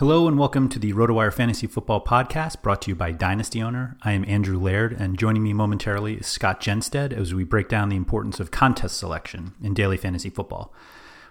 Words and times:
Hello 0.00 0.26
and 0.26 0.38
welcome 0.38 0.70
to 0.70 0.78
the 0.78 0.94
RotoWire 0.94 1.30
Fantasy 1.30 1.66
Football 1.66 2.02
Podcast 2.02 2.62
brought 2.62 2.80
to 2.80 2.90
you 2.90 2.94
by 2.94 3.12
Dynasty 3.12 3.60
Owner. 3.60 3.98
I 4.00 4.12
am 4.12 4.24
Andrew 4.26 4.58
Laird 4.58 4.94
and 4.94 5.18
joining 5.18 5.42
me 5.42 5.52
momentarily 5.52 6.14
is 6.14 6.26
Scott 6.26 6.58
Jenstad 6.58 7.12
as 7.12 7.34
we 7.34 7.44
break 7.44 7.68
down 7.68 7.90
the 7.90 7.96
importance 7.96 8.40
of 8.40 8.50
contest 8.50 8.96
selection 8.96 9.52
in 9.62 9.74
daily 9.74 9.98
fantasy 9.98 10.30
football. 10.30 10.72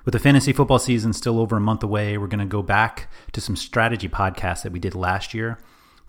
With 0.05 0.11
the 0.11 0.19
fantasy 0.19 0.53
football 0.53 0.77
season 0.77 1.13
still 1.13 1.39
over 1.39 1.57
a 1.57 1.59
month 1.59 1.81
away, 1.81 2.15
we're 2.15 2.27
going 2.27 2.41
to 2.41 2.45
go 2.45 2.61
back 2.61 3.11
to 3.31 3.41
some 3.41 3.55
strategy 3.55 4.07
podcasts 4.07 4.61
that 4.61 4.71
we 4.71 4.77
did 4.77 4.93
last 4.93 5.33
year 5.33 5.57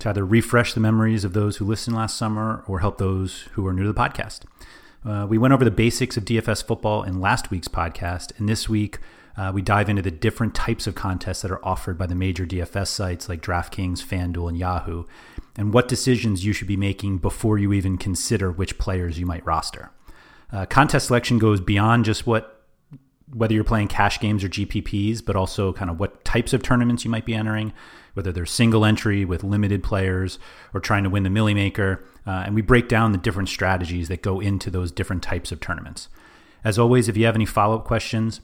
to 0.01 0.11
either 0.11 0.27
refresh 0.27 0.75
the 0.75 0.81
memories 0.81 1.25
of 1.25 1.33
those 1.33 1.57
who 1.57 1.65
listened 1.65 1.97
last 1.97 2.19
summer 2.19 2.63
or 2.67 2.81
help 2.81 2.99
those 2.99 3.49
who 3.53 3.67
are 3.67 3.73
new 3.73 3.85
to 3.85 3.93
the 3.93 3.99
podcast. 3.99 4.41
Uh, 5.03 5.27
we 5.27 5.39
went 5.39 5.55
over 5.55 5.65
the 5.65 5.71
basics 5.71 6.19
of 6.19 6.27
DFS 6.27 6.63
football 6.63 7.05
in 7.05 7.23
last 7.23 7.51
week's 7.51 7.69
podcast, 7.69 8.39
and 8.39 8.51
this 8.51 8.69
week 8.69 8.99
uh, 9.41 9.51
we 9.51 9.63
dive 9.63 9.89
into 9.89 10.03
the 10.03 10.11
different 10.11 10.55
types 10.55 10.87
of 10.87 10.95
contests 10.95 11.41
that 11.41 11.51
are 11.51 11.65
offered 11.65 11.97
by 11.97 12.07
the 12.07 12.15
major 12.15 12.45
DFS 12.45 12.89
sites 12.89 13.27
like 13.27 13.41
DraftKings, 13.41 14.05
FanDuel, 14.05 14.51
and 14.51 14.59
Yahoo, 14.59 15.05
and 15.57 15.73
what 15.73 15.89
decisions 15.89 16.45
you 16.45 16.53
should 16.53 16.69
be 16.69 16.77
making 16.77 17.17
before 17.17 17.57
you 17.57 17.73
even 17.73 17.97
consider 17.97 18.53
which 18.53 18.77
players 18.77 19.19
you 19.19 19.25
might 19.25 19.45
roster. 19.47 19.93
Uh, 20.53 20.67
contest 20.67 21.07
selection 21.07 21.39
goes 21.39 21.59
beyond 21.59 22.05
just 22.05 22.27
what 22.27 22.67
whether 23.33 23.55
you're 23.55 23.65
playing 23.65 23.89
cash 23.89 24.21
games 24.21 24.45
or 24.45 24.49
GPPs, 24.51 25.25
but 25.25 25.37
also 25.37 25.73
kind 25.73 25.91
of 25.91 25.99
what 25.99 26.23
types 26.23 26.53
of 26.53 26.63
tournaments 26.63 27.07
you 27.07 27.11
might 27.11 27.25
be 27.25 27.33
entering, 27.33 27.73
whether 28.13 28.33
they're 28.33 28.45
single 28.45 28.85
entry 28.85 29.25
with 29.25 29.43
limited 29.43 29.83
players 29.83 30.39
or 30.75 30.81
trying 30.81 31.05
to 31.05 31.11
win 31.11 31.23
the 31.23 31.31
Millie 31.31 31.55
Maker. 31.55 32.05
Uh, 32.27 32.43
and 32.45 32.55
we 32.55 32.61
break 32.61 32.89
down 32.89 33.13
the 33.13 33.19
different 33.19 33.49
strategies 33.49 34.09
that 34.09 34.21
go 34.21 34.39
into 34.39 34.69
those 34.69 34.93
different 34.93 35.23
types 35.23 35.51
of 35.51 35.61
tournaments. 35.61 36.09
As 36.63 36.79
always, 36.79 37.09
if 37.09 37.17
you 37.17 37.25
have 37.25 37.37
any 37.37 37.47
follow 37.47 37.77
up 37.77 37.85
questions, 37.85 38.41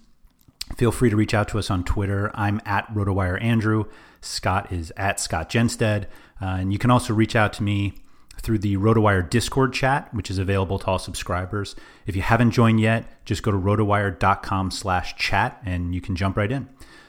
feel 0.75 0.93
free 0.93 1.10
to 1.10 1.16
reach 1.16 1.34
out 1.34 1.49
to 1.49 1.59
us 1.59 1.71
on 1.71 1.84
Twitter. 1.84 2.31
I'm 2.34 2.60
at 2.65 2.87
RotoWire 2.93 3.43
Andrew. 3.43 3.84
Scott 4.21 4.72
is 4.72 4.93
at 4.97 5.21
Scott 5.21 5.49
Jenstad. 5.49 6.04
Uh, 6.41 6.56
and 6.60 6.72
you 6.72 6.78
can 6.78 6.91
also 6.91 7.15
reach 7.15 7.37
out 7.37 7.53
to 7.54 7.62
me 7.62 7.94
through 8.41 8.59
the 8.59 8.77
RotoWire 8.77 9.28
Discord 9.28 9.72
chat, 9.72 10.12
which 10.12 10.31
is 10.31 10.38
available 10.38 10.78
to 10.78 10.87
all 10.87 10.99
subscribers. 10.99 11.75
If 12.06 12.16
you 12.16 12.22
haven't 12.22 12.50
joined 12.50 12.81
yet, 12.81 13.25
just 13.25 13.43
go 13.43 13.50
to 13.50 13.59
rotowire.com 13.59 14.71
slash 14.71 15.16
chat 15.16 15.60
and 15.65 15.94
you 15.94 16.00
can 16.00 16.16
jump 16.16 16.37
right 16.37 16.50
in. 16.50 16.69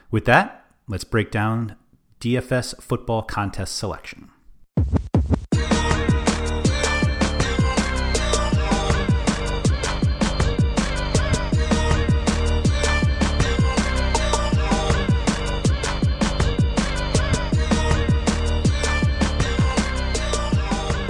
With 0.10 0.26
that, 0.26 0.66
let's 0.88 1.04
break 1.04 1.32
down 1.32 1.76
DFS 2.22 2.82
football 2.82 3.22
contest 3.22 3.76
selection. 3.76 4.30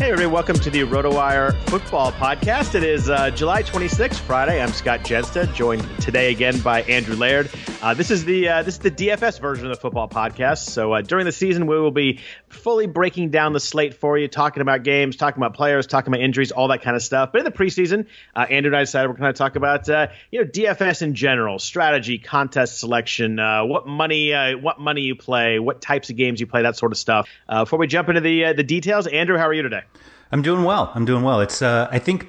Hey, 0.08 0.14
everybody, 0.14 0.34
welcome 0.34 0.56
to 0.60 0.70
the 0.70 0.84
RotoWire 0.84 1.54
Football 1.64 2.14
Podcast. 2.14 2.76
It 2.76 2.84
is 2.84 3.10
uh, 3.10 3.30
July 3.32 3.62
26th, 3.62 4.20
Friday. 4.20 4.64
I'm 4.64 4.72
Scott 4.72 5.02
Jenstad, 5.02 5.54
joined 5.54 5.84
today 6.00 6.32
again 6.32 6.62
by 6.62 6.84
Andrew 6.84 7.18
Laird. 7.18 7.52
Uh, 7.80 7.94
this 7.94 8.10
is 8.10 8.26
the 8.26 8.50
uh, 8.50 8.64
this 8.64 8.74
is 8.74 8.80
the 8.80 8.90
DFS 8.90 9.40
version 9.40 9.66
of 9.68 9.70
the 9.70 9.80
football 9.80 10.10
podcast. 10.10 10.70
So 10.70 10.94
uh, 10.94 11.02
during 11.02 11.26
the 11.26 11.32
season, 11.32 11.68
we 11.68 11.80
will 11.80 11.92
be 11.92 12.20
fully 12.50 12.88
breaking 12.88 13.30
down 13.30 13.54
the 13.54 13.60
slate 13.60 13.94
for 13.94 14.18
you, 14.18 14.28
talking 14.28 14.62
about 14.62 14.82
games, 14.82 15.16
talking 15.16 15.40
about 15.40 15.54
players, 15.54 15.86
talking 15.86 16.12
about 16.12 16.22
injuries, 16.22 16.52
all 16.52 16.70
that 16.70 16.82
kind 16.82 16.96
of 16.96 17.04
stuff. 17.04 17.32
But 17.32 17.40
in 17.40 17.46
the 17.46 17.52
preseason, 17.52 18.08
uh, 18.36 18.48
Andrew 18.50 18.70
and 18.70 18.78
I 18.78 18.80
decided 18.82 19.10
we're 19.10 19.18
going 19.18 19.32
to 19.32 19.38
talk 19.38 19.56
about 19.56 19.88
uh, 19.88 20.08
you 20.32 20.44
know 20.44 20.50
DFS 20.50 21.04
in 21.04 21.14
general, 21.14 21.60
strategy, 21.60 22.18
contest 22.18 22.80
selection, 22.80 23.38
what 23.38 23.86
money 23.88 24.32
what 24.56 24.80
money 24.80 25.02
you 25.02 25.16
play, 25.16 25.60
what 25.60 25.80
types 25.80 26.10
of 26.10 26.16
games 26.16 26.40
you 26.40 26.48
play, 26.48 26.64
that 26.64 26.78
sort 26.78 26.92
of 26.92 26.98
stuff. 26.98 27.30
before 27.48 27.78
we 27.78 27.86
jump 27.86 28.10
into 28.10 28.22
the 28.22 28.54
the 28.54 28.64
details, 28.64 29.06
Andrew, 29.06 29.38
how 29.38 29.48
are 29.48 29.54
you 29.54 29.62
today? 29.62 29.84
I'm 30.32 30.42
doing 30.42 30.64
well. 30.64 30.92
I'm 30.96 31.06
doing 31.06 31.24
well. 31.24 31.42
It's 31.42 31.62
uh, 31.62 31.88
I 31.92 32.00
think 32.00 32.28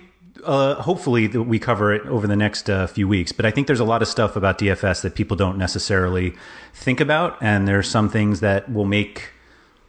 uh, 0.49 0.83
hopefully 0.83 1.29
we 1.29 1.59
cover 1.59 1.93
it 1.93 2.07
over 2.07 2.27
the 2.27 2.35
next 2.35 2.71
uh, 2.71 2.87
few 2.87 3.07
weeks. 3.07 3.33
But 3.33 3.45
I 3.45 3.51
think 3.51 3.67
there's 3.67 3.81
a 3.81 3.85
lot 3.85 4.01
of 4.01 4.09
stuff 4.09 4.35
about 4.35 4.59
DFS 4.59 5.03
that 5.03 5.15
people 5.15 5.37
don't 5.37 5.59
necessarily 5.59 6.35
think 6.73 7.01
about, 7.01 7.37
and 7.43 7.69
there's 7.69 7.89
some 7.89 8.09
things 8.09 8.41
that 8.41 8.73
will 8.73 8.87
make 8.87 9.31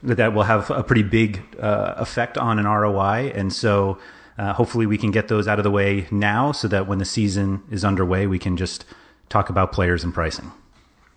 that 0.03 0.33
will 0.33 0.43
have 0.43 0.69
a 0.69 0.83
pretty 0.83 1.03
big 1.03 1.41
uh, 1.59 1.95
effect 1.97 2.37
on 2.37 2.57
an 2.59 2.65
ROI. 2.65 3.33
And 3.35 3.51
so 3.51 3.97
uh, 4.37 4.53
hopefully 4.53 4.85
we 4.85 4.97
can 4.97 5.11
get 5.11 5.27
those 5.27 5.45
out 5.47 5.59
of 5.59 5.63
the 5.63 5.71
way 5.71 6.07
now, 6.11 6.51
so 6.51 6.67
that 6.67 6.87
when 6.87 6.99
the 6.99 7.05
season 7.05 7.63
is 7.71 7.85
underway, 7.85 8.27
we 8.27 8.39
can 8.39 8.57
just 8.57 8.85
talk 9.29 9.49
about 9.49 9.71
players 9.71 10.03
and 10.03 10.13
pricing. 10.13 10.51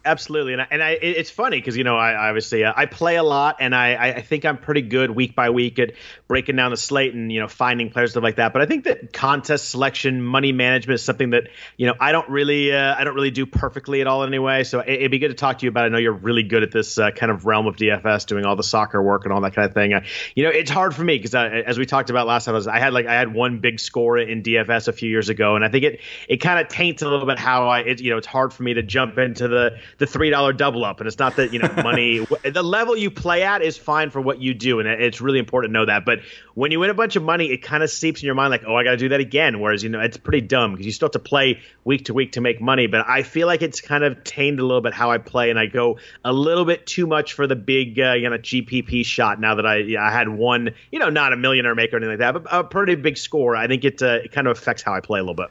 Absolutely. 0.04 0.52
And 0.54 0.62
I, 0.62 0.66
and 0.70 0.82
I 0.82 0.90
it's 0.90 1.30
funny 1.30 1.58
because 1.58 1.76
you 1.76 1.84
know 1.84 1.96
I 1.96 2.28
obviously 2.28 2.64
uh, 2.64 2.72
I 2.74 2.86
play 2.86 3.16
a 3.16 3.22
lot, 3.22 3.56
and 3.60 3.74
I 3.74 4.14
I 4.16 4.22
think 4.22 4.44
I'm 4.44 4.58
pretty 4.58 4.82
good 4.82 5.10
week 5.10 5.34
by 5.34 5.50
week 5.50 5.78
at 5.78 5.92
breaking 6.28 6.56
down 6.56 6.70
the 6.70 6.76
slate 6.76 7.14
and 7.14 7.30
you 7.32 7.40
know 7.40 7.48
finding 7.48 7.90
players 7.90 8.12
stuff 8.12 8.22
like 8.22 8.36
that. 8.36 8.52
But 8.52 8.62
I 8.62 8.66
think 8.66 8.84
that 8.84 9.12
contest 9.12 9.70
selection, 9.70 10.22
money 10.22 10.52
management 10.52 10.96
is 10.96 11.04
something 11.04 11.30
that 11.30 11.48
you 11.76 11.86
know 11.86 11.94
I 11.98 12.12
don't 12.12 12.28
really 12.28 12.72
uh, 12.72 12.94
I 12.94 13.04
don't 13.04 13.14
really 13.14 13.30
do 13.30 13.46
perfectly 13.46 14.00
at 14.00 14.06
all 14.06 14.24
anyway. 14.24 14.64
So 14.64 14.80
it, 14.80 15.02
would 15.02 15.10
be 15.10 15.18
good 15.18 15.28
to 15.28 15.34
talk 15.34 15.58
to 15.58 15.66
you 15.66 15.70
about. 15.70 15.84
It. 15.84 15.86
I 15.86 15.88
know 15.90 15.98
you're 15.98 16.12
really 16.12 16.42
good 16.42 16.62
at 16.62 16.72
this 16.72 16.98
uh, 16.98 17.10
kind 17.10 17.30
of 17.30 17.44
realm 17.44 17.66
of 17.66 17.76
DFS, 17.76 18.26
doing 18.26 18.44
all 18.44 18.56
the 18.56 18.62
soccer 18.62 19.02
work 19.02 19.24
and 19.24 19.32
all 19.32 19.40
that 19.42 19.54
kind 19.54 19.68
of 19.68 19.74
thing. 19.74 19.92
Uh, 19.92 20.00
you 20.34 20.44
know, 20.44 20.50
it's 20.50 20.70
hard 20.70 20.94
for 20.94 21.04
me 21.04 21.16
because 21.16 21.34
as 21.34 21.78
we 21.78 21.86
talked 21.86 22.10
about 22.10 22.26
last 22.26 22.44
time, 22.44 22.54
I, 22.54 22.58
was, 22.58 22.66
I 22.66 22.78
had 22.78 22.92
like 22.92 23.06
I 23.06 23.14
had 23.14 23.32
one 23.32 23.58
big 23.58 23.80
score 23.80 24.18
in 24.18 24.42
DFS 24.42 24.88
a 24.88 24.92
few 24.92 25.08
years 25.08 25.28
ago, 25.28 25.56
and 25.56 25.64
I 25.64 25.68
think 25.68 25.84
it 25.84 26.00
it 26.28 26.36
kind 26.38 26.58
of 26.60 26.68
taints 26.68 27.02
a 27.02 27.08
little 27.08 27.26
bit 27.26 27.38
how 27.38 27.68
I 27.68 27.80
it, 27.80 28.00
you 28.00 28.10
know 28.10 28.18
it's 28.18 28.26
hard 28.26 28.52
for 28.52 28.62
me 28.62 28.74
to 28.74 28.82
jump 28.82 29.18
into 29.18 29.48
the 29.48 29.78
the 29.98 30.06
three 30.06 30.30
dollar 30.30 30.52
double 30.52 30.84
up, 30.84 31.00
and 31.00 31.06
it's 31.06 31.18
not 31.18 31.36
that 31.36 31.52
you 31.52 31.58
know 31.58 31.72
money. 31.82 32.26
the 32.44 32.62
level 32.62 32.96
you 32.96 33.10
play 33.10 33.42
at 33.42 33.62
is 33.62 33.76
fine 33.76 34.10
for 34.10 34.20
what 34.20 34.40
you 34.40 34.54
do, 34.54 34.80
and 34.80 34.88
it's 34.88 35.20
really 35.20 35.38
important 35.38 35.70
to 35.70 35.72
know 35.72 35.86
that. 35.86 36.04
But 36.04 36.20
when 36.54 36.70
you 36.70 36.80
win 36.80 36.90
a 36.90 36.94
bunch 36.94 37.16
of 37.16 37.22
money, 37.22 37.50
it 37.50 37.58
kind 37.58 37.82
of 37.82 37.90
seeps 37.90 38.22
in 38.22 38.26
your 38.26 38.34
mind 38.34 38.50
like, 38.50 38.64
oh, 38.66 38.74
I 38.74 38.84
got 38.84 38.92
to 38.92 38.96
do 38.96 39.08
that 39.10 39.20
again. 39.20 39.60
Whereas 39.60 39.82
you 39.82 39.88
know 39.88 40.00
it's 40.00 40.16
pretty 40.16 40.46
dumb 40.46 40.72
because 40.72 40.86
you 40.86 40.92
still 40.92 41.06
have 41.06 41.12
to 41.12 41.18
play 41.18 41.60
week 41.84 42.06
to 42.06 42.14
week 42.14 42.32
to 42.32 42.40
make 42.40 42.60
money. 42.60 42.86
But 42.86 43.08
I 43.08 43.22
feel 43.22 43.46
like 43.46 43.62
it's 43.62 43.80
kind 43.80 44.04
of 44.04 44.24
tamed 44.24 44.60
a 44.60 44.64
little 44.64 44.80
bit 44.80 44.94
how 44.94 45.10
I 45.10 45.18
play, 45.18 45.50
and 45.50 45.58
I 45.58 45.66
go 45.66 45.98
a 46.24 46.32
little 46.32 46.64
bit 46.64 46.86
too 46.86 47.06
much 47.06 47.34
for 47.34 47.46
the 47.46 47.56
big 47.56 47.98
uh, 47.98 48.12
you 48.12 48.28
know 48.28 48.38
GPP 48.38 49.04
shot. 49.04 49.40
Now 49.40 49.56
that 49.56 49.66
I 49.66 49.96
I 49.98 50.10
had 50.10 50.28
one, 50.28 50.70
you 50.90 50.98
know, 50.98 51.10
not 51.10 51.32
a 51.32 51.36
millionaire 51.36 51.74
maker 51.74 51.96
or 51.96 51.98
anything 51.98 52.18
like 52.18 52.34
that, 52.34 52.42
but 52.42 52.46
a 52.50 52.64
pretty 52.64 52.94
big 52.94 53.16
score. 53.16 53.56
I 53.56 53.66
think 53.66 53.84
it, 53.84 54.02
uh, 54.02 54.20
it 54.24 54.32
kind 54.32 54.46
of 54.46 54.56
affects 54.56 54.82
how 54.82 54.94
I 54.94 55.00
play 55.00 55.20
a 55.20 55.22
little 55.22 55.34
bit. 55.34 55.50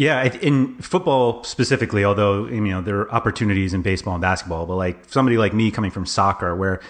Yeah, 0.00 0.32
in 0.40 0.78
football 0.78 1.44
specifically, 1.44 2.06
although 2.06 2.46
you 2.46 2.62
know 2.62 2.80
there 2.80 3.00
are 3.00 3.12
opportunities 3.12 3.74
in 3.74 3.82
baseball 3.82 4.14
and 4.14 4.22
basketball, 4.22 4.64
but 4.64 4.76
like 4.76 5.04
somebody 5.08 5.36
like 5.36 5.52
me 5.52 5.70
coming 5.70 5.90
from 5.90 6.06
soccer, 6.06 6.56
where 6.56 6.80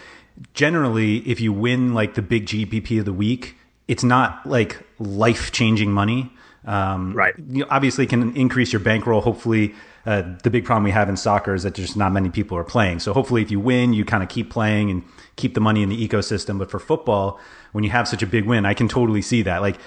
generally 0.55 1.17
if 1.29 1.41
you 1.41 1.53
win 1.53 1.93
like 1.93 2.15
the 2.15 2.23
big 2.23 2.47
GPP 2.47 3.01
of 3.01 3.07
the 3.07 3.13
week, 3.13 3.57
it's 3.89 4.05
not 4.05 4.47
like 4.47 4.87
life 5.01 5.51
changing 5.51 5.91
money. 5.91 6.33
Um, 6.67 7.13
right. 7.13 7.35
You 7.49 7.67
obviously 7.69 8.07
can 8.07 8.37
increase 8.37 8.73
your 8.73 8.79
bankroll. 8.79 9.23
Hopefully, 9.23 9.75
uh, 10.07 10.23
the 10.45 10.51
big 10.51 10.65
problem 10.65 10.85
we 10.85 10.93
have 10.93 11.09
in 11.09 11.17
soccer 11.17 11.53
is 11.53 11.65
that 11.65 11.75
just 11.75 11.97
not 11.97 12.13
many 12.13 12.31
people 12.31 12.57
are 12.57 12.63
playing. 12.63 13.01
So 13.01 13.13
hopefully, 13.13 13.43
if 13.43 13.51
you 13.51 13.59
win, 13.59 13.93
you 13.93 14.05
kind 14.05 14.23
of 14.23 14.29
keep 14.29 14.51
playing 14.51 14.89
and 14.89 15.03
keep 15.35 15.55
the 15.55 15.61
money 15.61 15.83
in 15.83 15.89
the 15.89 16.09
ecosystem. 16.09 16.61
But 16.61 16.71
for 16.71 16.79
football, 16.79 17.41
when 17.73 17.83
you 17.83 17.91
have 17.91 18.07
such 18.07 18.23
a 18.23 18.27
big 18.29 18.45
win, 18.45 18.65
I 18.65 18.75
can 18.75 18.87
totally 18.87 19.21
see 19.21 19.43
that. 19.43 19.63
Like 19.63 19.81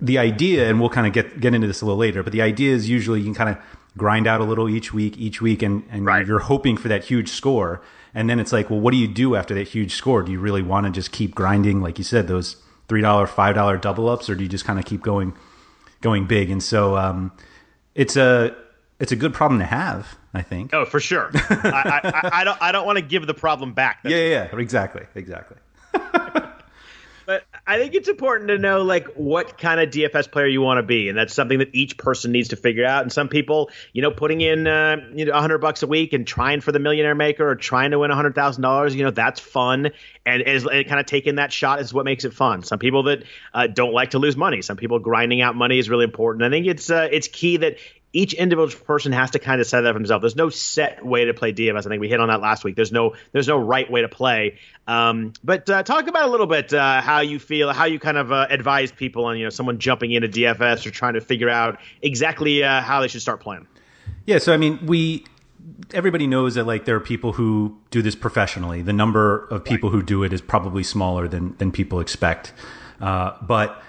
the 0.00 0.18
idea, 0.18 0.68
and 0.68 0.80
we'll 0.80 0.90
kind 0.90 1.06
of 1.06 1.12
get 1.12 1.40
get 1.40 1.54
into 1.54 1.66
this 1.66 1.80
a 1.82 1.84
little 1.84 1.98
later, 1.98 2.22
but 2.22 2.32
the 2.32 2.42
idea 2.42 2.74
is 2.74 2.88
usually 2.88 3.20
you 3.20 3.24
can 3.26 3.34
kind 3.34 3.50
of 3.50 3.58
grind 3.96 4.26
out 4.26 4.40
a 4.40 4.44
little 4.44 4.68
each 4.68 4.94
week, 4.94 5.18
each 5.18 5.42
week, 5.42 5.62
and, 5.62 5.82
and 5.90 6.06
right. 6.06 6.26
you're 6.26 6.38
hoping 6.38 6.76
for 6.76 6.88
that 6.88 7.04
huge 7.04 7.28
score. 7.30 7.82
And 8.14 8.30
then 8.30 8.40
it's 8.40 8.52
like, 8.52 8.70
well, 8.70 8.80
what 8.80 8.92
do 8.92 8.96
you 8.96 9.08
do 9.08 9.36
after 9.36 9.54
that 9.54 9.68
huge 9.68 9.94
score? 9.94 10.22
Do 10.22 10.32
you 10.32 10.40
really 10.40 10.62
want 10.62 10.86
to 10.86 10.92
just 10.92 11.12
keep 11.12 11.34
grinding, 11.34 11.82
like 11.82 11.98
you 11.98 12.04
said, 12.04 12.28
those 12.28 12.56
three 12.88 13.02
dollar, 13.02 13.26
five 13.26 13.54
dollar 13.54 13.76
double 13.76 14.08
ups, 14.08 14.30
or 14.30 14.34
do 14.34 14.42
you 14.42 14.48
just 14.48 14.64
kind 14.64 14.78
of 14.78 14.84
keep 14.86 15.02
going, 15.02 15.34
going 16.00 16.26
big? 16.26 16.50
And 16.50 16.62
so 16.62 16.96
um, 16.96 17.32
it's 17.94 18.16
a 18.16 18.56
it's 18.98 19.12
a 19.12 19.16
good 19.16 19.34
problem 19.34 19.60
to 19.60 19.66
have, 19.66 20.16
I 20.32 20.42
think. 20.42 20.72
Oh, 20.72 20.84
for 20.84 21.00
sure. 21.00 21.30
I, 21.34 22.00
I, 22.02 22.40
I, 22.40 22.44
don't 22.44 22.62
I 22.62 22.72
don't 22.72 22.86
want 22.86 22.98
to 22.98 23.04
give 23.04 23.26
the 23.26 23.34
problem 23.34 23.72
back. 23.72 24.00
yeah, 24.04 24.16
yeah, 24.16 24.48
yeah, 24.52 24.58
exactly, 24.58 25.04
exactly. 25.14 25.58
I 27.68 27.78
think 27.78 27.94
it's 27.94 28.08
important 28.08 28.48
to 28.48 28.56
know 28.56 28.80
like 28.80 29.08
what 29.08 29.58
kind 29.58 29.78
of 29.78 29.90
DFS 29.90 30.32
player 30.32 30.46
you 30.46 30.62
want 30.62 30.78
to 30.78 30.82
be, 30.82 31.10
and 31.10 31.18
that's 31.18 31.34
something 31.34 31.58
that 31.58 31.68
each 31.74 31.98
person 31.98 32.32
needs 32.32 32.48
to 32.48 32.56
figure 32.56 32.86
out. 32.86 33.02
And 33.02 33.12
some 33.12 33.28
people, 33.28 33.70
you 33.92 34.00
know, 34.00 34.10
putting 34.10 34.40
in 34.40 34.66
uh, 34.66 34.96
you 35.14 35.26
know 35.26 35.32
100 35.32 35.58
bucks 35.58 35.82
a 35.82 35.86
week 35.86 36.14
and 36.14 36.26
trying 36.26 36.62
for 36.62 36.72
the 36.72 36.78
millionaire 36.78 37.14
maker 37.14 37.46
or 37.46 37.56
trying 37.56 37.90
to 37.90 37.98
win 37.98 38.10
hundred 38.10 38.34
thousand 38.34 38.62
dollars, 38.62 38.94
you 38.94 39.04
know, 39.04 39.10
that's 39.10 39.38
fun. 39.38 39.90
And 40.24 40.42
is 40.42 40.64
kind 40.64 40.98
of 40.98 41.04
taking 41.04 41.34
that 41.34 41.52
shot 41.52 41.80
is 41.80 41.92
what 41.92 42.06
makes 42.06 42.24
it 42.24 42.32
fun. 42.32 42.62
Some 42.62 42.78
people 42.78 43.02
that 43.02 43.24
uh, 43.52 43.66
don't 43.66 43.92
like 43.92 44.10
to 44.10 44.18
lose 44.18 44.36
money. 44.36 44.62
Some 44.62 44.78
people 44.78 44.98
grinding 44.98 45.42
out 45.42 45.54
money 45.54 45.78
is 45.78 45.90
really 45.90 46.04
important. 46.04 46.44
I 46.44 46.50
think 46.50 46.66
it's 46.66 46.88
uh, 46.88 47.08
it's 47.12 47.28
key 47.28 47.58
that 47.58 47.76
each 48.12 48.32
individual 48.32 48.84
person 48.84 49.12
has 49.12 49.32
to 49.32 49.38
kind 49.38 49.60
of 49.60 49.66
set 49.66 49.82
that 49.82 49.92
for 49.92 49.98
himself. 49.98 50.22
There's 50.22 50.36
no 50.36 50.48
set 50.48 51.04
way 51.04 51.26
to 51.26 51.34
play 51.34 51.52
DFS. 51.52 51.78
I 51.78 51.88
think 51.88 52.00
we 52.00 52.08
hit 52.08 52.20
on 52.20 52.28
that 52.28 52.40
last 52.40 52.64
week. 52.64 52.74
There's 52.74 52.92
no 52.92 53.14
there's 53.32 53.48
no 53.48 53.58
right 53.58 53.90
way 53.90 54.00
to 54.02 54.08
play. 54.08 54.58
Um, 54.86 55.34
but 55.44 55.68
uh, 55.68 55.82
talk 55.82 56.06
about 56.06 56.28
a 56.28 56.30
little 56.30 56.46
bit 56.46 56.72
uh, 56.72 57.02
how 57.02 57.20
you 57.20 57.38
feel, 57.38 57.72
how 57.72 57.84
you 57.84 57.98
kind 57.98 58.16
of 58.16 58.32
uh, 58.32 58.46
advise 58.48 58.90
people 58.90 59.26
on 59.26 59.36
you 59.36 59.44
know 59.44 59.50
someone 59.50 59.78
jumping 59.78 60.12
into 60.12 60.28
DFS 60.28 60.86
or 60.86 60.90
trying 60.90 61.14
to 61.14 61.20
figure 61.20 61.50
out 61.50 61.78
exactly 62.00 62.64
uh, 62.64 62.80
how 62.80 63.00
they 63.00 63.08
should 63.08 63.22
start 63.22 63.40
playing. 63.40 63.66
Yeah, 64.24 64.38
so 64.38 64.54
I 64.54 64.56
mean, 64.56 64.86
we 64.86 65.24
everybody 65.92 66.26
knows 66.26 66.54
that 66.54 66.66
like 66.66 66.86
there 66.86 66.96
are 66.96 67.00
people 67.00 67.32
who 67.32 67.78
do 67.90 68.00
this 68.00 68.14
professionally. 68.14 68.80
The 68.80 68.92
number 68.92 69.46
of 69.48 69.64
people 69.64 69.90
right. 69.90 69.96
who 69.96 70.02
do 70.02 70.22
it 70.22 70.32
is 70.32 70.40
probably 70.40 70.82
smaller 70.82 71.28
than 71.28 71.56
than 71.58 71.72
people 71.72 72.00
expect, 72.00 72.54
uh, 73.02 73.32
but 73.42 73.82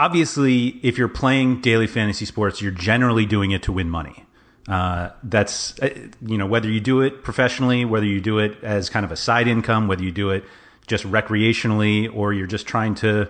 obviously, 0.00 0.80
if 0.82 0.96
you're 0.96 1.08
playing 1.08 1.60
daily 1.60 1.86
fantasy 1.86 2.24
sports, 2.24 2.62
you're 2.62 2.72
generally 2.72 3.26
doing 3.26 3.50
it 3.50 3.62
to 3.64 3.72
win 3.72 3.90
money. 3.90 4.24
Uh, 4.66 5.10
that's 5.22 5.78
uh, 5.80 5.90
you 6.24 6.38
know 6.38 6.46
whether 6.46 6.68
you 6.68 6.80
do 6.80 7.02
it 7.02 7.22
professionally, 7.22 7.84
whether 7.84 8.06
you 8.06 8.20
do 8.20 8.38
it 8.38 8.56
as 8.62 8.88
kind 8.88 9.04
of 9.04 9.12
a 9.12 9.16
side 9.16 9.46
income, 9.46 9.86
whether 9.86 10.02
you 10.02 10.10
do 10.10 10.30
it 10.30 10.44
just 10.86 11.04
recreationally, 11.04 12.12
or 12.14 12.32
you're 12.32 12.46
just 12.46 12.66
trying 12.66 12.94
to 12.96 13.28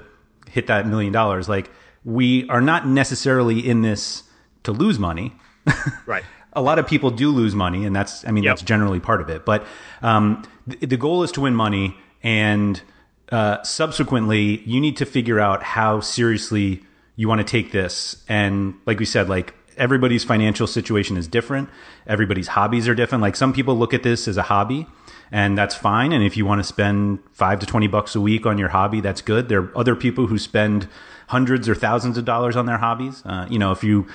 hit 0.48 0.68
that 0.68 0.86
million 0.86 1.12
dollars. 1.12 1.48
Like 1.48 1.70
we 2.04 2.48
are 2.48 2.60
not 2.60 2.86
necessarily 2.86 3.58
in 3.66 3.82
this 3.82 4.22
to 4.62 4.72
lose 4.72 4.98
money. 4.98 5.34
Right. 6.06 6.24
a 6.54 6.62
lot 6.62 6.80
of 6.80 6.88
people 6.88 7.10
do 7.10 7.30
lose 7.30 7.54
money, 7.54 7.84
and 7.84 7.94
that's 7.94 8.26
I 8.26 8.32
mean 8.32 8.44
yep. 8.44 8.52
that's 8.52 8.62
generally 8.62 8.98
part 8.98 9.20
of 9.20 9.28
it. 9.28 9.44
But 9.44 9.64
um, 10.02 10.42
the, 10.66 10.86
the 10.86 10.96
goal 10.96 11.22
is 11.22 11.30
to 11.32 11.42
win 11.42 11.54
money 11.54 11.96
and 12.22 12.80
uh, 13.30 13.62
subsequently, 13.62 14.60
you 14.62 14.80
need 14.80 14.96
to 14.98 15.06
figure 15.06 15.38
out 15.38 15.62
how 15.62 16.00
seriously 16.00 16.82
you 17.16 17.28
want 17.28 17.40
to 17.40 17.44
take 17.44 17.72
this. 17.72 18.24
And 18.28 18.74
like 18.86 18.98
we 18.98 19.04
said, 19.04 19.28
like 19.28 19.54
everybody's 19.76 20.24
financial 20.24 20.66
situation 20.66 21.16
is 21.16 21.28
different. 21.28 21.68
Everybody's 22.06 22.48
hobbies 22.48 22.88
are 22.88 22.94
different. 22.94 23.22
Like 23.22 23.36
some 23.36 23.52
people 23.52 23.76
look 23.76 23.94
at 23.94 24.02
this 24.02 24.26
as 24.26 24.36
a 24.36 24.42
hobby 24.42 24.86
and 25.32 25.56
that's 25.56 25.74
fine. 25.74 26.12
And 26.12 26.24
if 26.24 26.36
you 26.36 26.44
want 26.44 26.60
to 26.60 26.64
spend 26.64 27.20
five 27.32 27.60
to 27.60 27.66
20 27.66 27.86
bucks 27.86 28.14
a 28.14 28.20
week 28.20 28.46
on 28.46 28.58
your 28.58 28.68
hobby, 28.68 29.00
that's 29.00 29.22
good. 29.22 29.48
There 29.48 29.62
are 29.62 29.78
other 29.78 29.94
people 29.94 30.26
who 30.26 30.38
spend 30.38 30.88
hundreds 31.28 31.68
or 31.68 31.74
thousands 31.74 32.18
of 32.18 32.24
dollars 32.24 32.56
on 32.56 32.66
their 32.66 32.78
hobbies. 32.78 33.22
Uh, 33.24 33.46
you 33.48 33.58
know, 33.58 33.70
if 33.70 33.84
you, 33.84 34.06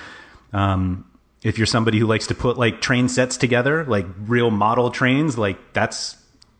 um, 0.52 1.10
if 1.42 1.58
you're 1.58 1.66
somebody 1.66 1.98
who 1.98 2.06
likes 2.06 2.26
to 2.26 2.34
put 2.34 2.58
like 2.58 2.80
train 2.80 3.08
sets 3.08 3.36
together, 3.36 3.84
like 3.84 4.06
real 4.26 4.50
model 4.50 4.90
trains, 4.90 5.38
like 5.38 5.58
that's 5.72 6.16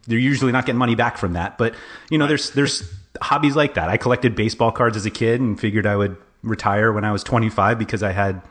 they're 0.06 0.18
usually 0.18 0.52
not 0.52 0.66
getting 0.66 0.78
money 0.78 0.94
back 0.94 1.18
from 1.18 1.34
that. 1.34 1.58
But 1.58 1.74
you 2.10 2.18
know, 2.18 2.26
there's 2.26 2.50
there's 2.50 2.88
hobbies 3.20 3.56
like 3.56 3.74
that. 3.74 3.88
I 3.88 3.96
collected 3.96 4.34
baseball 4.34 4.72
cards 4.72 4.96
as 4.96 5.06
a 5.06 5.10
kid 5.10 5.40
and 5.40 5.58
figured 5.58 5.86
I 5.86 5.96
would 5.96 6.16
retire 6.42 6.92
when 6.92 7.04
I 7.04 7.12
was 7.12 7.24
25 7.24 7.78
because 7.78 8.02
I 8.02 8.12
had 8.12 8.42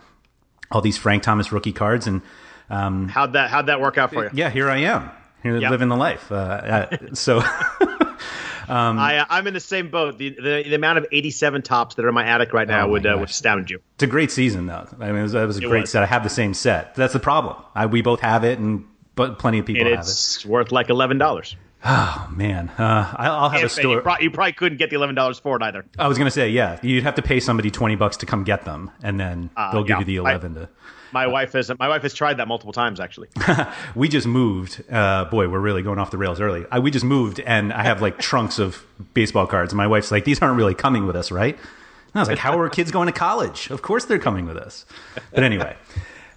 all 0.71 0.81
these 0.81 0.97
Frank 0.97 1.23
Thomas 1.23 1.51
rookie 1.51 1.73
cards. 1.73 2.07
And 2.07 2.21
um, 2.69 3.07
how'd 3.07 3.33
that 3.33 3.49
how'd 3.49 3.67
that 3.67 3.81
work 3.81 3.97
out 3.97 4.11
for 4.11 4.25
you? 4.25 4.29
Yeah, 4.33 4.49
here 4.49 4.69
I 4.69 4.77
am, 4.77 5.09
here 5.43 5.57
yep. 5.57 5.71
living 5.71 5.89
the 5.89 5.97
life. 5.97 6.31
Uh, 6.31 6.35
uh, 6.35 6.97
so. 7.13 7.41
Um, 8.67 8.97
I, 8.97 9.25
am 9.29 9.45
uh, 9.45 9.47
in 9.47 9.53
the 9.53 9.59
same 9.59 9.89
boat. 9.89 10.17
The, 10.17 10.29
the, 10.29 10.63
the 10.67 10.75
amount 10.75 10.97
of 10.97 11.05
87 11.11 11.61
Topps 11.61 11.95
that 11.95 12.05
are 12.05 12.09
in 12.09 12.15
my 12.15 12.25
attic 12.25 12.53
right 12.53 12.67
now 12.67 12.87
oh 12.87 12.91
would 12.91 13.05
uh, 13.05 13.15
would 13.19 13.29
astound 13.29 13.69
you. 13.69 13.79
It's 13.93 14.03
a 14.03 14.07
great 14.07 14.31
season, 14.31 14.65
though. 14.65 14.87
I 14.99 15.07
mean, 15.07 15.17
it 15.17 15.21
was, 15.21 15.33
it 15.35 15.45
was 15.45 15.57
a 15.57 15.61
it 15.61 15.69
great 15.69 15.81
was. 15.81 15.91
set. 15.91 16.03
I 16.03 16.07
have 16.07 16.23
the 16.23 16.29
same 16.29 16.53
set. 16.53 16.95
That's 16.95 17.13
the 17.13 17.19
problem. 17.19 17.57
I, 17.75 17.85
we 17.85 18.01
both 18.01 18.21
have 18.21 18.43
it, 18.43 18.59
and 18.59 18.85
but 19.15 19.39
plenty 19.39 19.59
of 19.59 19.65
people 19.65 19.81
and 19.81 19.95
have 19.95 20.05
it. 20.05 20.09
It's 20.09 20.45
worth 20.45 20.71
like 20.71 20.89
eleven 20.89 21.17
dollars. 21.17 21.55
Oh 21.87 22.27
man, 22.31 22.69
uh, 22.69 23.13
I'll, 23.15 23.49
have 23.49 23.63
a 23.63 23.69
store. 23.69 23.97
You, 23.97 24.01
pro- 24.01 24.17
you, 24.19 24.31
probably 24.31 24.53
couldn't 24.53 24.79
get 24.79 24.89
the 24.89 24.95
eleven 24.95 25.13
dollars 25.13 25.37
for 25.37 25.55
it 25.55 25.61
either. 25.61 25.85
I 25.99 26.07
was 26.07 26.17
going 26.17 26.25
to 26.25 26.31
say, 26.31 26.49
yeah, 26.49 26.79
you'd 26.81 27.03
have 27.03 27.13
to 27.15 27.21
pay 27.21 27.39
somebody 27.39 27.69
twenty 27.69 27.95
bucks 27.95 28.17
to 28.17 28.25
come 28.25 28.43
get 28.43 28.65
them, 28.65 28.89
and 29.03 29.19
then 29.19 29.51
uh, 29.55 29.71
they'll 29.71 29.83
give 29.83 29.95
yeah. 29.95 29.99
you 29.99 30.05
the 30.05 30.15
eleven. 30.15 30.57
I, 30.57 30.61
to... 30.61 30.69
My 31.11 31.27
wife 31.27 31.53
has 31.53 31.71
my 31.77 31.87
wife 31.87 32.01
has 32.01 32.15
tried 32.15 32.37
that 32.37 32.47
multiple 32.47 32.73
times 32.73 32.99
actually. 32.99 33.29
we 33.95 34.09
just 34.09 34.25
moved. 34.25 34.83
Uh, 34.91 35.25
boy, 35.25 35.47
we're 35.47 35.59
really 35.59 35.83
going 35.83 35.99
off 35.99 36.09
the 36.09 36.17
rails 36.17 36.41
early. 36.41 36.65
I, 36.71 36.79
we 36.79 36.89
just 36.89 37.05
moved, 37.05 37.39
and 37.39 37.71
I 37.71 37.83
have 37.83 38.01
like 38.01 38.17
trunks 38.17 38.57
of 38.57 38.83
baseball 39.13 39.45
cards. 39.45 39.71
And 39.71 39.77
my 39.77 39.87
wife's 39.87 40.11
like, 40.11 40.25
"These 40.25 40.41
aren't 40.41 40.57
really 40.57 40.73
coming 40.73 41.05
with 41.05 41.15
us, 41.15 41.31
right?" 41.31 41.55
And 41.55 42.15
I 42.15 42.19
was 42.19 42.29
like, 42.29 42.39
"How 42.39 42.59
are 42.59 42.67
kids 42.67 42.89
going 42.89 43.05
to 43.05 43.13
college? 43.13 43.69
Of 43.69 43.83
course 43.83 44.05
they're 44.05 44.17
coming 44.17 44.47
with 44.47 44.57
us." 44.57 44.87
But 45.31 45.43
anyway, 45.43 45.75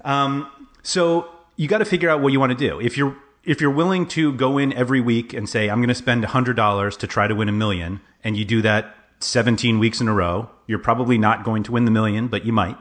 um, 0.05 0.51
so 0.83 1.38
you 1.59 1.67
got 1.67 1.79
to 1.79 1.85
figure 1.85 2.09
out 2.09 2.23
what 2.23 2.33
you 2.33 2.41
want 2.41 2.57
to 2.57 2.57
do. 2.57 2.81
If 2.81 2.97
you're 2.97 3.15
if 3.45 3.61
you're 3.61 3.71
willing 3.71 4.07
to 4.07 4.33
go 4.33 4.59
in 4.59 4.73
every 4.73 5.01
week 5.01 5.33
and 5.33 5.49
say, 5.49 5.69
I'm 5.69 5.79
going 5.79 5.89
to 5.89 5.95
spend 5.95 6.23
$100 6.23 6.99
to 6.99 7.07
try 7.07 7.27
to 7.27 7.35
win 7.35 7.49
a 7.49 7.53
million, 7.53 8.01
and 8.23 8.37
you 8.37 8.45
do 8.45 8.61
that 8.63 8.95
17 9.21 9.79
weeks 9.79 10.01
in 10.01 10.09
a 10.09 10.13
row, 10.13 10.51
you're 10.67 10.79
probably 10.79 11.17
not 11.17 11.45
going 11.45 11.63
to 11.63 11.73
win 11.73 11.85
the 11.85 11.91
million, 11.91 12.29
but 12.29 12.45
you 12.45 12.53
might. 12.53 12.77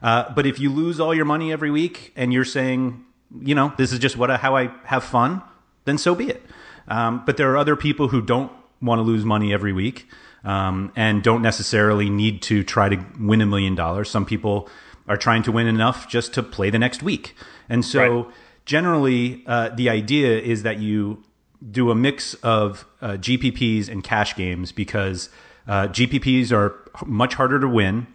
Uh, 0.00 0.32
but 0.32 0.46
if 0.46 0.60
you 0.60 0.70
lose 0.70 1.00
all 1.00 1.12
your 1.14 1.24
money 1.24 1.52
every 1.52 1.70
week 1.70 2.12
and 2.14 2.32
you're 2.32 2.44
saying, 2.44 3.04
you 3.40 3.54
know, 3.54 3.72
this 3.78 3.92
is 3.92 3.98
just 3.98 4.16
what 4.16 4.30
I, 4.30 4.36
how 4.36 4.56
I 4.56 4.70
have 4.84 5.02
fun, 5.02 5.42
then 5.86 5.98
so 5.98 6.14
be 6.14 6.28
it. 6.28 6.42
Um, 6.86 7.24
but 7.26 7.36
there 7.36 7.50
are 7.50 7.56
other 7.56 7.74
people 7.74 8.08
who 8.08 8.22
don't 8.22 8.52
want 8.80 8.98
to 8.98 9.02
lose 9.02 9.24
money 9.24 9.52
every 9.52 9.72
week 9.72 10.06
um, 10.44 10.92
and 10.94 11.22
don't 11.22 11.42
necessarily 11.42 12.10
need 12.10 12.42
to 12.42 12.62
try 12.62 12.88
to 12.88 13.04
win 13.18 13.40
a 13.40 13.46
million 13.46 13.74
dollars. 13.74 14.08
Some 14.08 14.24
people 14.24 14.68
are 15.08 15.16
trying 15.16 15.42
to 15.42 15.52
win 15.52 15.66
enough 15.66 16.08
just 16.08 16.32
to 16.34 16.42
play 16.42 16.70
the 16.70 16.78
next 16.78 17.02
week. 17.02 17.34
And 17.68 17.84
so 17.84 18.00
right 18.00 18.34
generally, 18.64 19.42
uh, 19.46 19.70
the 19.70 19.88
idea 19.88 20.38
is 20.38 20.62
that 20.62 20.78
you 20.78 21.22
do 21.70 21.90
a 21.90 21.94
mix 21.94 22.34
of 22.34 22.86
uh, 23.00 23.12
GPPs 23.12 23.88
and 23.88 24.02
cash 24.02 24.34
games 24.34 24.72
because 24.72 25.28
uh, 25.68 25.88
GPPs 25.88 26.52
are 26.52 26.74
much 27.06 27.34
harder 27.34 27.60
to 27.60 27.68
win. 27.68 28.06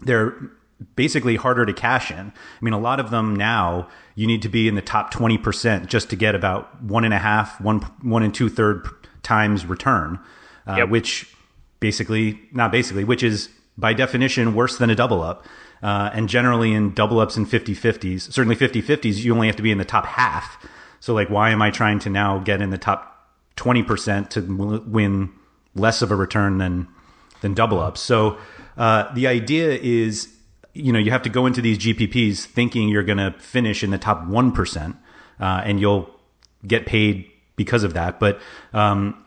They're 0.00 0.34
basically 0.94 1.36
harder 1.36 1.64
to 1.64 1.72
cash 1.72 2.10
in. 2.10 2.18
I 2.28 2.32
mean, 2.60 2.74
a 2.74 2.78
lot 2.78 3.00
of 3.00 3.10
them 3.10 3.34
now 3.34 3.88
you 4.14 4.26
need 4.26 4.42
to 4.42 4.48
be 4.48 4.68
in 4.68 4.74
the 4.74 4.82
top 4.82 5.12
20% 5.12 5.86
just 5.86 6.10
to 6.10 6.16
get 6.16 6.34
about 6.34 6.82
one 6.82 7.04
and 7.04 7.14
a 7.14 7.18
half, 7.18 7.60
one, 7.60 7.80
one 8.02 8.22
and 8.22 8.34
two 8.34 8.50
third 8.50 8.86
times 9.22 9.64
return, 9.64 10.18
uh, 10.66 10.76
yep. 10.76 10.90
which 10.90 11.34
basically, 11.80 12.38
not 12.52 12.70
basically, 12.70 13.04
which 13.04 13.22
is 13.22 13.48
by 13.78 13.94
definition 13.94 14.54
worse 14.54 14.76
than 14.76 14.90
a 14.90 14.94
double 14.94 15.22
up. 15.22 15.46
Uh, 15.86 16.10
and 16.14 16.28
generally 16.28 16.72
in 16.72 16.92
double 16.94 17.20
ups 17.20 17.36
and 17.36 17.48
50 17.48 17.72
50s, 17.72 18.32
certainly 18.32 18.56
50 18.56 18.82
50s, 18.82 19.22
you 19.22 19.32
only 19.32 19.46
have 19.46 19.54
to 19.54 19.62
be 19.62 19.70
in 19.70 19.78
the 19.78 19.84
top 19.84 20.04
half. 20.04 20.66
So, 20.98 21.14
like, 21.14 21.30
why 21.30 21.50
am 21.50 21.62
I 21.62 21.70
trying 21.70 22.00
to 22.00 22.10
now 22.10 22.40
get 22.40 22.60
in 22.60 22.70
the 22.70 22.78
top 22.78 23.30
20% 23.56 24.28
to 24.30 24.80
win 24.90 25.30
less 25.76 26.02
of 26.02 26.10
a 26.10 26.16
return 26.16 26.58
than, 26.58 26.88
than 27.40 27.54
double 27.54 27.78
ups? 27.78 28.00
So, 28.00 28.36
uh, 28.76 29.14
the 29.14 29.28
idea 29.28 29.78
is 29.80 30.32
you 30.72 30.92
know, 30.92 30.98
you 30.98 31.12
have 31.12 31.22
to 31.22 31.30
go 31.30 31.46
into 31.46 31.62
these 31.62 31.78
GPPs 31.78 32.44
thinking 32.46 32.88
you're 32.88 33.04
going 33.04 33.18
to 33.18 33.30
finish 33.38 33.84
in 33.84 33.90
the 33.90 33.98
top 33.98 34.26
1%, 34.26 34.96
uh, 35.38 35.44
and 35.64 35.80
you'll 35.80 36.10
get 36.66 36.84
paid 36.86 37.30
because 37.54 37.84
of 37.84 37.94
that. 37.94 38.18
But, 38.18 38.40
um, 38.74 39.24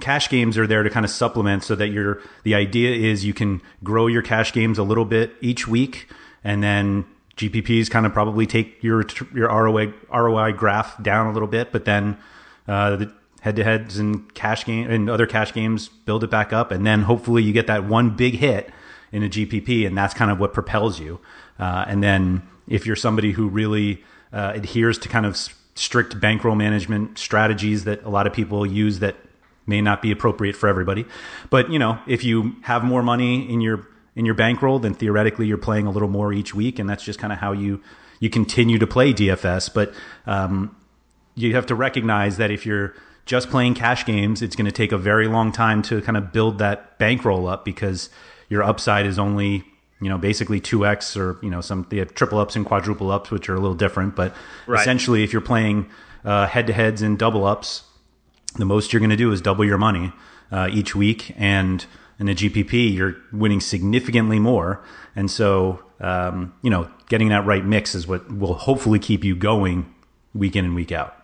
cash 0.00 0.28
games 0.28 0.56
are 0.58 0.66
there 0.66 0.82
to 0.82 0.90
kind 0.90 1.04
of 1.04 1.10
supplement 1.10 1.64
so 1.64 1.74
that 1.74 1.88
you're, 1.88 2.20
the 2.44 2.54
idea 2.54 2.90
is 2.90 3.24
you 3.24 3.34
can 3.34 3.60
grow 3.82 4.06
your 4.06 4.22
cash 4.22 4.52
games 4.52 4.78
a 4.78 4.82
little 4.82 5.04
bit 5.04 5.32
each 5.40 5.66
week, 5.66 6.08
and 6.44 6.62
then 6.62 7.04
GPPs 7.36 7.90
kind 7.90 8.06
of 8.06 8.12
probably 8.12 8.46
take 8.46 8.82
your, 8.82 9.04
your 9.34 9.48
ROI, 9.48 9.92
ROI 10.12 10.52
graph 10.52 11.02
down 11.02 11.26
a 11.26 11.32
little 11.32 11.48
bit, 11.48 11.72
but 11.72 11.84
then, 11.84 12.16
uh, 12.66 12.96
the, 12.96 13.12
head 13.40 13.54
to 13.54 13.62
heads 13.62 13.98
and 13.98 14.34
cash 14.34 14.64
game 14.64 14.90
and 14.90 15.08
other 15.08 15.24
cash 15.24 15.54
games 15.54 15.88
build 15.88 16.24
it 16.24 16.30
back 16.30 16.52
up 16.52 16.72
and 16.72 16.84
then 16.84 17.02
hopefully 17.02 17.40
you 17.40 17.52
get 17.52 17.68
that 17.68 17.84
one 17.84 18.10
big 18.16 18.34
hit 18.34 18.68
in 19.12 19.22
a 19.22 19.28
GPP, 19.28 19.86
and 19.86 19.96
that's 19.96 20.14
kind 20.14 20.30
of 20.30 20.38
what 20.38 20.52
propels 20.52 21.00
you. 21.00 21.20
Uh, 21.58 21.84
and 21.88 22.02
then 22.02 22.42
if 22.66 22.86
you're 22.86 22.96
somebody 22.96 23.32
who 23.32 23.48
really 23.48 24.02
uh, 24.32 24.52
adheres 24.54 24.98
to 24.98 25.08
kind 25.08 25.26
of 25.26 25.36
strict 25.74 26.20
bankroll 26.20 26.54
management 26.54 27.18
strategies 27.18 27.84
that 27.84 28.02
a 28.02 28.08
lot 28.08 28.26
of 28.26 28.32
people 28.32 28.66
use 28.66 28.98
that 28.98 29.16
may 29.68 29.80
not 29.80 30.02
be 30.02 30.10
appropriate 30.10 30.56
for 30.56 30.68
everybody, 30.68 31.04
but 31.50 31.70
you 31.70 31.78
know, 31.78 31.98
if 32.06 32.24
you 32.24 32.56
have 32.62 32.82
more 32.82 33.02
money 33.02 33.50
in 33.50 33.60
your 33.60 33.86
in 34.16 34.24
your 34.24 34.34
bankroll, 34.34 34.80
then 34.80 34.94
theoretically 34.94 35.46
you're 35.46 35.56
playing 35.56 35.86
a 35.86 35.90
little 35.90 36.08
more 36.08 36.32
each 36.32 36.54
week, 36.54 36.78
and 36.78 36.90
that's 36.90 37.04
just 37.04 37.18
kind 37.18 37.32
of 37.32 37.38
how 37.38 37.52
you 37.52 37.80
you 38.20 38.28
continue 38.28 38.78
to 38.78 38.86
play 38.86 39.12
DFS. 39.12 39.72
But 39.72 39.92
um, 40.26 40.74
you 41.34 41.54
have 41.54 41.66
to 41.66 41.74
recognize 41.74 42.36
that 42.38 42.50
if 42.50 42.66
you're 42.66 42.94
just 43.26 43.50
playing 43.50 43.74
cash 43.74 44.04
games, 44.04 44.42
it's 44.42 44.56
going 44.56 44.66
to 44.66 44.72
take 44.72 44.90
a 44.90 44.98
very 44.98 45.28
long 45.28 45.52
time 45.52 45.82
to 45.82 46.00
kind 46.00 46.16
of 46.16 46.32
build 46.32 46.58
that 46.58 46.98
bankroll 46.98 47.46
up 47.46 47.64
because 47.64 48.10
your 48.48 48.62
upside 48.62 49.06
is 49.06 49.18
only 49.18 49.64
you 50.00 50.08
know 50.08 50.18
basically 50.18 50.60
2x 50.60 51.16
or 51.16 51.38
you 51.44 51.50
know 51.50 51.60
some 51.60 51.86
they 51.90 51.98
have 51.98 52.14
triple 52.14 52.38
ups 52.38 52.56
and 52.56 52.64
quadruple 52.64 53.10
ups 53.10 53.30
which 53.30 53.48
are 53.48 53.54
a 53.54 53.60
little 53.60 53.74
different 53.74 54.14
but 54.14 54.32
right. 54.66 54.80
essentially 54.80 55.24
if 55.24 55.32
you're 55.32 55.42
playing 55.42 55.88
uh, 56.24 56.46
head-to-heads 56.46 57.02
and 57.02 57.18
double 57.18 57.44
ups 57.44 57.82
the 58.56 58.64
most 58.64 58.92
you're 58.92 59.00
going 59.00 59.10
to 59.10 59.16
do 59.16 59.32
is 59.32 59.40
double 59.40 59.64
your 59.64 59.78
money 59.78 60.12
uh, 60.50 60.68
each 60.72 60.94
week 60.94 61.34
and 61.36 61.86
in 62.18 62.28
a 62.28 62.34
gpp 62.34 62.92
you're 62.94 63.16
winning 63.32 63.60
significantly 63.60 64.38
more 64.38 64.82
and 65.14 65.30
so 65.30 65.82
um, 66.00 66.54
you 66.62 66.70
know 66.70 66.90
getting 67.08 67.28
that 67.28 67.44
right 67.44 67.64
mix 67.64 67.94
is 67.94 68.06
what 68.06 68.30
will 68.32 68.54
hopefully 68.54 68.98
keep 68.98 69.24
you 69.24 69.36
going 69.36 69.92
week 70.34 70.56
in 70.56 70.64
and 70.64 70.74
week 70.74 70.92
out 70.92 71.18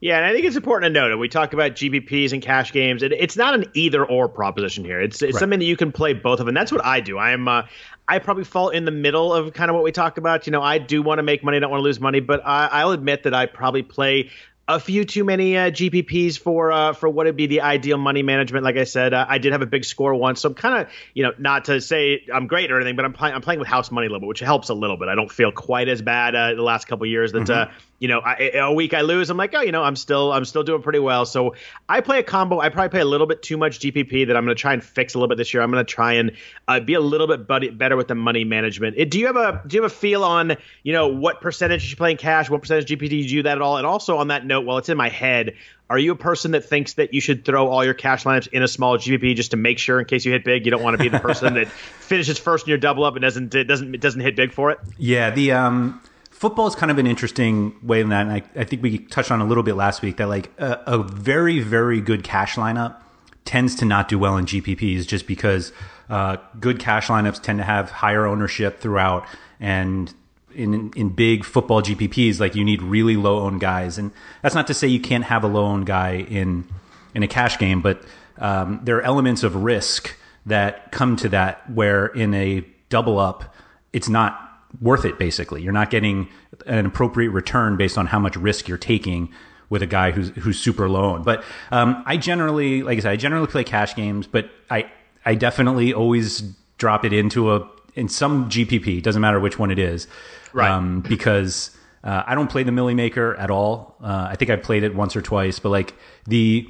yeah, 0.00 0.18
and 0.18 0.26
I 0.26 0.32
think 0.32 0.44
it's 0.44 0.54
important 0.54 0.94
to 0.94 1.00
note 1.00 1.08
that 1.08 1.18
we 1.18 1.28
talk 1.28 1.52
about 1.52 1.72
GPPs 1.72 2.32
and 2.32 2.40
cash 2.40 2.70
games. 2.70 3.02
It, 3.02 3.12
it's 3.12 3.36
not 3.36 3.54
an 3.54 3.64
either 3.74 4.06
or 4.06 4.28
proposition 4.28 4.84
here. 4.84 5.00
It's 5.00 5.22
it's 5.22 5.34
right. 5.34 5.40
something 5.40 5.58
that 5.58 5.64
you 5.64 5.76
can 5.76 5.90
play 5.90 6.12
both 6.12 6.38
of, 6.38 6.46
and 6.46 6.56
that's 6.56 6.70
what 6.70 6.84
I 6.84 7.00
do. 7.00 7.18
I 7.18 7.32
am 7.32 7.48
uh, 7.48 7.62
I 8.06 8.20
probably 8.20 8.44
fall 8.44 8.68
in 8.68 8.84
the 8.84 8.92
middle 8.92 9.34
of 9.34 9.52
kind 9.54 9.70
of 9.70 9.74
what 9.74 9.82
we 9.82 9.90
talk 9.90 10.16
about. 10.16 10.46
You 10.46 10.52
know, 10.52 10.62
I 10.62 10.78
do 10.78 11.02
want 11.02 11.18
to 11.18 11.24
make 11.24 11.42
money, 11.42 11.58
don't 11.58 11.70
want 11.70 11.80
to 11.80 11.84
lose 11.84 11.98
money, 11.98 12.20
but 12.20 12.40
I, 12.46 12.68
I'll 12.68 12.92
admit 12.92 13.24
that 13.24 13.34
I 13.34 13.46
probably 13.46 13.82
play 13.82 14.30
a 14.68 14.78
few 14.78 15.06
too 15.06 15.24
many 15.24 15.56
uh, 15.56 15.70
GPPs 15.70 16.38
for 16.38 16.70
uh, 16.70 16.92
for 16.92 17.08
what 17.08 17.24
would 17.24 17.36
be 17.36 17.46
the 17.46 17.62
ideal 17.62 17.96
money 17.96 18.22
management. 18.22 18.64
Like 18.64 18.76
I 18.76 18.84
said, 18.84 19.14
uh, 19.14 19.24
I 19.26 19.38
did 19.38 19.52
have 19.52 19.62
a 19.62 19.66
big 19.66 19.84
score 19.84 20.14
once, 20.14 20.42
so 20.42 20.50
I'm 20.50 20.54
kind 20.54 20.82
of 20.82 20.92
you 21.14 21.22
know 21.24 21.32
not 21.38 21.64
to 21.64 21.80
say 21.80 22.26
I'm 22.32 22.46
great 22.46 22.70
or 22.70 22.76
anything, 22.76 22.94
but 22.94 23.06
I'm 23.06 23.14
playing 23.14 23.34
I'm 23.34 23.40
playing 23.40 23.60
with 23.60 23.68
house 23.68 23.90
money 23.90 24.06
a 24.06 24.10
little 24.10 24.20
bit, 24.20 24.28
which 24.28 24.40
helps 24.40 24.68
a 24.68 24.74
little 24.74 24.98
bit. 24.98 25.08
I 25.08 25.14
don't 25.14 25.32
feel 25.32 25.50
quite 25.50 25.88
as 25.88 26.02
bad 26.02 26.34
uh, 26.34 26.54
the 26.54 26.62
last 26.62 26.86
couple 26.86 27.06
years 27.06 27.32
that 27.32 27.44
mm-hmm. 27.44 27.72
You 27.98 28.08
know, 28.08 28.20
I, 28.20 28.52
a 28.54 28.72
week 28.72 28.94
I 28.94 29.00
lose, 29.00 29.28
I'm 29.28 29.36
like, 29.36 29.54
oh, 29.54 29.60
you 29.60 29.72
know, 29.72 29.82
I'm 29.82 29.96
still 29.96 30.32
I'm 30.32 30.44
still 30.44 30.62
doing 30.62 30.82
pretty 30.82 31.00
well. 31.00 31.26
So 31.26 31.56
I 31.88 32.00
play 32.00 32.20
a 32.20 32.22
combo. 32.22 32.60
I 32.60 32.68
probably 32.68 32.90
play 32.90 33.00
a 33.00 33.04
little 33.04 33.26
bit 33.26 33.42
too 33.42 33.56
much 33.56 33.80
GPP 33.80 34.28
that 34.28 34.36
I'm 34.36 34.44
going 34.44 34.54
to 34.56 34.60
try 34.60 34.72
and 34.72 34.82
fix 34.82 35.14
a 35.14 35.18
little 35.18 35.28
bit 35.28 35.36
this 35.36 35.52
year. 35.52 35.62
I'm 35.62 35.70
going 35.70 35.84
to 35.84 35.90
try 35.90 36.14
and 36.14 36.32
uh, 36.68 36.80
be 36.80 36.94
a 36.94 37.00
little 37.00 37.26
bit 37.26 37.46
buddy, 37.46 37.70
better 37.70 37.96
with 37.96 38.08
the 38.08 38.14
money 38.14 38.44
management. 38.44 38.96
It, 38.96 39.10
do 39.10 39.18
you 39.18 39.26
have 39.26 39.36
a 39.36 39.62
do 39.66 39.76
you 39.76 39.82
have 39.82 39.90
a 39.90 39.94
feel 39.94 40.22
on 40.22 40.56
you 40.82 40.92
know 40.92 41.08
what 41.08 41.40
percentage 41.40 41.90
you 41.90 41.96
play 41.96 42.12
in 42.12 42.16
cash, 42.16 42.48
what 42.48 42.60
percentage 42.60 42.88
GPP 42.88 43.08
do 43.08 43.16
you 43.16 43.28
do 43.28 43.42
that 43.44 43.56
at 43.56 43.62
all? 43.62 43.76
And 43.76 43.86
also 43.86 44.18
on 44.18 44.28
that 44.28 44.46
note, 44.46 44.64
while 44.64 44.78
it's 44.78 44.88
in 44.88 44.96
my 44.96 45.08
head, 45.08 45.54
are 45.90 45.98
you 45.98 46.12
a 46.12 46.16
person 46.16 46.50
that 46.50 46.64
thinks 46.64 46.94
that 46.94 47.14
you 47.14 47.20
should 47.20 47.44
throw 47.44 47.68
all 47.68 47.84
your 47.84 47.94
cash 47.94 48.24
lineups 48.24 48.48
in 48.48 48.62
a 48.62 48.68
small 48.68 48.98
GPP 48.98 49.34
just 49.36 49.52
to 49.52 49.56
make 49.56 49.78
sure 49.78 49.98
in 49.98 50.04
case 50.04 50.24
you 50.24 50.32
hit 50.32 50.44
big? 50.44 50.66
You 50.66 50.70
don't 50.70 50.82
want 50.82 50.96
to 50.96 51.02
be 51.02 51.08
the 51.08 51.18
person 51.18 51.54
that 51.54 51.68
finishes 52.00 52.38
first 52.38 52.66
in 52.66 52.70
your 52.70 52.78
double 52.78 53.04
up 53.04 53.14
and 53.14 53.22
doesn't 53.22 53.54
it 53.54 53.64
doesn't 53.64 53.94
it 53.94 54.00
doesn't 54.00 54.20
hit 54.20 54.36
big 54.36 54.52
for 54.52 54.70
it. 54.70 54.78
Yeah, 54.98 55.30
the 55.30 55.52
um 55.52 56.00
football 56.38 56.68
is 56.68 56.76
kind 56.76 56.92
of 56.92 56.98
an 56.98 57.06
interesting 57.06 57.74
way 57.82 58.00
in 58.00 58.10
that. 58.10 58.22
And 58.22 58.32
I, 58.32 58.42
I 58.54 58.62
think 58.62 58.80
we 58.80 58.98
touched 58.98 59.32
on 59.32 59.40
a 59.40 59.44
little 59.44 59.64
bit 59.64 59.74
last 59.74 60.02
week 60.02 60.18
that 60.18 60.28
like 60.28 60.52
a, 60.58 60.80
a, 60.86 61.02
very, 61.02 61.58
very 61.58 62.00
good 62.00 62.22
cash 62.22 62.54
lineup 62.54 62.96
tends 63.44 63.74
to 63.76 63.84
not 63.84 64.06
do 64.06 64.20
well 64.20 64.36
in 64.36 64.46
GPPs 64.46 65.04
just 65.04 65.26
because 65.26 65.72
uh, 66.08 66.36
good 66.60 66.78
cash 66.78 67.08
lineups 67.08 67.42
tend 67.42 67.58
to 67.58 67.64
have 67.64 67.90
higher 67.90 68.24
ownership 68.24 68.78
throughout. 68.78 69.26
And 69.58 70.14
in, 70.54 70.92
in 70.94 71.08
big 71.08 71.44
football 71.44 71.82
GPPs, 71.82 72.38
like 72.38 72.54
you 72.54 72.64
need 72.64 72.82
really 72.82 73.16
low 73.16 73.40
owned 73.40 73.60
guys. 73.60 73.98
And 73.98 74.12
that's 74.40 74.54
not 74.54 74.68
to 74.68 74.74
say 74.74 74.86
you 74.86 75.00
can't 75.00 75.24
have 75.24 75.42
a 75.42 75.48
low 75.48 75.64
owned 75.64 75.86
guy 75.86 76.18
in, 76.18 76.68
in 77.16 77.24
a 77.24 77.28
cash 77.28 77.58
game, 77.58 77.82
but 77.82 78.00
um, 78.38 78.78
there 78.84 78.96
are 78.98 79.02
elements 79.02 79.42
of 79.42 79.56
risk 79.56 80.14
that 80.46 80.92
come 80.92 81.16
to 81.16 81.28
that 81.30 81.68
where 81.68 82.06
in 82.06 82.32
a 82.32 82.64
double 82.90 83.18
up, 83.18 83.56
it's 83.92 84.08
not 84.08 84.47
worth 84.80 85.04
it 85.04 85.18
basically 85.18 85.62
you're 85.62 85.72
not 85.72 85.90
getting 85.90 86.28
an 86.66 86.84
appropriate 86.84 87.30
return 87.30 87.76
based 87.76 87.96
on 87.96 88.06
how 88.06 88.18
much 88.18 88.36
risk 88.36 88.68
you're 88.68 88.76
taking 88.76 89.30
with 89.70 89.82
a 89.82 89.86
guy 89.86 90.10
who's 90.10 90.30
who's 90.30 90.58
super 90.58 90.88
low 90.88 91.14
owned. 91.14 91.24
But 91.24 91.44
um, 91.70 92.02
I 92.06 92.16
generally, 92.16 92.82
like 92.82 92.98
I 92.98 93.00
said, 93.00 93.12
I 93.12 93.16
generally 93.16 93.46
play 93.46 93.64
cash 93.64 93.94
games, 93.94 94.26
but 94.26 94.50
I 94.70 94.90
I 95.24 95.34
definitely 95.34 95.92
always 95.92 96.40
drop 96.78 97.04
it 97.04 97.12
into 97.12 97.52
a 97.52 97.68
in 97.94 98.08
some 98.08 98.48
GPP. 98.48 99.02
Doesn't 99.02 99.22
matter 99.22 99.40
which 99.40 99.58
one 99.58 99.70
it 99.70 99.78
is, 99.78 100.06
right? 100.52 100.70
Um, 100.70 101.00
because 101.02 101.70
uh, 102.04 102.22
I 102.26 102.34
don't 102.34 102.50
play 102.50 102.62
the 102.62 102.72
Milly 102.72 102.94
Maker 102.94 103.34
at 103.36 103.50
all. 103.50 103.96
Uh, 104.02 104.28
I 104.30 104.36
think 104.36 104.50
I 104.50 104.56
played 104.56 104.82
it 104.82 104.94
once 104.94 105.16
or 105.16 105.22
twice, 105.22 105.58
but 105.58 105.70
like 105.70 105.94
the 106.26 106.66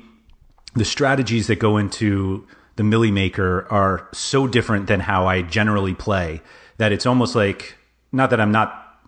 the 0.75 0.85
strategies 0.85 1.47
that 1.47 1.57
go 1.57 1.77
into 1.77 2.47
the 2.77 2.85
Milly 2.85 3.11
Maker 3.11 3.67
are 3.71 4.09
so 4.13 4.47
different 4.47 4.87
than 4.87 5.01
how 5.01 5.27
I 5.27 5.43
generally 5.43 5.95
play 5.95 6.41
that 6.77 6.93
it's 6.93 7.07
almost 7.07 7.35
like 7.35 7.78
not 8.13 8.31
that 8.31 8.41
I'm 8.41 8.53
not 8.53 9.01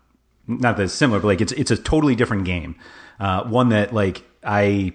not 0.47 0.76
that 0.76 0.85
it's 0.85 0.92
similar, 0.92 1.21
but 1.21 1.28
like 1.28 1.40
it's 1.40 1.52
it's 1.52 1.71
a 1.71 1.76
totally 1.76 2.14
different 2.14 2.45
game. 2.45 2.76
Uh, 3.19 3.45
one 3.45 3.69
that 3.71 3.92
like 3.92 4.25
I 4.45 4.92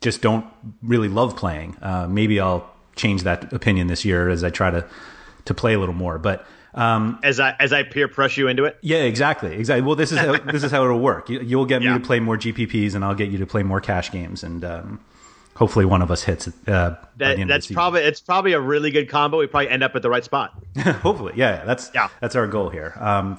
just 0.00 0.20
don't 0.20 0.46
really 0.82 1.08
love 1.08 1.36
playing. 1.36 1.76
Uh, 1.80 2.06
maybe 2.08 2.40
I'll 2.40 2.70
change 2.96 3.22
that 3.22 3.52
opinion 3.52 3.86
this 3.86 4.04
year 4.04 4.28
as 4.28 4.44
I 4.44 4.50
try 4.50 4.70
to 4.70 4.86
to 5.46 5.54
play 5.54 5.74
a 5.74 5.78
little 5.78 5.94
more. 5.94 6.18
But 6.18 6.46
um, 6.74 7.18
as 7.22 7.40
I 7.40 7.54
as 7.58 7.72
I 7.72 7.84
peer 7.84 8.08
press 8.08 8.36
you 8.36 8.48
into 8.48 8.64
it. 8.64 8.78
Yeah, 8.82 8.98
exactly, 8.98 9.54
exactly. 9.54 9.82
Well, 9.82 9.96
this 9.96 10.12
is 10.12 10.18
how, 10.18 10.36
this 10.38 10.64
is 10.64 10.70
how 10.70 10.84
it'll 10.84 11.00
work. 11.00 11.28
You, 11.28 11.58
will 11.58 11.66
get 11.66 11.80
me 11.80 11.88
yeah. 11.88 11.98
to 11.98 12.00
play 12.00 12.20
more 12.20 12.36
GPPs, 12.36 12.94
and 12.94 13.04
I'll 13.04 13.14
get 13.14 13.30
you 13.30 13.38
to 13.38 13.46
play 13.46 13.62
more 13.62 13.80
cash 13.80 14.10
games, 14.10 14.42
and 14.42 14.64
um, 14.64 15.00
hopefully 15.56 15.84
one 15.84 16.02
of 16.02 16.10
us 16.10 16.22
hits. 16.22 16.48
Uh, 16.66 16.96
that, 17.16 17.46
that's 17.46 17.70
probably 17.70 18.02
it's 18.02 18.20
probably 18.20 18.52
a 18.52 18.60
really 18.60 18.90
good 18.90 19.08
combo. 19.08 19.38
We 19.38 19.46
probably 19.46 19.70
end 19.70 19.82
up 19.82 19.94
at 19.94 20.02
the 20.02 20.10
right 20.10 20.24
spot. 20.24 20.52
hopefully, 20.78 21.34
yeah. 21.36 21.64
That's 21.64 21.90
yeah. 21.94 22.08
That's 22.20 22.36
our 22.36 22.46
goal 22.46 22.70
here. 22.70 22.94
Um, 23.00 23.38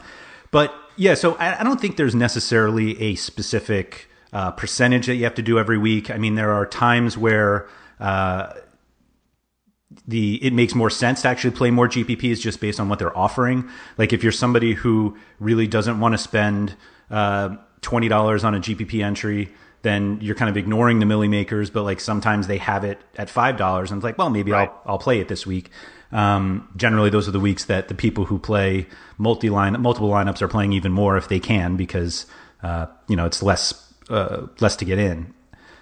but 0.51 0.73
yeah, 0.97 1.13
so 1.13 1.35
I, 1.35 1.59
I, 1.59 1.63
don't 1.63 1.81
think 1.81 1.97
there's 1.97 2.15
necessarily 2.15 3.01
a 3.01 3.15
specific 3.15 4.07
uh, 4.31 4.51
percentage 4.51 5.07
that 5.07 5.15
you 5.15 5.25
have 5.25 5.35
to 5.35 5.41
do 5.41 5.59
every 5.59 5.77
week. 5.77 6.09
I 6.09 6.17
mean, 6.17 6.35
there 6.35 6.51
are 6.51 6.65
times 6.65 7.17
where. 7.17 7.67
Uh, 7.99 8.53
the 10.07 10.43
it 10.43 10.51
makes 10.51 10.75
more 10.75 10.89
sense 10.89 11.21
to 11.21 11.29
actually 11.29 11.51
play 11.51 11.71
more 11.71 11.87
GPPs 11.87 12.39
just 12.39 12.59
based 12.59 12.79
on 12.79 12.89
what 12.89 12.99
they're 12.99 13.17
offering. 13.17 13.69
Like 13.97 14.11
if 14.11 14.23
you're 14.23 14.31
somebody 14.31 14.73
who 14.73 15.17
really 15.39 15.67
doesn't 15.67 15.99
want 15.99 16.13
to 16.13 16.17
spend 16.17 16.75
uh, 17.09 17.55
twenty 17.81 18.09
dollars 18.09 18.43
on 18.43 18.53
a 18.55 18.59
GPP 18.59 19.03
entry, 19.03 19.53
then 19.85 20.17
you're 20.19 20.35
kind 20.35 20.49
of 20.49 20.57
ignoring 20.57 20.99
the 20.99 21.05
milli 21.05 21.29
makers, 21.29 21.69
but 21.69 21.83
like 21.83 21.99
sometimes 21.99 22.47
they 22.47 22.57
have 22.57 22.83
it 22.83 22.99
at 23.15 23.29
five 23.29 23.55
dollars, 23.55 23.91
and 23.91 23.99
it's 23.99 24.03
like, 24.03 24.17
well, 24.17 24.29
maybe 24.29 24.51
right. 24.51 24.67
I'll 24.69 24.81
I'll 24.93 24.97
play 24.99 25.19
it 25.19 25.27
this 25.27 25.45
week. 25.45 25.69
Um, 26.11 26.67
generally, 26.75 27.09
those 27.09 27.27
are 27.27 27.31
the 27.31 27.39
weeks 27.39 27.65
that 27.65 27.87
the 27.87 27.95
people 27.95 28.25
who 28.25 28.39
play 28.39 28.87
multi 29.17 29.49
line 29.49 29.79
multiple 29.79 30.09
lineups 30.09 30.41
are 30.41 30.47
playing 30.47 30.73
even 30.73 30.91
more 30.91 31.17
if 31.17 31.27
they 31.27 31.39
can, 31.39 31.77
because 31.77 32.25
uh, 32.63 32.87
you 33.07 33.15
know, 33.15 33.25
it's 33.25 33.43
less 33.43 33.93
uh, 34.09 34.47
less 34.59 34.75
to 34.77 34.85
get 34.85 34.97
in. 34.97 35.33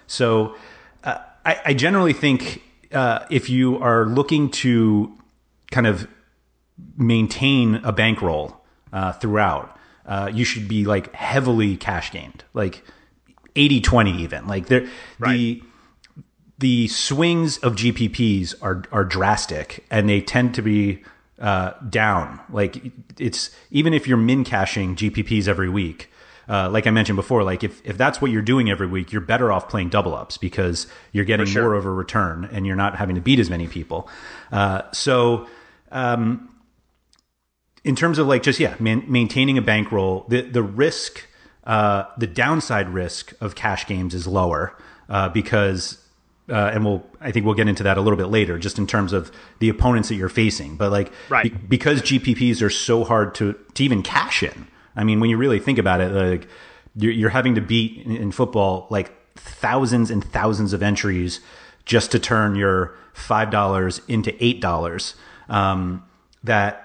So 0.06 0.54
uh, 1.02 1.18
I, 1.46 1.60
I, 1.66 1.74
generally 1.74 2.12
think 2.12 2.62
uh, 2.92 3.24
if 3.30 3.48
you 3.48 3.78
are 3.78 4.04
looking 4.04 4.50
to 4.50 5.16
kind 5.70 5.86
of 5.86 6.06
maintain 6.96 7.76
a 7.76 7.92
bankroll 7.92 8.60
uh, 8.92 9.12
throughout, 9.12 9.78
uh, 10.06 10.30
you 10.32 10.44
should 10.44 10.68
be 10.68 10.84
like 10.84 11.14
heavily 11.14 11.76
cash 11.76 12.10
gained, 12.10 12.44
like 12.52 12.84
80 13.56 13.80
20 13.80 14.22
even. 14.22 14.46
Like 14.46 14.66
there, 14.66 14.88
right. 15.18 15.32
the 15.32 15.62
the 16.58 16.88
swings 16.88 17.58
of 17.58 17.74
GPPs 17.74 18.54
are 18.62 18.84
are 18.92 19.04
drastic, 19.04 19.84
and 19.90 20.08
they 20.08 20.20
tend 20.20 20.54
to 20.54 20.62
be 20.62 21.02
uh, 21.38 21.72
down. 21.88 22.40
Like 22.50 22.92
it's 23.18 23.50
even 23.70 23.94
if 23.94 24.06
you're 24.06 24.16
min 24.16 24.44
cashing 24.44 24.96
GPPs 24.96 25.48
every 25.48 25.68
week. 25.68 26.10
Uh, 26.46 26.68
like 26.68 26.86
I 26.86 26.90
mentioned 26.90 27.16
before, 27.16 27.42
like 27.42 27.64
if, 27.64 27.80
if 27.86 27.96
that's 27.96 28.20
what 28.20 28.30
you're 28.30 28.42
doing 28.42 28.68
every 28.68 28.86
week, 28.86 29.12
you're 29.12 29.22
better 29.22 29.50
off 29.50 29.66
playing 29.66 29.88
double 29.88 30.14
ups 30.14 30.36
because 30.36 30.86
you're 31.10 31.24
getting 31.24 31.46
sure. 31.46 31.62
more 31.62 31.72
of 31.72 31.86
a 31.86 31.90
return 31.90 32.50
and 32.52 32.66
you're 32.66 32.76
not 32.76 32.96
having 32.96 33.14
to 33.14 33.22
beat 33.22 33.38
as 33.38 33.48
many 33.48 33.66
people. 33.66 34.10
Uh, 34.52 34.82
so, 34.92 35.48
um, 35.90 36.54
in 37.82 37.96
terms 37.96 38.18
of 38.18 38.26
like 38.26 38.42
just 38.42 38.60
yeah, 38.60 38.74
man, 38.78 39.04
maintaining 39.06 39.56
a 39.56 39.62
bankroll, 39.62 40.26
the 40.28 40.42
the 40.42 40.62
risk, 40.62 41.26
uh, 41.66 42.04
the 42.18 42.26
downside 42.26 42.88
risk 42.88 43.32
of 43.40 43.54
cash 43.54 43.86
games 43.86 44.14
is 44.14 44.26
lower 44.26 44.76
uh, 45.08 45.28
because 45.28 45.98
uh, 46.48 46.70
and 46.74 46.84
we'll 46.84 47.02
I 47.20 47.30
think 47.30 47.46
we'll 47.46 47.54
get 47.54 47.68
into 47.68 47.82
that 47.84 47.96
a 47.96 48.00
little 48.02 48.18
bit 48.18 48.26
later, 48.26 48.58
just 48.58 48.78
in 48.78 48.86
terms 48.86 49.12
of 49.12 49.32
the 49.60 49.70
opponents 49.70 50.10
that 50.10 50.16
you're 50.16 50.28
facing. 50.28 50.76
But 50.76 50.92
like 50.92 51.10
right. 51.30 51.44
be, 51.44 51.48
because 51.50 52.02
GPPs 52.02 52.60
are 52.62 52.70
so 52.70 53.04
hard 53.04 53.34
to 53.36 53.54
to 53.74 53.82
even 53.82 54.02
cash 54.02 54.42
in. 54.42 54.66
I 54.94 55.04
mean, 55.04 55.20
when 55.20 55.30
you 55.30 55.36
really 55.36 55.58
think 55.58 55.78
about 55.78 56.00
it, 56.00 56.12
like 56.12 56.46
you're, 56.96 57.12
you're 57.12 57.30
having 57.30 57.54
to 57.54 57.60
beat 57.60 58.04
in, 58.04 58.16
in, 58.16 58.30
football 58.30 58.86
like 58.90 59.12
thousands 59.36 60.10
and 60.10 60.22
thousands 60.22 60.72
of 60.72 60.82
entries 60.82 61.40
just 61.86 62.12
to 62.12 62.18
turn 62.18 62.54
your 62.54 62.94
five 63.14 63.50
dollars 63.50 64.02
into 64.06 64.34
eight 64.44 64.60
dollars. 64.60 65.14
Um, 65.48 66.04
that 66.42 66.83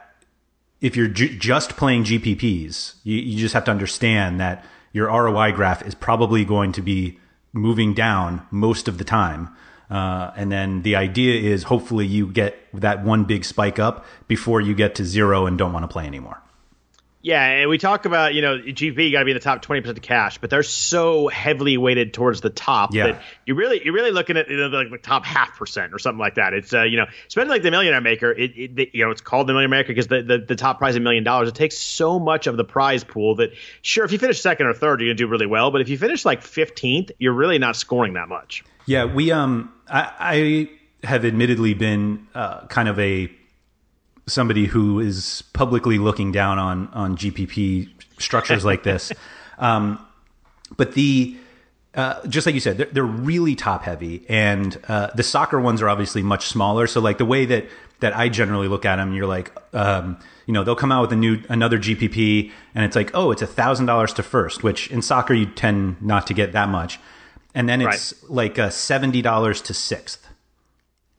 if 0.81 0.95
you're 0.95 1.07
ju- 1.07 1.37
just 1.37 1.75
playing 1.77 2.03
GPPs, 2.03 2.95
you, 3.03 3.17
you 3.17 3.37
just 3.37 3.53
have 3.53 3.65
to 3.65 3.71
understand 3.71 4.39
that 4.39 4.65
your 4.93 5.07
ROI 5.07 5.51
graph 5.51 5.85
is 5.85 5.95
probably 5.95 6.45
going 6.45 6.71
to 6.73 6.81
be 6.81 7.19
moving 7.53 7.93
down 7.93 8.45
most 8.51 8.87
of 8.87 8.97
the 8.97 9.03
time. 9.03 9.49
Uh, 9.89 10.31
and 10.35 10.51
then 10.51 10.83
the 10.83 10.95
idea 10.95 11.39
is 11.39 11.63
hopefully 11.63 12.05
you 12.05 12.27
get 12.27 12.55
that 12.73 13.03
one 13.03 13.23
big 13.23 13.43
spike 13.43 13.79
up 13.79 14.05
before 14.27 14.61
you 14.61 14.75
get 14.75 14.95
to 14.95 15.03
zero 15.03 15.45
and 15.45 15.57
don't 15.57 15.73
want 15.73 15.83
to 15.83 15.87
play 15.87 16.05
anymore. 16.05 16.41
Yeah, 17.21 17.43
and 17.43 17.69
we 17.69 17.77
talk 17.77 18.05
about 18.05 18.33
you 18.33 18.41
know 18.41 18.59
GP 18.59 19.11
got 19.11 19.19
to 19.19 19.25
be 19.25 19.31
in 19.31 19.35
the 19.35 19.41
top 19.41 19.61
twenty 19.61 19.81
percent 19.81 19.97
of 19.97 20.03
cash, 20.03 20.37
but 20.37 20.49
they're 20.49 20.63
so 20.63 21.27
heavily 21.27 21.77
weighted 21.77 22.13
towards 22.13 22.39
the 22.39 22.49
top 22.49 22.93
yeah. 22.93 23.07
that 23.07 23.21
you 23.45 23.55
really 23.55 23.81
you're 23.83 23.93
really 23.93 24.11
looking 24.11 24.37
at 24.37 24.49
you 24.49 24.55
know, 24.55 24.67
like 24.67 24.89
the 24.89 24.97
top 24.97 25.25
half 25.25 25.57
percent 25.57 25.93
or 25.93 25.99
something 25.99 26.19
like 26.19 26.35
that. 26.35 26.53
It's 26.53 26.73
uh, 26.73 26.83
you 26.83 26.95
know 26.95 27.07
especially 27.27 27.49
like 27.49 27.63
the 27.63 27.71
Millionaire 27.71 27.99
Maker. 27.99 28.31
It, 28.31 28.51
it 28.55 28.89
you 28.93 29.03
know 29.03 29.11
it's 29.11 29.19
called 29.19 29.47
the 29.47 29.53
Millionaire 29.53 29.79
Maker 29.79 29.89
because 29.89 30.07
the, 30.07 30.21
the 30.21 30.37
the 30.37 30.55
top 30.55 30.77
prize 30.77 30.91
is 30.91 30.97
a 30.97 31.01
million 31.01 31.25
dollars. 31.25 31.49
It 31.49 31.55
takes 31.55 31.77
so 31.77 32.19
much 32.19 32.47
of 32.47 32.55
the 32.55 32.63
prize 32.63 33.03
pool 33.03 33.35
that 33.35 33.51
sure 33.81 34.05
if 34.05 34.13
you 34.13 34.17
finish 34.17 34.39
second 34.39 34.67
or 34.67 34.73
third 34.73 35.01
you're 35.01 35.09
gonna 35.09 35.15
do 35.15 35.27
really 35.27 35.45
well, 35.45 35.71
but 35.71 35.81
if 35.81 35.89
you 35.89 35.97
finish 35.97 36.23
like 36.23 36.41
fifteenth, 36.41 37.11
you're 37.19 37.33
really 37.33 37.59
not 37.59 37.75
scoring 37.75 38.13
that 38.13 38.29
much. 38.29 38.63
Yeah, 38.85 39.03
we 39.05 39.33
um 39.33 39.73
I, 39.89 40.69
I 41.01 41.05
have 41.05 41.25
admittedly 41.25 41.73
been 41.73 42.27
uh, 42.33 42.65
kind 42.67 42.87
of 42.87 42.97
a 42.99 43.29
somebody 44.29 44.65
who 44.65 44.99
is 44.99 45.43
publicly 45.53 45.97
looking 45.97 46.31
down 46.31 46.59
on 46.59 46.87
on 46.93 47.17
GPP 47.17 47.89
structures 48.17 48.65
like 48.65 48.83
this. 48.83 49.11
Um, 49.61 49.99
but 50.77 50.93
the 50.93 51.37
uh, 51.95 52.25
just 52.27 52.45
like 52.45 52.55
you 52.55 52.61
said, 52.61 52.77
they're, 52.77 52.87
they're 52.87 53.03
really 53.03 53.55
top 53.55 53.83
heavy, 53.83 54.23
and 54.29 54.79
uh, 54.87 55.09
the 55.15 55.23
soccer 55.23 55.59
ones 55.59 55.81
are 55.81 55.89
obviously 55.89 56.21
much 56.21 56.47
smaller. 56.47 56.87
So 56.87 57.01
like 57.01 57.17
the 57.17 57.25
way 57.25 57.45
that 57.45 57.65
that 57.99 58.15
I 58.15 58.29
generally 58.29 58.67
look 58.67 58.85
at 58.85 58.95
them, 58.95 59.11
you're 59.13 59.27
like, 59.27 59.51
um, 59.73 60.17
you 60.45 60.53
know, 60.53 60.63
they'll 60.63 60.75
come 60.75 60.91
out 60.91 61.01
with 61.01 61.11
a 61.11 61.17
new 61.17 61.41
another 61.49 61.77
GPP, 61.77 62.51
and 62.75 62.85
it's 62.85 62.95
like, 62.95 63.11
oh, 63.13 63.31
it's 63.31 63.41
a 63.41 63.47
thousand 63.47 63.87
dollars 63.87 64.13
to 64.13 64.23
first, 64.23 64.63
which 64.63 64.89
in 64.91 65.01
soccer 65.01 65.33
you 65.33 65.47
tend 65.47 66.01
not 66.01 66.27
to 66.27 66.33
get 66.33 66.53
that 66.53 66.69
much, 66.69 66.99
and 67.53 67.67
then 67.67 67.81
it's 67.81 68.13
right. 68.21 68.31
like 68.31 68.57
a 68.57 68.71
seventy 68.71 69.21
dollars 69.21 69.61
to 69.63 69.73
sixth, 69.73 70.27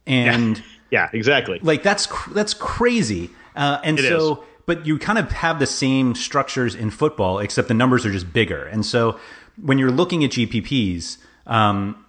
and. 0.06 0.58
Yeah 0.58 0.64
yeah, 0.90 1.08
exactly. 1.12 1.60
Like 1.62 1.82
that's 1.82 2.08
that's 2.28 2.54
crazy. 2.54 3.30
Uh, 3.56 3.80
and 3.82 3.98
it 3.98 4.08
so, 4.08 4.32
is. 4.32 4.38
but 4.66 4.86
you 4.86 4.98
kind 4.98 5.18
of 5.18 5.30
have 5.32 5.58
the 5.58 5.66
same 5.66 6.14
structures 6.14 6.74
in 6.74 6.90
football, 6.90 7.38
except 7.38 7.68
the 7.68 7.74
numbers 7.74 8.06
are 8.06 8.12
just 8.12 8.32
bigger. 8.32 8.64
And 8.66 8.84
so, 8.86 9.18
when 9.60 9.78
you're 9.78 9.90
looking 9.90 10.24
at 10.24 10.30
GPPs, 10.30 11.18
um, 11.46 12.04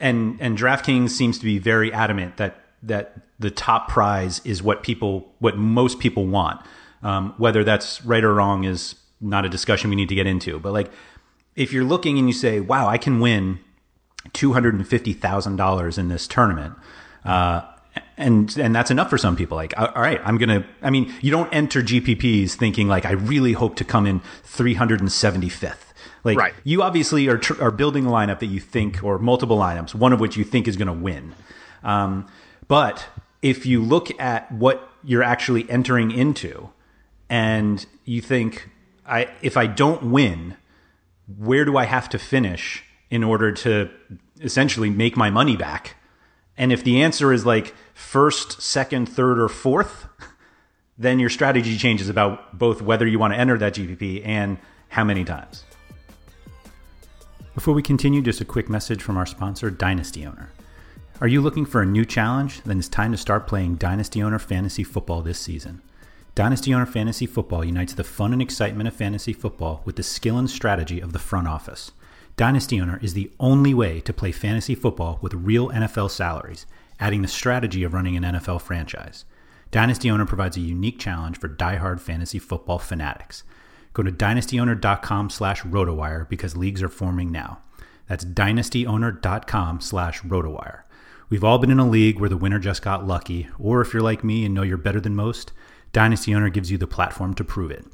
and 0.00 0.36
and 0.40 0.58
DraftKings 0.58 1.10
seems 1.10 1.38
to 1.38 1.44
be 1.44 1.58
very 1.58 1.92
adamant 1.92 2.36
that 2.36 2.56
that 2.82 3.14
the 3.38 3.50
top 3.50 3.88
prize 3.88 4.40
is 4.44 4.62
what 4.62 4.82
people, 4.82 5.32
what 5.38 5.56
most 5.56 5.98
people 5.98 6.26
want. 6.26 6.60
Um, 7.02 7.34
whether 7.36 7.64
that's 7.64 8.04
right 8.04 8.22
or 8.22 8.32
wrong 8.32 8.62
is 8.62 8.94
not 9.20 9.44
a 9.44 9.48
discussion 9.48 9.90
we 9.90 9.96
need 9.96 10.08
to 10.08 10.14
get 10.14 10.26
into. 10.26 10.60
But 10.60 10.72
like, 10.72 10.90
if 11.56 11.72
you're 11.72 11.84
looking 11.84 12.16
and 12.18 12.28
you 12.28 12.32
say, 12.32 12.60
"Wow, 12.60 12.88
I 12.88 12.98
can 12.98 13.18
win 13.18 13.58
two 14.32 14.52
hundred 14.52 14.74
and 14.74 14.86
fifty 14.86 15.12
thousand 15.12 15.56
dollars 15.56 15.98
in 15.98 16.08
this 16.08 16.28
tournament," 16.28 16.74
uh, 17.24 17.62
and 18.16 18.56
and 18.58 18.74
that's 18.74 18.90
enough 18.90 19.10
for 19.10 19.18
some 19.18 19.36
people. 19.36 19.56
Like 19.56 19.74
all 19.78 20.02
right 20.02 20.20
i'm 20.24 20.38
gonna 20.38 20.64
i 20.80 20.90
mean 20.90 21.12
you 21.20 21.30
don't 21.30 21.52
enter 21.52 21.82
gpps 21.82 22.52
thinking 22.52 22.88
like 22.88 23.04
i 23.04 23.12
really 23.12 23.52
hope 23.52 23.76
to 23.76 23.84
come 23.84 24.06
in 24.06 24.20
375th 24.44 25.92
like 26.24 26.38
right. 26.38 26.54
you 26.64 26.82
obviously 26.82 27.28
are 27.28 27.38
tr- 27.38 27.60
are 27.62 27.70
building 27.70 28.06
a 28.06 28.10
lineup 28.10 28.38
that 28.40 28.46
you 28.46 28.60
think 28.60 29.02
or 29.02 29.18
multiple 29.18 29.58
lineups 29.58 29.94
one 29.94 30.12
of 30.12 30.20
which 30.20 30.36
you 30.36 30.44
think 30.44 30.68
is 30.68 30.76
going 30.76 30.86
to 30.86 30.92
win. 30.92 31.34
Um, 31.82 32.28
but 32.68 33.06
if 33.40 33.66
you 33.66 33.82
look 33.82 34.08
at 34.20 34.50
what 34.52 34.88
you're 35.02 35.22
actually 35.22 35.68
entering 35.68 36.10
into 36.10 36.70
and 37.28 37.84
you 38.04 38.20
think 38.20 38.70
i 39.06 39.28
if 39.42 39.56
i 39.56 39.66
don't 39.66 40.04
win 40.04 40.56
where 41.38 41.64
do 41.64 41.76
i 41.76 41.84
have 41.84 42.08
to 42.08 42.18
finish 42.18 42.84
in 43.10 43.24
order 43.24 43.50
to 43.50 43.90
essentially 44.40 44.90
make 44.90 45.16
my 45.16 45.28
money 45.28 45.56
back 45.56 45.96
and 46.56 46.72
if 46.72 46.84
the 46.84 47.02
answer 47.02 47.32
is 47.32 47.46
like 47.46 47.74
first, 47.94 48.60
second, 48.60 49.08
third, 49.08 49.40
or 49.40 49.48
fourth, 49.48 50.06
then 50.98 51.18
your 51.18 51.30
strategy 51.30 51.76
changes 51.76 52.08
about 52.08 52.58
both 52.58 52.82
whether 52.82 53.06
you 53.06 53.18
want 53.18 53.34
to 53.34 53.38
enter 53.38 53.58
that 53.58 53.74
GPP 53.74 54.26
and 54.26 54.58
how 54.88 55.04
many 55.04 55.24
times. 55.24 55.64
Before 57.54 57.74
we 57.74 57.82
continue, 57.82 58.22
just 58.22 58.40
a 58.40 58.46
quick 58.46 58.68
message 58.70 59.02
from 59.02 59.16
our 59.16 59.26
sponsor, 59.26 59.70
Dynasty 59.70 60.24
Owner. 60.24 60.50
Are 61.20 61.28
you 61.28 61.40
looking 61.40 61.66
for 61.66 61.82
a 61.82 61.86
new 61.86 62.04
challenge? 62.04 62.62
Then 62.62 62.78
it's 62.78 62.88
time 62.88 63.12
to 63.12 63.18
start 63.18 63.46
playing 63.46 63.76
Dynasty 63.76 64.22
Owner 64.22 64.38
Fantasy 64.38 64.82
Football 64.82 65.22
this 65.22 65.38
season. 65.38 65.82
Dynasty 66.34 66.72
Owner 66.72 66.86
Fantasy 66.86 67.26
Football 67.26 67.64
unites 67.64 67.92
the 67.92 68.04
fun 68.04 68.32
and 68.32 68.40
excitement 68.40 68.88
of 68.88 68.94
fantasy 68.94 69.34
football 69.34 69.82
with 69.84 69.96
the 69.96 70.02
skill 70.02 70.38
and 70.38 70.48
strategy 70.48 70.98
of 70.98 71.12
the 71.12 71.18
front 71.18 71.46
office. 71.46 71.92
Dynasty 72.36 72.80
Owner 72.80 72.98
is 73.02 73.12
the 73.12 73.30
only 73.38 73.74
way 73.74 74.00
to 74.00 74.12
play 74.12 74.32
fantasy 74.32 74.74
football 74.74 75.18
with 75.20 75.34
real 75.34 75.68
NFL 75.68 76.10
salaries, 76.10 76.66
adding 76.98 77.20
the 77.20 77.28
strategy 77.28 77.82
of 77.82 77.92
running 77.92 78.16
an 78.16 78.22
NFL 78.22 78.62
franchise. 78.62 79.26
Dynasty 79.70 80.10
Owner 80.10 80.24
provides 80.24 80.56
a 80.56 80.60
unique 80.60 80.98
challenge 80.98 81.38
for 81.38 81.48
die-hard 81.48 82.00
fantasy 82.00 82.38
football 82.38 82.78
fanatics. 82.78 83.44
Go 83.92 84.02
to 84.02 84.10
dynastyowner.com 84.10 85.28
slash 85.28 85.62
rotowire 85.62 86.26
because 86.28 86.56
leagues 86.56 86.82
are 86.82 86.88
forming 86.88 87.30
now. 87.30 87.60
That's 88.08 88.24
dynastyowner.com 88.24 89.80
slash 89.80 90.22
rotowire. 90.22 90.82
We've 91.28 91.44
all 91.44 91.58
been 91.58 91.70
in 91.70 91.78
a 91.78 91.88
league 91.88 92.18
where 92.18 92.28
the 92.28 92.36
winner 92.36 92.58
just 92.58 92.82
got 92.82 93.06
lucky, 93.06 93.48
or 93.58 93.80
if 93.82 93.92
you're 93.92 94.02
like 94.02 94.24
me 94.24 94.44
and 94.44 94.54
know 94.54 94.62
you're 94.62 94.78
better 94.78 95.00
than 95.00 95.14
most, 95.14 95.52
Dynasty 95.92 96.34
Owner 96.34 96.48
gives 96.48 96.70
you 96.70 96.78
the 96.78 96.86
platform 96.86 97.34
to 97.34 97.44
prove 97.44 97.70
it. 97.70 97.86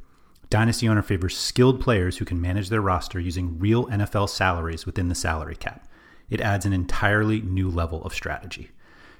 Dynasty 0.51 0.89
Owner 0.89 1.03
favors 1.03 1.37
skilled 1.37 1.81
players 1.81 2.17
who 2.19 2.25
can 2.25 2.41
manage 2.41 2.69
their 2.69 2.81
roster 2.81 3.21
using 3.21 3.59
real 3.59 3.87
NFL 3.87 4.31
salaries 4.31 4.87
within 4.87 5.09
the 5.09 5.15
salary 5.15 5.57
cap. 5.57 5.87
It 6.31 6.41
adds 6.41 6.65
an 6.65 6.73
entirely 6.73 7.41
new 7.43 7.71
level 7.71 8.03
of 8.05 8.15
strategy. 8.15 8.71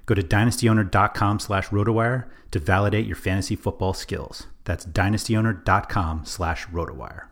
Go 0.07 0.15
to 0.15 0.23
dynastyowner.com 0.23 1.39
slash 1.39 1.69
rotowire 1.69 2.29
to 2.51 2.59
validate 2.59 3.07
your 3.07 3.17
fantasy 3.17 3.57
football 3.57 3.93
skills. 3.93 4.47
That's 4.65 4.87
dynastyowner.com 4.87 6.25
slash 6.25 6.67
rotowire. 6.69 7.27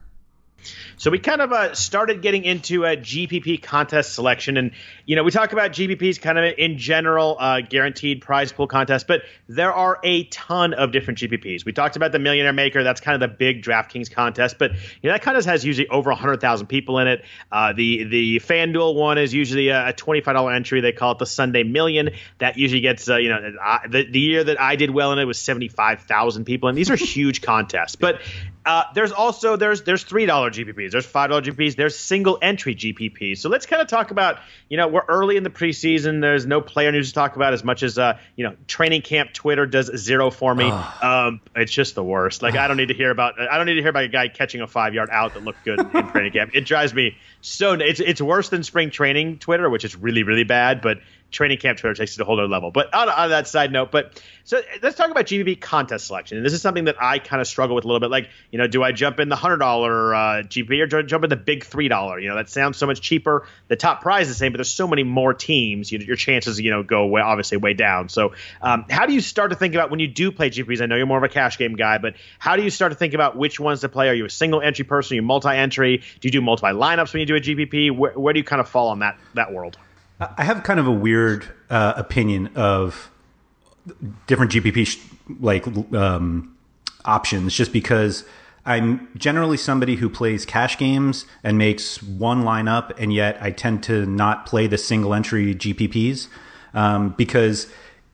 So 0.97 1.11
we 1.11 1.19
kind 1.19 1.41
of 1.41 1.53
uh, 1.53 1.75
started 1.75 2.23
getting 2.23 2.45
into 2.45 2.85
a 2.85 2.97
GPP 2.97 3.63
contest 3.63 4.15
selection, 4.15 4.57
and 4.57 4.73
you 5.05 5.17
know 5.17 5.25
we 5.25 5.31
talk 5.31 5.53
about 5.53 5.73
GPPs 5.73 6.21
kind 6.21 6.39
of 6.39 6.55
in 6.59 6.79
general, 6.79 7.37
uh, 7.39 7.61
guaranteed 7.61 8.23
prize 8.23 8.53
pool 8.53 8.67
contest, 8.67 9.07
but 9.07 9.23
there 9.49 9.73
are 9.73 9.99
a 10.03 10.25
ton 10.25 10.75
of 10.75 10.93
different 10.93 11.19
GPPs. 11.19 11.65
We 11.65 11.73
talked 11.73 11.97
about 11.97 12.13
the 12.13 12.19
Millionaire 12.19 12.53
Maker, 12.53 12.83
that's 12.83 13.01
kind 13.01 13.23
of 13.23 13.29
the 13.29 13.37
big 13.37 13.63
DraftKings 13.63 14.11
contest, 14.11 14.59
but 14.59 14.73
you 14.73 14.79
know 15.05 15.13
that 15.13 15.23
contest 15.23 15.47
has 15.47 15.65
usually 15.65 15.89
over 15.89 16.11
hundred 16.13 16.41
thousand 16.41 16.67
people 16.67 16.99
in 16.99 17.09
it. 17.09 17.25
Uh, 17.53 17.73
the 17.73 18.05
the 18.05 18.41
FanDuel 18.41 18.95
one 18.95 19.19
is 19.19 19.35
usually 19.35 19.69
a, 19.69 19.93
twenty 19.93 20.21
five 20.21 20.35
dollar 20.35 20.53
entry. 20.53 20.81
They 20.81 20.93
call 20.93 21.13
it 21.13 21.19
the 21.19 21.27
Sunday 21.27 21.63
Million. 21.63 22.11
That 22.39 22.57
usually 22.59 22.81
gets 22.81 23.09
uh, 23.09 23.17
you 23.17 23.29
know 23.29 23.53
I, 23.63 23.87
the 23.89 24.11
the 24.11 24.21
year 24.21 24.45
that 24.45 24.61
I 24.61 24.77
did 24.77 24.91
well 24.91 25.13
in 25.13 25.19
it 25.19 25.25
was 25.25 25.39
seventy 25.39 25.69
five 25.69 26.03
thousand 26.03 26.45
people, 26.45 26.69
and 26.69 26.77
these 26.77 26.91
are 26.91 26.97
huge 27.17 27.43
contests, 27.43 27.97
but 27.97 28.21
Uh, 28.67 28.83
there's 28.95 29.13
also 29.13 29.57
there's 29.57 29.83
there's 29.85 30.03
three 30.03 30.27
dollar 30.27 30.51
GPPs, 30.51 30.91
there's 30.91 31.07
five 31.07 31.31
dollar 31.31 31.41
GPPs, 31.41 31.77
there's 31.77 31.97
single 31.97 32.37
entry 32.43 32.75
GPPs. 32.75 33.39
So 33.39 33.49
let's 33.49 33.65
kind 33.65 33.81
of 33.81 33.87
talk 33.87 34.11
about 34.11 34.41
you 34.69 34.77
know 34.77 34.89
we're 34.89 35.05
early 35.07 35.37
in 35.37 35.45
the 35.45 35.51
preseason. 35.51 36.21
There's 36.21 36.47
no 36.47 36.61
player 36.61 36.91
news 36.91 37.09
to 37.09 37.15
talk 37.15 37.37
about 37.37 37.55
as 37.55 37.63
much 37.63 37.85
as 37.85 37.97
uh, 37.97 38.19
you 38.35 38.45
know 38.45 38.57
training 38.67 39.03
camp 39.03 39.33
Twitter 39.33 39.67
does 39.67 39.97
zero 39.97 40.31
for 40.31 40.53
me. 40.53 40.67
Um, 40.67 41.41
it's 41.55 41.73
just 41.73 41.95
the 41.95 42.03
worst. 42.03 42.43
Like 42.43 42.57
I 42.57 42.67
don't 42.67 42.77
need 42.77 42.89
to 42.89 42.95
hear 42.95 43.13
about 43.13 43.39
I 43.39 43.57
don't 43.57 43.67
need 43.67 43.75
to 43.75 43.83
hear 43.83 43.91
about 43.91 44.05
a 44.05 44.09
guy 44.09 44.27
catching 44.27 44.61
a 44.61 44.67
five 44.67 44.95
yard 44.95 45.11
out 45.13 45.35
that 45.35 45.45
looked 45.45 45.65
good 45.65 45.79
in 45.79 46.09
training 46.11 46.33
camp. 46.33 46.51
It 46.55 46.63
drives 46.63 46.93
me 46.93 47.17
so 47.41 47.75
it's 47.75 48.01
it's 48.01 48.21
worse 48.21 48.49
than 48.49 48.65
spring 48.65 48.91
training 48.91 49.39
Twitter, 49.39 49.71
which 49.71 49.85
is 49.85 49.95
really 49.95 50.25
really 50.25 50.43
bad, 50.43 50.81
but 50.81 50.99
training 51.31 51.59
camp 51.59 51.79
Twitter 51.79 51.95
takes 51.95 52.15
it 52.15 52.17
to 52.17 52.23
a 52.23 52.27
whole 52.27 52.39
other 52.39 52.49
level. 52.49 52.71
But 52.71 52.95
on, 52.95 53.09
on 53.09 53.31
that 53.31 53.49
side 53.49 53.73
note, 53.73 53.91
but 53.91 54.23
so 54.45 54.61
let's 54.81 54.97
talk 54.97 55.11
about 55.11 55.27
GPP 55.27 55.61
contest 55.61 56.07
selection. 56.07 56.37
And 56.37 56.47
this 56.47 56.53
is 56.53 56.63
something 56.63 56.85
that 56.85 57.03
I 57.03 57.19
kind 57.19 57.41
of 57.41 57.49
struggle 57.49 57.75
with 57.75 57.85
a 57.85 57.89
little 57.89 58.01
bit. 58.01 58.11
Like, 58.11 58.31
you 58.53 58.59
know, 58.59 58.69
do 58.69 58.83
I 58.83 58.93
jump 58.93 59.19
in 59.19 59.29
the 59.29 59.35
hundred 59.35 59.57
dollar 59.57 60.15
uh, 60.15 60.43
GPP 60.43 60.83
or 60.83 60.87
do 60.87 60.99
I 60.99 61.03
jump 61.03 61.25
in 61.25 61.31
the 61.31 61.37
big 61.37 61.65
three 61.65 61.89
dollar? 61.89 62.21
You 62.21 62.29
know, 62.29 62.37
that 62.37 62.49
sounds 62.49 62.77
so 62.79 62.87
much 62.87 63.01
cheaper. 63.01 63.47
The 63.67 63.75
top 63.75 64.03
prize 64.03 64.29
is 64.29 64.35
the 64.35 64.39
same, 64.39 64.53
but 64.53 64.59
there's 64.59 64.71
so 64.71 64.87
many 64.87 65.03
more 65.03 65.35
teams. 65.35 65.91
You, 65.91 65.99
your 65.99 66.15
chances, 66.15 66.61
you 66.61 66.71
know, 66.71 66.85
go 66.85 67.07
way, 67.07 67.21
obviously 67.21 67.59
way 67.59 67.75
down. 67.75 68.09
So, 68.09 68.35
um, 68.63 68.87
how 68.89 69.07
do 69.07 69.13
you 69.13 69.21
start 69.21 69.51
to 69.51 69.57
think 69.57 69.75
about 69.75 69.91
when 69.91 69.99
you 69.99 70.09
do 70.09 70.31
play 70.31 70.51
GPPs? 70.51 70.81
I 70.81 70.87
know 70.87 70.95
you're 70.95 71.07
more 71.07 71.19
of 71.19 71.25
a 71.25 71.29
cash 71.29 71.59
game 71.59 71.75
guy, 71.75 71.99
but 71.99 72.15
how 72.39 72.55
do 72.55 72.63
you 72.63 72.71
start 72.71 72.93
to 72.93 72.99
think 72.99 73.15
about 73.15 73.37
which 73.37 73.59
ones 73.59 73.81
to 73.81 73.89
play? 73.89 74.09
Are 74.09 74.15
you 74.15 74.27
a 74.27 74.31
single 74.31 74.61
entry 74.61 74.85
person? 74.85 75.15
Are 75.15 75.17
you 75.17 75.23
multi 75.23 75.49
entry? 75.49 75.99
Do 76.21 76.29
you 76.29 76.31
do 76.31 76.41
multi 76.41 76.67
lineups 76.67 77.13
when 77.13 77.21
you 77.21 77.27
do 77.27 77.35
a 77.35 77.41
GPP? 77.41 77.97
Where, 77.97 78.13
where 78.13 78.33
do 78.33 78.39
you 78.39 78.45
kind 78.45 78.61
of 78.61 78.69
fall 78.69 78.89
on 78.89 79.01
that 79.01 79.19
that 79.35 79.53
world? 79.53 79.77
I 80.21 80.45
have 80.45 80.63
kind 80.63 80.81
of 80.81 80.87
a 80.87 80.93
weird 80.93 81.47
uh, 81.69 81.95
opinion 81.97 82.51
of 82.55 83.11
different 84.27 84.53
GPP 84.53 84.87
sh- 84.87 84.99
like 85.41 85.67
um, 85.95 86.57
options, 87.05 87.55
just 87.55 87.73
because 87.73 88.25
I'm 88.65 89.09
generally 89.17 89.57
somebody 89.57 89.97
who 89.97 90.09
plays 90.09 90.47
cash 90.47 90.79
games 90.79 91.27
and 91.45 91.59
makes 91.59 92.03
one 92.03 92.43
lineup, 92.43 92.93
and 92.99 93.13
yet 93.13 93.39
I 93.41 93.51
tend 93.51 93.83
to 93.85 94.07
not 94.07 94.47
play 94.47 94.67
the 94.67 94.79
single 94.79 95.15
entry 95.15 95.55
GPPs 95.55 96.29
um, 96.75 97.11
because 97.11 97.69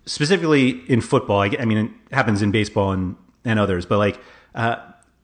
specifically 0.04 0.82
in 0.90 1.00
football, 1.00 1.40
I, 1.40 1.50
I, 1.58 1.64
mean, 1.64 1.78
it 1.78 2.14
happens 2.14 2.42
in 2.42 2.50
baseball 2.50 2.92
and, 2.92 3.16
and 3.44 3.58
others, 3.58 3.86
but 3.86 3.98
like 3.98 4.20
uh, 4.54 4.76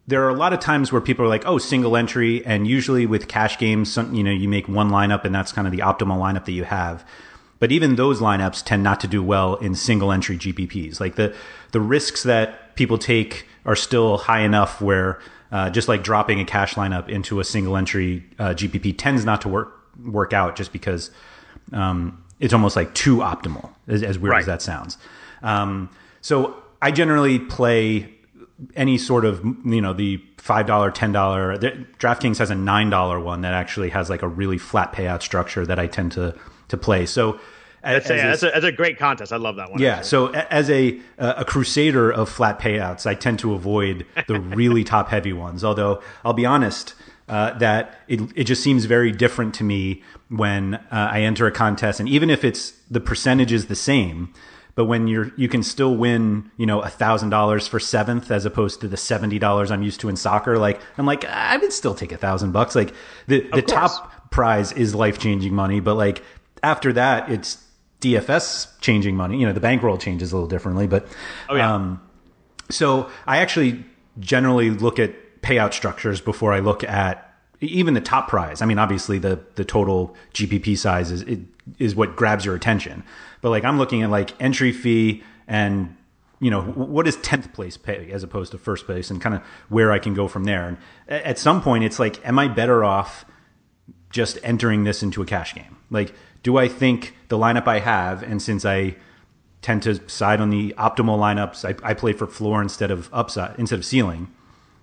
there 0.08 0.24
are 0.24 0.30
a 0.30 0.34
lot 0.34 0.54
of 0.54 0.58
times 0.58 0.90
where 0.90 1.02
people 1.02 1.22
are 1.22 1.28
like, 1.28 1.44
oh, 1.44 1.58
single 1.58 1.94
entry. 1.94 2.44
And 2.46 2.66
usually 2.66 3.04
with 3.04 3.28
cash 3.28 3.58
games, 3.58 3.92
some, 3.92 4.14
you 4.14 4.24
know, 4.24 4.30
you 4.30 4.48
make 4.48 4.66
one 4.66 4.88
lineup 4.88 5.24
and 5.24 5.34
that's 5.34 5.52
kind 5.52 5.68
of 5.68 5.72
the 5.72 5.80
optimal 5.80 6.16
lineup 6.18 6.46
that 6.46 6.52
you 6.52 6.64
have. 6.64 7.06
But 7.58 7.72
even 7.72 7.96
those 7.96 8.18
lineups 8.18 8.64
tend 8.64 8.82
not 8.82 9.00
to 9.00 9.06
do 9.06 9.22
well 9.22 9.56
in 9.56 9.74
single 9.74 10.10
entry 10.10 10.38
GPPs. 10.38 10.98
Like 10.98 11.16
the, 11.16 11.34
the 11.72 11.80
risks 11.80 12.22
that 12.22 12.74
people 12.74 12.96
take 12.96 13.46
are 13.66 13.76
still 13.76 14.16
high 14.16 14.40
enough 14.40 14.80
where 14.80 15.20
uh, 15.52 15.68
just 15.68 15.88
like 15.88 16.02
dropping 16.02 16.40
a 16.40 16.44
cash 16.46 16.74
lineup 16.74 17.10
into 17.10 17.38
a 17.38 17.44
single 17.44 17.76
entry 17.76 18.24
uh, 18.38 18.54
GPP 18.54 18.96
tends 18.96 19.26
not 19.26 19.42
to 19.42 19.48
work, 19.50 19.78
work 20.06 20.32
out 20.32 20.56
just 20.56 20.72
because 20.72 21.10
um, 21.74 22.24
it's 22.40 22.54
almost 22.54 22.76
like 22.76 22.94
too 22.94 23.18
optimal, 23.18 23.74
as, 23.86 24.02
as 24.02 24.18
weird 24.18 24.32
right. 24.32 24.40
as 24.40 24.46
that 24.46 24.62
sounds. 24.62 24.96
Um, 25.42 25.90
so 26.22 26.62
I 26.80 26.92
generally 26.92 27.38
play 27.38 28.14
any 28.74 28.98
sort 28.98 29.24
of 29.24 29.44
you 29.64 29.80
know 29.80 29.92
the 29.92 30.22
five 30.36 30.66
dollar 30.66 30.90
ten 30.90 31.12
dollar 31.12 31.56
draftkings 31.98 32.38
has 32.38 32.50
a 32.50 32.54
nine 32.54 32.90
dollar 32.90 33.20
one 33.20 33.42
that 33.42 33.54
actually 33.54 33.90
has 33.90 34.10
like 34.10 34.22
a 34.22 34.28
really 34.28 34.58
flat 34.58 34.92
payout 34.92 35.22
structure 35.22 35.64
that 35.64 35.78
i 35.78 35.86
tend 35.86 36.12
to 36.12 36.34
to 36.68 36.76
play 36.76 37.06
so 37.06 37.38
that's, 37.82 38.10
as, 38.10 38.10
a, 38.10 38.22
that's, 38.22 38.42
a, 38.42 38.46
that's 38.46 38.64
a 38.64 38.72
great 38.72 38.98
contest. 38.98 39.32
I 39.32 39.36
love 39.36 39.56
that 39.56 39.70
one. 39.70 39.80
Yeah. 39.80 39.98
Actually. 39.98 40.08
So 40.08 40.32
as 40.32 40.68
a 40.68 41.00
a 41.18 41.44
crusader 41.44 42.10
of 42.10 42.28
flat 42.28 42.58
payouts, 42.58 43.06
I 43.06 43.14
tend 43.14 43.38
to 43.40 43.54
avoid 43.54 44.04
the 44.26 44.40
really 44.40 44.84
top 44.84 45.08
heavy 45.08 45.32
ones. 45.32 45.64
Although 45.64 46.02
I'll 46.24 46.32
be 46.32 46.44
honest, 46.44 46.94
uh, 47.28 47.56
that 47.58 48.00
it 48.08 48.20
it 48.34 48.44
just 48.44 48.62
seems 48.62 48.86
very 48.86 49.12
different 49.12 49.54
to 49.54 49.64
me 49.64 50.02
when 50.28 50.74
uh, 50.74 50.80
I 50.90 51.22
enter 51.22 51.46
a 51.46 51.52
contest, 51.52 52.00
and 52.00 52.08
even 52.08 52.30
if 52.30 52.44
it's 52.44 52.72
the 52.90 53.00
percentage 53.00 53.52
is 53.52 53.66
the 53.66 53.76
same, 53.76 54.32
but 54.78 54.84
when 54.84 55.08
you're 55.08 55.32
you 55.34 55.48
can 55.48 55.64
still 55.64 55.96
win 55.96 56.48
you 56.56 56.64
know 56.64 56.80
a 56.80 56.88
thousand 56.88 57.30
dollars 57.30 57.66
for 57.66 57.80
seventh 57.80 58.30
as 58.30 58.44
opposed 58.44 58.80
to 58.80 58.86
the 58.86 58.96
seventy 58.96 59.36
dollars 59.36 59.72
i'm 59.72 59.82
used 59.82 59.98
to 59.98 60.08
in 60.08 60.14
soccer 60.14 60.56
like 60.56 60.80
i'm 60.96 61.04
like 61.04 61.24
i 61.24 61.56
would 61.56 61.72
still 61.72 61.96
take 61.96 62.12
a 62.12 62.16
thousand 62.16 62.52
bucks. 62.52 62.76
Like 62.76 62.94
the 63.26 63.40
the 63.52 63.60
top 63.60 64.30
prize 64.30 64.70
is 64.70 64.94
life 64.94 65.18
changing 65.18 65.52
money 65.52 65.80
but 65.80 65.94
like 65.94 66.22
after 66.62 66.92
that 66.92 67.28
it's 67.28 67.58
dfs 68.00 68.68
changing 68.80 69.16
money. 69.16 69.40
You 69.40 69.48
know 69.48 69.52
the 69.52 69.58
bankroll 69.58 69.98
changes 69.98 70.30
a 70.30 70.36
little 70.36 70.48
differently 70.48 70.86
but 70.86 71.08
oh, 71.48 71.56
yeah. 71.56 71.74
um 71.74 72.00
so 72.70 73.10
i 73.26 73.38
actually 73.38 73.84
generally 74.20 74.70
look 74.70 75.00
at 75.00 75.42
payout 75.42 75.72
structures 75.72 76.20
before 76.20 76.52
i 76.52 76.60
look 76.60 76.84
at 76.84 77.24
even 77.60 77.94
the 77.94 78.00
top 78.00 78.28
prize. 78.28 78.62
I 78.62 78.66
mean 78.66 78.78
obviously 78.78 79.18
the 79.18 79.40
the 79.56 79.64
total 79.64 80.14
gpp 80.34 80.78
size 80.78 81.10
is 81.10 81.22
it 81.22 81.40
is 81.80 81.96
what 81.96 82.14
grabs 82.14 82.44
your 82.44 82.54
attention 82.54 83.02
but 83.40 83.50
like 83.50 83.64
I'm 83.64 83.78
looking 83.78 84.02
at 84.02 84.10
like 84.10 84.40
entry 84.40 84.72
fee 84.72 85.22
and 85.46 85.96
you 86.40 86.50
know 86.50 86.62
what 86.62 87.08
is 87.08 87.16
10th 87.18 87.52
place 87.52 87.76
pay 87.76 88.10
as 88.12 88.22
opposed 88.22 88.52
to 88.52 88.58
first 88.58 88.86
place 88.86 89.10
and 89.10 89.20
kind 89.20 89.34
of 89.34 89.42
where 89.68 89.92
I 89.92 89.98
can 89.98 90.14
go 90.14 90.28
from 90.28 90.44
there. 90.44 90.66
And 90.66 90.76
at 91.08 91.38
some 91.38 91.62
point 91.62 91.84
it's 91.84 91.98
like 91.98 92.24
am 92.26 92.38
I 92.38 92.48
better 92.48 92.84
off 92.84 93.24
just 94.10 94.38
entering 94.42 94.84
this 94.84 95.02
into 95.02 95.22
a 95.22 95.26
cash 95.26 95.54
game? 95.54 95.76
Like 95.90 96.14
do 96.42 96.56
I 96.56 96.68
think 96.68 97.16
the 97.28 97.38
lineup 97.38 97.66
I 97.66 97.80
have 97.80 98.22
and 98.22 98.40
since 98.40 98.64
I 98.64 98.96
tend 99.62 99.82
to 99.82 100.08
side 100.08 100.40
on 100.40 100.50
the 100.50 100.74
optimal 100.78 101.18
lineups, 101.18 101.64
I, 101.64 101.88
I 101.88 101.94
play 101.94 102.12
for 102.12 102.26
floor 102.26 102.62
instead 102.62 102.90
of 102.90 103.08
upside 103.12 103.58
instead 103.58 103.78
of 103.78 103.84
ceiling. 103.84 104.28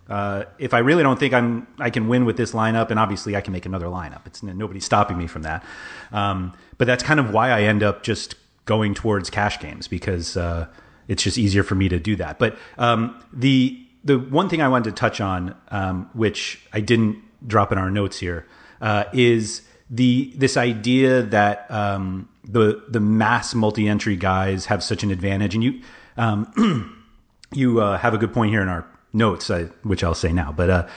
Uh, 0.10 0.44
if 0.60 0.74
I 0.74 0.80
really 0.80 1.02
don't 1.02 1.20
think 1.20 1.34
I'm, 1.34 1.66
I 1.80 1.90
can 1.90 2.08
win 2.08 2.26
with 2.26 2.38
this 2.38 2.52
lineup, 2.52 2.92
and 2.92 3.00
obviously 3.00 3.36
I 3.36 3.42
can 3.42 3.54
make 3.54 3.66
another 3.66 3.88
lineup. 3.88 4.28
It's 4.28 4.44
nobody's 4.44 4.86
stopping 4.86 5.18
me 5.18 5.26
from 5.26 5.42
that. 5.42 5.64
Um, 6.12 6.54
but 6.78 6.86
that's 6.86 7.04
kind 7.04 7.20
of 7.20 7.32
why 7.32 7.50
I 7.50 7.64
end 7.64 7.82
up 7.82 8.04
just 8.04 8.36
going 8.66 8.94
towards 8.94 9.30
cash 9.30 9.60
games 9.60 9.88
because 9.88 10.36
uh, 10.36 10.68
it's 11.08 11.24
just 11.24 11.38
easier 11.38 11.64
for 11.64 11.76
me 11.76 11.90
to 11.90 12.00
do 12.00 12.16
that. 12.18 12.40
But 12.40 12.58
um, 12.78 13.24
the 13.32 13.80
the 14.04 14.20
one 14.20 14.50
thing 14.50 14.62
I 14.62 14.68
wanted 14.68 14.92
to 14.92 15.00
touch 15.00 15.20
on, 15.22 15.56
um, 15.70 16.10
which 16.14 16.62
I 16.74 16.80
didn't 16.80 17.22
drop 17.48 17.72
in 17.72 17.78
our 17.78 17.90
notes 17.90 18.20
here, 18.20 18.46
uh, 18.82 19.06
is 19.14 19.62
the 19.90 20.32
this 20.36 20.58
idea 20.58 21.24
that 21.24 21.70
um, 21.72 22.30
the 22.44 22.84
the 22.90 23.00
mass 23.00 23.56
multi 23.56 23.88
entry 23.88 24.16
guys 24.16 24.66
have 24.66 24.84
such 24.84 25.04
an 25.04 25.12
advantage, 25.12 25.56
and 25.56 25.64
you 25.64 25.82
um, 26.18 27.06
you 27.54 27.82
uh, 27.82 27.98
have 27.98 28.14
a 28.14 28.18
good 28.18 28.34
point 28.34 28.52
here 28.52 28.62
in 28.62 28.68
our 28.68 28.86
notes, 29.14 29.50
uh, 29.50 29.70
which 29.84 30.04
I'll 30.04 30.16
say 30.16 30.34
now, 30.34 30.52
but. 30.52 30.90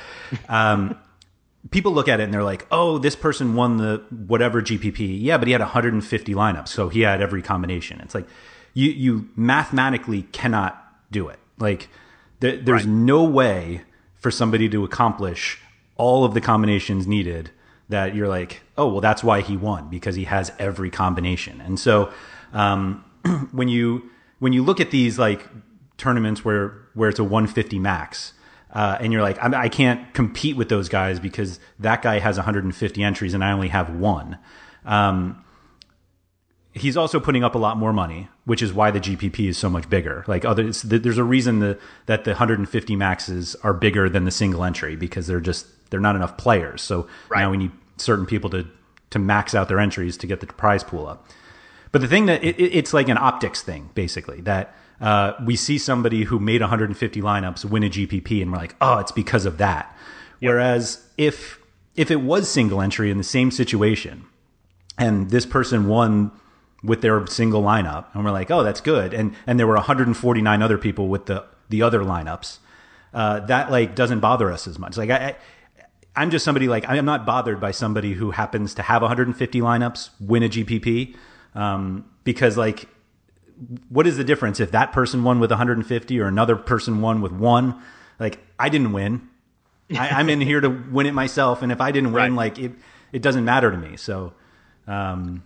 People 1.71 1.93
look 1.93 2.09
at 2.09 2.21
it 2.21 2.25
and 2.25 2.33
they're 2.33 2.45
like, 2.45 2.67
oh, 2.71 2.99
this 2.99 3.17
person 3.17 3.55
won 3.55 3.77
the 3.79 4.03
whatever 4.11 4.63
GPP. 4.63 5.19
Yeah, 5.21 5.39
but 5.39 5.49
he 5.49 5.53
had 5.53 5.61
150 5.61 6.35
lineups, 6.35 6.69
so 6.69 6.89
he 6.89 7.01
had 7.01 7.21
every 7.21 7.43
combination. 7.43 8.01
It's 8.01 8.15
like 8.15 8.27
you 8.75 8.91
you 8.91 9.29
mathematically 9.37 10.23
cannot 10.23 10.83
do 11.11 11.29
it. 11.29 11.39
Like 11.59 11.89
there's 12.41 12.69
right. 12.69 12.87
no 12.87 13.25
way 13.25 13.83
for 14.15 14.31
somebody 14.31 14.69
to 14.69 14.85
accomplish 14.85 15.59
all 15.97 16.25
of 16.25 16.35
the 16.35 16.41
combinations 16.41 17.07
needed 17.07 17.51
that 17.89 18.15
you're 18.15 18.29
like, 18.29 18.63
oh, 18.77 18.87
well, 18.89 19.01
that's 19.01 19.25
why 19.25 19.41
he 19.41 19.57
won 19.57 19.89
because 19.89 20.15
he 20.15 20.25
has 20.25 20.53
every 20.59 20.91
combination. 20.91 21.61
And 21.61 21.79
so 21.79 22.13
um, 22.53 23.05
when 23.53 23.69
you 23.69 24.11
when 24.39 24.53
you 24.53 24.63
look 24.63 24.81
at 24.81 24.91
these 24.91 25.19
like 25.19 25.47
tournaments 25.97 26.45
where 26.45 26.75
where 26.95 27.09
it's 27.09 27.19
a 27.19 27.25
150 27.25 27.79
max 27.79 28.33
uh, 28.73 28.99
and 29.01 29.13
you're 29.13 29.23
like, 29.23 29.43
I, 29.43 29.65
I 29.65 29.69
can't 29.69 30.13
compete 30.15 30.57
with 30.57 30.69
those 30.69 30.89
guys 30.89 31.19
because 31.21 31.59
that 31.79 32.03
guy 32.03 32.19
has 32.19 32.37
150 32.37 33.03
entries 33.03 33.35
and 33.35 33.43
I 33.43 33.53
only 33.53 33.69
have 33.69 33.91
one. 33.91 34.39
Um, 34.85 35.45
he's 36.73 36.97
also 36.97 37.21
putting 37.21 37.45
up 37.45 37.55
a 37.55 37.59
lot 37.59 37.77
more 37.77 37.93
money, 37.93 38.29
which 38.45 38.63
is 38.63 38.73
why 38.73 38.91
the 38.91 39.01
GPP 39.01 39.49
is 39.49 39.59
so 39.59 39.69
much 39.69 39.89
bigger. 39.89 40.25
Like 40.27 40.45
other, 40.45 40.71
there's 40.71 41.19
a 41.19 41.25
reason 41.25 41.61
the, 41.61 41.79
that 42.07 42.25
the 42.25 42.33
150 42.33 42.97
maxes 42.97 43.57
are 43.63 43.75
bigger 43.75 44.09
than 44.09 44.25
the 44.25 44.31
single 44.31 44.65
entry 44.65 44.97
because 44.97 45.27
they're 45.27 45.41
just 45.41 45.67
they're 45.91 46.01
not 46.01 46.17
enough 46.17 46.37
players. 46.37 46.83
So 46.83 47.09
right. 47.29 47.41
now 47.41 47.51
we 47.51 47.57
need 47.57 47.73
certain 47.97 48.27
people 48.27 48.51
to 48.51 48.67
to 49.11 49.19
max 49.19 49.55
out 49.55 49.69
their 49.69 49.81
entries 49.81 50.19
to 50.19 50.27
get 50.27 50.41
the 50.41 50.47
prize 50.47 50.85
pool 50.85 51.07
up. 51.07 51.27
But 51.93 52.03
the 52.03 52.09
thing 52.09 52.27
that 52.27 52.45
it, 52.45 52.61
it's 52.61 52.93
like 52.93 53.09
an 53.09 53.17
optics 53.17 53.63
thing, 53.63 53.89
basically 53.95 54.43
that 54.43 54.75
uh, 55.01 55.33
we 55.45 55.57
see 55.57 55.79
somebody 55.79 56.25
who 56.25 56.39
made 56.39 56.61
150 56.61 57.21
lineups 57.21 57.65
win 57.65 57.85
a 57.85 57.91
GPP, 57.91 58.43
and 58.43 58.53
we're 58.53 58.59
like, 58.59 58.75
oh, 58.81 58.99
it's 58.99 59.13
because 59.13 59.47
of 59.47 59.59
that. 59.59 59.97
Yep. 60.41 60.51
Whereas 60.51 61.07
if 61.17 61.61
if 61.95 62.11
it 62.11 62.21
was 62.21 62.49
single 62.49 62.81
entry 62.81 63.11
in 63.11 63.19
the 63.19 63.25
same 63.25 63.51
situation, 63.51 64.25
and 64.97 65.31
this 65.31 65.47
person 65.47 65.89
won 65.89 66.31
with 66.83 67.01
their 67.01 67.27
single 67.27 67.63
lineup, 67.63 68.07
and 68.15 68.25
we're 68.25 68.31
like, 68.31 68.51
oh, 68.51 68.63
that's 68.63 68.81
good, 68.81 69.15
and 69.15 69.35
and 69.47 69.59
there 69.59 69.67
were 69.67 69.75
149 69.75 70.63
other 70.63 70.79
people 70.79 71.09
with 71.09 71.27
the 71.27 71.45
the 71.69 71.83
other 71.83 72.01
lineups, 72.01 72.59
uh, 73.15 73.41
that 73.41 73.71
like 73.71 73.95
doesn't 73.95 74.21
bother 74.21 74.51
us 74.51 74.67
as 74.67 74.79
much. 74.79 74.97
Like 74.97 75.11
I, 75.11 75.17
I 75.17 75.37
I'm 76.17 76.31
just 76.31 76.45
somebody 76.45 76.67
like 76.67 76.85
I'm 76.89 77.05
not 77.05 77.25
bothered 77.25 77.61
by 77.61 77.71
somebody 77.71 78.15
who 78.15 78.33
happens 78.33 78.75
to 78.75 78.83
have 78.83 79.03
150 79.03 79.61
lineups 79.61 80.11
win 80.19 80.43
a 80.43 80.49
GPP 80.49 81.15
um, 81.55 82.05
because 82.25 82.57
like 82.57 82.89
what 83.89 84.07
is 84.07 84.17
the 84.17 84.25
difference 84.25 84.61
if 84.61 84.71
that 84.73 84.93
person 84.93 85.25
won 85.25 85.41
with 85.41 85.51
150 85.51 86.21
or 86.21 86.27
another 86.27 86.57
person 86.57 87.01
won 87.01 87.21
with 87.21 87.33
one? 87.33 87.81
Like 88.19 88.41
I 88.59 88.69
didn't 88.69 88.93
win. 88.93 89.29
I, 89.91 90.21
am 90.21 90.29
in 90.29 90.41
here 90.41 90.61
to 90.61 90.69
win 90.69 91.07
it 91.07 91.15
myself, 91.15 91.63
and 91.63 91.73
if 91.73 91.81
I 91.81 91.93
didn't 91.93 92.13
win, 92.13 92.37
right. 92.37 92.53
like 92.53 92.59
it, 92.59 92.73
it 93.11 93.23
doesn't 93.23 93.47
matter 93.47 93.71
to 93.71 93.77
me. 93.77 93.97
So, 93.97 94.35
um, 94.87 95.43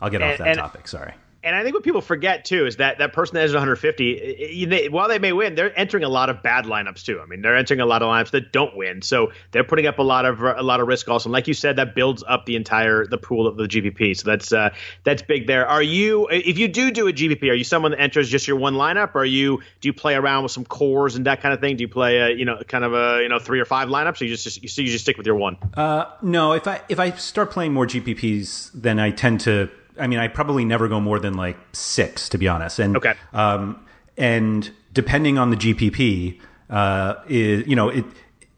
I'll 0.00 0.10
get 0.10 0.20
and, 0.20 0.32
off 0.32 0.38
that 0.38 0.56
topic. 0.56 0.88
Sorry 0.88 1.14
and 1.44 1.56
I 1.56 1.62
think 1.62 1.74
what 1.74 1.82
people 1.82 2.00
forget 2.00 2.44
too 2.44 2.66
is 2.66 2.76
that 2.76 2.98
that 2.98 3.12
person 3.12 3.34
that 3.34 3.42
has 3.42 3.52
150, 3.52 4.66
they, 4.66 4.88
while 4.88 5.08
they 5.08 5.18
may 5.18 5.32
win, 5.32 5.54
they're 5.54 5.76
entering 5.78 6.04
a 6.04 6.08
lot 6.08 6.30
of 6.30 6.42
bad 6.42 6.66
lineups 6.66 7.04
too. 7.04 7.20
I 7.20 7.26
mean, 7.26 7.42
they're 7.42 7.56
entering 7.56 7.80
a 7.80 7.86
lot 7.86 8.02
of 8.02 8.08
lineups 8.08 8.30
that 8.30 8.52
don't 8.52 8.76
win, 8.76 9.02
so 9.02 9.32
they're 9.50 9.64
putting 9.64 9.86
up 9.86 9.98
a 9.98 10.02
lot 10.02 10.24
of 10.24 10.40
a 10.40 10.62
lot 10.62 10.80
of 10.80 10.86
risk 10.86 11.08
also. 11.08 11.28
And 11.28 11.32
like 11.32 11.48
you 11.48 11.54
said, 11.54 11.76
that 11.76 11.94
builds 11.94 12.22
up 12.26 12.46
the 12.46 12.54
entire 12.54 13.06
the 13.06 13.18
pool 13.18 13.46
of 13.46 13.56
the 13.56 13.64
GPP. 13.64 14.16
So 14.16 14.30
that's 14.30 14.52
uh, 14.52 14.70
that's 15.04 15.22
big 15.22 15.46
there. 15.46 15.66
Are 15.66 15.82
you 15.82 16.28
if 16.30 16.58
you 16.58 16.68
do 16.68 16.90
do 16.90 17.08
a 17.08 17.12
GPP, 17.12 17.50
are 17.50 17.54
you 17.54 17.64
someone 17.64 17.90
that 17.90 18.00
enters 18.00 18.28
just 18.28 18.46
your 18.46 18.56
one 18.56 18.74
lineup, 18.74 19.14
or 19.14 19.22
are 19.22 19.24
you 19.24 19.62
do 19.80 19.88
you 19.88 19.92
play 19.92 20.14
around 20.14 20.44
with 20.44 20.52
some 20.52 20.64
cores 20.64 21.16
and 21.16 21.26
that 21.26 21.40
kind 21.40 21.52
of 21.52 21.60
thing? 21.60 21.76
Do 21.76 21.82
you 21.82 21.88
play 21.88 22.18
a 22.18 22.30
you 22.30 22.44
know 22.44 22.60
kind 22.68 22.84
of 22.84 22.94
a 22.94 23.20
you 23.22 23.28
know 23.28 23.40
three 23.40 23.58
or 23.58 23.64
five 23.64 23.88
lineups, 23.88 24.20
or 24.20 24.24
you 24.24 24.30
just, 24.30 24.44
just 24.44 24.78
you, 24.78 24.84
you 24.84 24.92
just 24.92 25.04
stick 25.04 25.16
with 25.16 25.26
your 25.26 25.36
one? 25.36 25.56
Uh, 25.74 26.04
no, 26.22 26.52
if 26.52 26.68
I 26.68 26.82
if 26.88 27.00
I 27.00 27.10
start 27.12 27.50
playing 27.50 27.72
more 27.72 27.86
GPPs, 27.86 28.70
then 28.74 29.00
I 29.00 29.10
tend 29.10 29.40
to 29.40 29.68
I 29.98 30.06
mean, 30.06 30.18
I 30.18 30.28
probably 30.28 30.64
never 30.64 30.88
go 30.88 31.00
more 31.00 31.18
than 31.18 31.34
like 31.34 31.56
six, 31.72 32.28
to 32.30 32.38
be 32.38 32.48
honest. 32.48 32.78
And 32.78 32.96
okay. 32.96 33.14
Um, 33.32 33.84
and 34.16 34.70
depending 34.92 35.38
on 35.38 35.50
the 35.50 35.56
GPP, 35.56 36.40
uh, 36.70 37.14
is 37.28 37.66
you 37.66 37.76
know 37.76 37.88
it. 37.88 38.04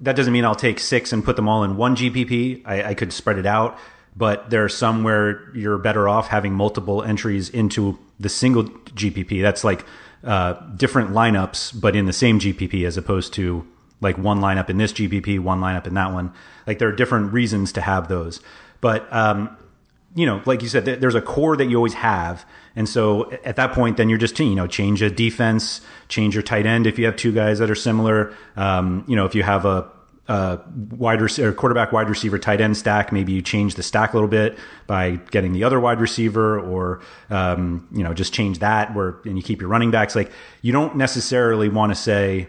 That 0.00 0.16
doesn't 0.16 0.32
mean 0.32 0.44
I'll 0.44 0.54
take 0.54 0.80
six 0.80 1.12
and 1.12 1.24
put 1.24 1.36
them 1.36 1.48
all 1.48 1.64
in 1.64 1.76
one 1.76 1.96
GPP. 1.96 2.62
I, 2.64 2.90
I 2.90 2.94
could 2.94 3.12
spread 3.12 3.38
it 3.38 3.46
out, 3.46 3.78
but 4.16 4.50
there 4.50 4.64
are 4.64 4.68
some 4.68 5.02
where 5.02 5.54
you're 5.56 5.78
better 5.78 6.08
off 6.08 6.28
having 6.28 6.52
multiple 6.52 7.02
entries 7.02 7.48
into 7.48 7.98
the 8.20 8.28
single 8.28 8.64
GPP. 8.64 9.40
That's 9.40 9.64
like 9.64 9.84
uh, 10.24 10.54
different 10.76 11.10
lineups, 11.10 11.80
but 11.80 11.96
in 11.96 12.06
the 12.06 12.12
same 12.12 12.38
GPP, 12.38 12.86
as 12.86 12.96
opposed 12.96 13.32
to 13.34 13.66
like 14.00 14.18
one 14.18 14.40
lineup 14.40 14.68
in 14.68 14.78
this 14.78 14.92
GPP, 14.92 15.40
one 15.40 15.60
lineup 15.60 15.86
in 15.86 15.94
that 15.94 16.12
one. 16.12 16.32
Like 16.66 16.78
there 16.78 16.88
are 16.88 16.92
different 16.92 17.32
reasons 17.32 17.72
to 17.72 17.80
have 17.80 18.08
those. 18.08 18.40
But 18.80 19.10
um, 19.12 19.56
you 20.14 20.26
know, 20.26 20.40
like 20.44 20.62
you 20.62 20.68
said, 20.68 20.84
there's 20.84 21.14
a 21.14 21.20
core 21.20 21.56
that 21.56 21.66
you 21.66 21.76
always 21.76 21.94
have. 21.94 22.46
And 22.76 22.88
so 22.88 23.30
at 23.44 23.56
that 23.56 23.72
point, 23.72 23.96
then 23.96 24.08
you're 24.08 24.18
just, 24.18 24.38
you 24.38 24.54
know, 24.54 24.66
change 24.66 25.02
a 25.02 25.10
defense, 25.10 25.80
change 26.08 26.34
your 26.34 26.42
tight 26.42 26.66
end 26.66 26.86
if 26.86 26.98
you 26.98 27.06
have 27.06 27.16
two 27.16 27.32
guys 27.32 27.58
that 27.58 27.70
are 27.70 27.74
similar. 27.74 28.34
Um, 28.56 29.04
you 29.08 29.16
know, 29.16 29.26
if 29.26 29.34
you 29.34 29.42
have 29.42 29.64
a, 29.64 29.90
a 30.28 30.60
wide 30.90 31.20
receiver, 31.20 31.52
quarterback, 31.52 31.92
wide 31.92 32.08
receiver, 32.08 32.38
tight 32.38 32.60
end 32.60 32.76
stack, 32.76 33.12
maybe 33.12 33.32
you 33.32 33.42
change 33.42 33.74
the 33.74 33.82
stack 33.82 34.12
a 34.12 34.16
little 34.16 34.28
bit 34.28 34.56
by 34.86 35.16
getting 35.32 35.52
the 35.52 35.64
other 35.64 35.80
wide 35.80 36.00
receiver, 36.00 36.60
or 36.60 37.00
um, 37.30 37.86
you 37.92 38.04
know, 38.04 38.14
just 38.14 38.32
change 38.32 38.60
that 38.60 38.94
where 38.94 39.16
and 39.24 39.36
you 39.36 39.42
keep 39.42 39.60
your 39.60 39.68
running 39.68 39.90
backs. 39.90 40.14
Like 40.14 40.30
you 40.62 40.72
don't 40.72 40.96
necessarily 40.96 41.68
want 41.68 41.90
to 41.90 41.96
say, 41.96 42.46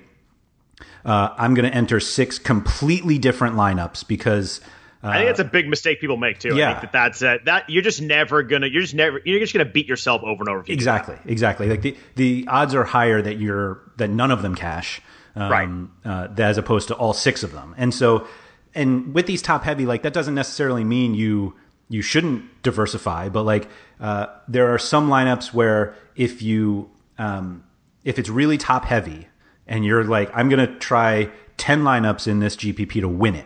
uh, 1.04 1.30
I'm 1.38 1.56
going 1.56 1.70
to 1.70 1.76
enter 1.76 2.00
six 2.00 2.38
completely 2.40 3.18
different 3.18 3.56
lineups 3.56 4.08
because 4.08 4.62
I 5.10 5.18
think 5.18 5.30
that's 5.30 5.40
a 5.40 5.46
big 5.46 5.68
mistake 5.68 6.02
people 6.02 6.18
make 6.18 6.40
too. 6.40 6.56
Yeah. 6.56 6.70
I 6.70 6.74
think 6.74 6.82
that 6.82 6.92
that's 6.92 7.22
uh, 7.22 7.38
that 7.46 7.70
you're 7.70 7.84
just 7.84 8.02
never 8.02 8.44
gonna 8.44 8.68
you're 8.68 8.82
just 8.82 8.96
never 8.96 9.22
you're 9.24 9.40
just 9.40 9.54
gonna 9.54 9.66
beat 9.66 9.88
yourself 9.88 10.24
over 10.24 10.42
and 10.42 10.50
over. 10.50 10.60
Again. 10.62 10.74
Exactly, 10.74 11.18
exactly. 11.26 11.70
Like 11.70 11.82
the 11.82 11.96
the 12.16 12.46
odds 12.48 12.74
are 12.74 12.84
higher 12.84 13.22
that 13.22 13.38
you're 13.38 13.82
that 13.98 14.10
none 14.10 14.32
of 14.32 14.42
them 14.42 14.56
cash, 14.56 15.02
um, 15.36 15.92
right? 16.04 16.30
Uh, 16.30 16.42
as 16.42 16.58
opposed 16.58 16.88
to 16.88 16.96
all 16.96 17.14
six 17.14 17.44
of 17.44 17.52
them. 17.52 17.76
And 17.78 17.94
so, 17.94 18.28
and 18.74 19.14
with 19.14 19.28
these 19.28 19.42
top 19.42 19.64
heavy, 19.64 19.86
like 19.86 20.04
that 20.04 20.14
doesn't 20.14 20.36
necessarily 20.36 20.84
mean 20.84 21.14
you 21.14 21.56
you 21.90 22.02
shouldn't 22.02 22.64
diversify, 22.64 23.30
but 23.30 23.44
like 23.44 23.70
uh, 24.00 24.28
there 24.48 24.74
are 24.74 24.80
some 24.80 25.10
lineups 25.10 25.54
where 25.54 25.96
if 26.16 26.42
you 26.42 26.90
um, 27.18 27.64
if 28.04 28.18
it's 28.18 28.30
really 28.30 28.58
top 28.58 28.86
heavy 28.86 29.28
and 29.68 29.86
you're 29.86 30.04
like 30.04 30.32
I'm 30.34 30.50
gonna 30.50 30.80
try 30.80 31.30
ten 31.58 31.84
lineups 31.84 32.28
in 32.28 32.40
this 32.40 32.56
GPP 32.56 33.02
to 33.02 33.08
win 33.08 33.36
it. 33.36 33.46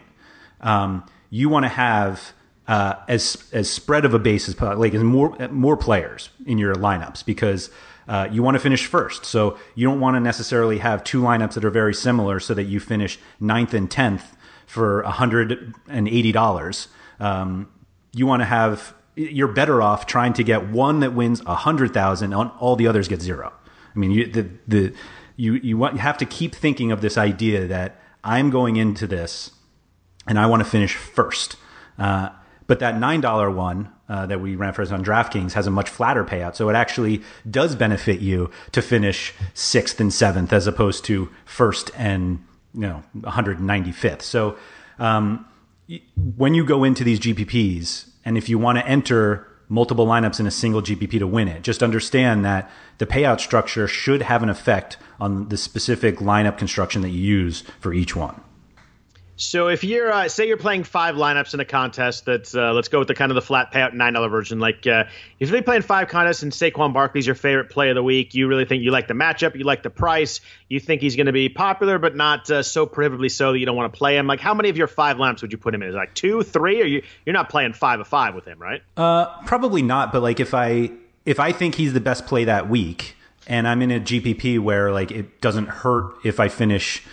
Um, 0.61 1.05
you 1.29 1.49
want 1.49 1.63
to 1.63 1.69
have 1.69 2.33
uh, 2.67 2.95
as 3.07 3.49
as 3.51 3.69
spread 3.69 4.05
of 4.05 4.13
a 4.13 4.19
base 4.19 4.47
as 4.47 4.59
like 4.59 4.93
as 4.93 5.03
more 5.03 5.35
more 5.49 5.75
players 5.75 6.29
in 6.45 6.57
your 6.57 6.75
lineups 6.75 7.25
because 7.25 7.69
uh, 8.07 8.27
you 8.31 8.41
want 8.43 8.55
to 8.55 8.59
finish 8.59 8.85
first. 8.85 9.25
So 9.25 9.57
you 9.75 9.87
don't 9.87 9.99
want 9.99 10.15
to 10.15 10.19
necessarily 10.19 10.79
have 10.79 11.03
two 11.03 11.21
lineups 11.21 11.53
that 11.53 11.65
are 11.65 11.69
very 11.69 11.93
similar 11.93 12.39
so 12.39 12.53
that 12.53 12.63
you 12.63 12.79
finish 12.79 13.19
ninth 13.39 13.73
and 13.73 13.89
tenth 13.89 14.35
for 14.65 15.03
hundred 15.03 15.73
and 15.87 16.07
eighty 16.07 16.31
dollars. 16.31 16.87
Um, 17.19 17.71
you 18.13 18.25
want 18.25 18.41
to 18.41 18.45
have 18.45 18.93
you're 19.15 19.47
better 19.47 19.81
off 19.81 20.05
trying 20.05 20.33
to 20.33 20.43
get 20.43 20.69
one 20.69 21.01
that 21.01 21.13
wins 21.13 21.41
a 21.45 21.55
hundred 21.55 21.93
thousand, 21.93 22.33
and 22.33 22.51
all 22.59 22.75
the 22.75 22.87
others 22.87 23.07
get 23.07 23.21
zero. 23.21 23.51
I 23.95 23.99
mean, 23.99 24.11
you, 24.11 24.27
the 24.27 24.49
the 24.67 24.93
you 25.35 25.53
you 25.53 25.77
want 25.77 25.95
you 25.95 25.99
have 25.99 26.17
to 26.19 26.25
keep 26.25 26.53
thinking 26.53 26.91
of 26.91 27.01
this 27.01 27.17
idea 27.17 27.67
that 27.67 27.99
I'm 28.23 28.49
going 28.49 28.75
into 28.75 29.07
this 29.07 29.51
and 30.29 30.39
I 30.39 30.45
want 30.45 30.63
to 30.63 30.69
finish 30.69 30.95
first. 30.95 31.57
Uh, 31.97 32.29
but 32.67 32.79
that 32.79 32.95
$9 32.95 33.55
one 33.55 33.89
uh, 34.07 34.27
that 34.27 34.39
we 34.39 34.55
ran 34.55 34.73
first 34.73 34.91
on 34.91 35.03
DraftKings 35.03 35.53
has 35.53 35.65
a 35.65 35.71
much 35.71 35.89
flatter 35.89 36.23
payout. 36.23 36.55
So 36.55 36.69
it 36.69 36.75
actually 36.75 37.23
does 37.49 37.75
benefit 37.75 38.21
you 38.21 38.51
to 38.71 38.81
finish 38.81 39.33
sixth 39.55 39.99
and 39.99 40.13
seventh 40.13 40.53
as 40.53 40.67
opposed 40.67 41.03
to 41.05 41.29
first 41.45 41.91
and 41.97 42.45
you 42.75 42.81
know 42.81 43.03
195th. 43.17 44.21
So 44.21 44.55
um, 44.99 45.45
when 46.37 46.53
you 46.53 46.63
go 46.63 46.83
into 46.83 47.03
these 47.03 47.19
GPPs, 47.19 48.07
and 48.23 48.37
if 48.37 48.47
you 48.47 48.59
want 48.59 48.77
to 48.77 48.87
enter 48.87 49.47
multiple 49.67 50.05
lineups 50.05 50.39
in 50.39 50.45
a 50.45 50.51
single 50.51 50.83
GPP 50.83 51.17
to 51.19 51.27
win 51.27 51.47
it, 51.47 51.63
just 51.63 51.81
understand 51.81 52.45
that 52.45 52.69
the 52.99 53.07
payout 53.07 53.39
structure 53.39 53.87
should 53.87 54.21
have 54.21 54.43
an 54.43 54.49
effect 54.49 54.97
on 55.19 55.49
the 55.49 55.57
specific 55.57 56.17
lineup 56.17 56.59
construction 56.59 57.01
that 57.01 57.09
you 57.09 57.21
use 57.21 57.63
for 57.79 57.93
each 57.93 58.15
one. 58.15 58.39
So 59.39 59.69
if 59.69 59.85
you're 59.85 60.11
uh, 60.11 60.27
say 60.27 60.49
you're 60.49 60.57
playing 60.57 60.83
five 60.83 61.15
lineups 61.15 61.53
in 61.53 61.61
a 61.61 61.65
contest 61.65 62.25
that's 62.25 62.53
uh, 62.53 62.73
let's 62.73 62.89
go 62.89 62.99
with 62.99 63.07
the 63.07 63.13
kind 63.13 63.31
of 63.31 63.35
the 63.35 63.41
flat 63.41 63.71
payout 63.71 63.93
nine 63.93 64.11
dollar 64.11 64.27
version. 64.27 64.59
Like 64.59 64.85
uh, 64.85 65.05
if 65.39 65.49
you're 65.49 65.61
playing 65.61 65.83
five 65.83 66.09
contests 66.09 66.43
and 66.43 66.51
Saquon 66.51 66.91
Barkley's 66.91 67.25
your 67.25 67.35
favorite 67.35 67.69
play 67.69 67.87
of 67.87 67.95
the 67.95 68.03
week, 68.03 68.33
you 68.33 68.49
really 68.49 68.65
think 68.65 68.83
you 68.83 68.91
like 68.91 69.07
the 69.07 69.13
matchup, 69.13 69.55
you 69.55 69.63
like 69.63 69.81
the 69.81 69.89
price, 69.89 70.41
you 70.67 70.81
think 70.81 71.01
he's 71.01 71.15
going 71.15 71.27
to 71.27 71.31
be 71.31 71.47
popular, 71.47 71.97
but 71.99 72.17
not 72.17 72.51
uh, 72.51 72.61
so 72.63 72.85
prohibitively 72.85 73.29
so 73.29 73.53
that 73.53 73.59
you 73.59 73.65
don't 73.65 73.77
want 73.77 73.93
to 73.93 73.97
play 73.97 74.17
him. 74.17 74.27
Like 74.27 74.41
how 74.41 74.53
many 74.53 74.67
of 74.67 74.75
your 74.75 74.87
five 74.87 75.15
lineups 75.15 75.41
would 75.41 75.53
you 75.53 75.57
put 75.57 75.73
him 75.73 75.83
in? 75.83 75.87
Is 75.87 75.95
like 75.95 76.13
two, 76.13 76.43
three, 76.43 76.81
or 76.81 76.85
you 76.85 77.01
you're 77.25 77.33
not 77.33 77.47
playing 77.47 77.71
five 77.71 78.01
of 78.01 78.09
five 78.09 78.35
with 78.35 78.43
him, 78.43 78.59
right? 78.59 78.83
Uh, 78.97 79.41
probably 79.45 79.81
not. 79.81 80.11
But 80.11 80.21
like 80.21 80.41
if 80.41 80.53
I 80.53 80.91
if 81.25 81.39
I 81.39 81.53
think 81.53 81.75
he's 81.75 81.93
the 81.93 82.01
best 82.01 82.27
play 82.27 82.43
that 82.43 82.67
week, 82.67 83.15
and 83.47 83.69
I'm 83.69 83.81
in 83.81 83.91
a 83.91 84.01
GPP 84.01 84.59
where 84.59 84.91
like 84.91 85.11
it 85.11 85.39
doesn't 85.39 85.67
hurt 85.67 86.15
if 86.25 86.41
I 86.41 86.49
finish 86.49 87.05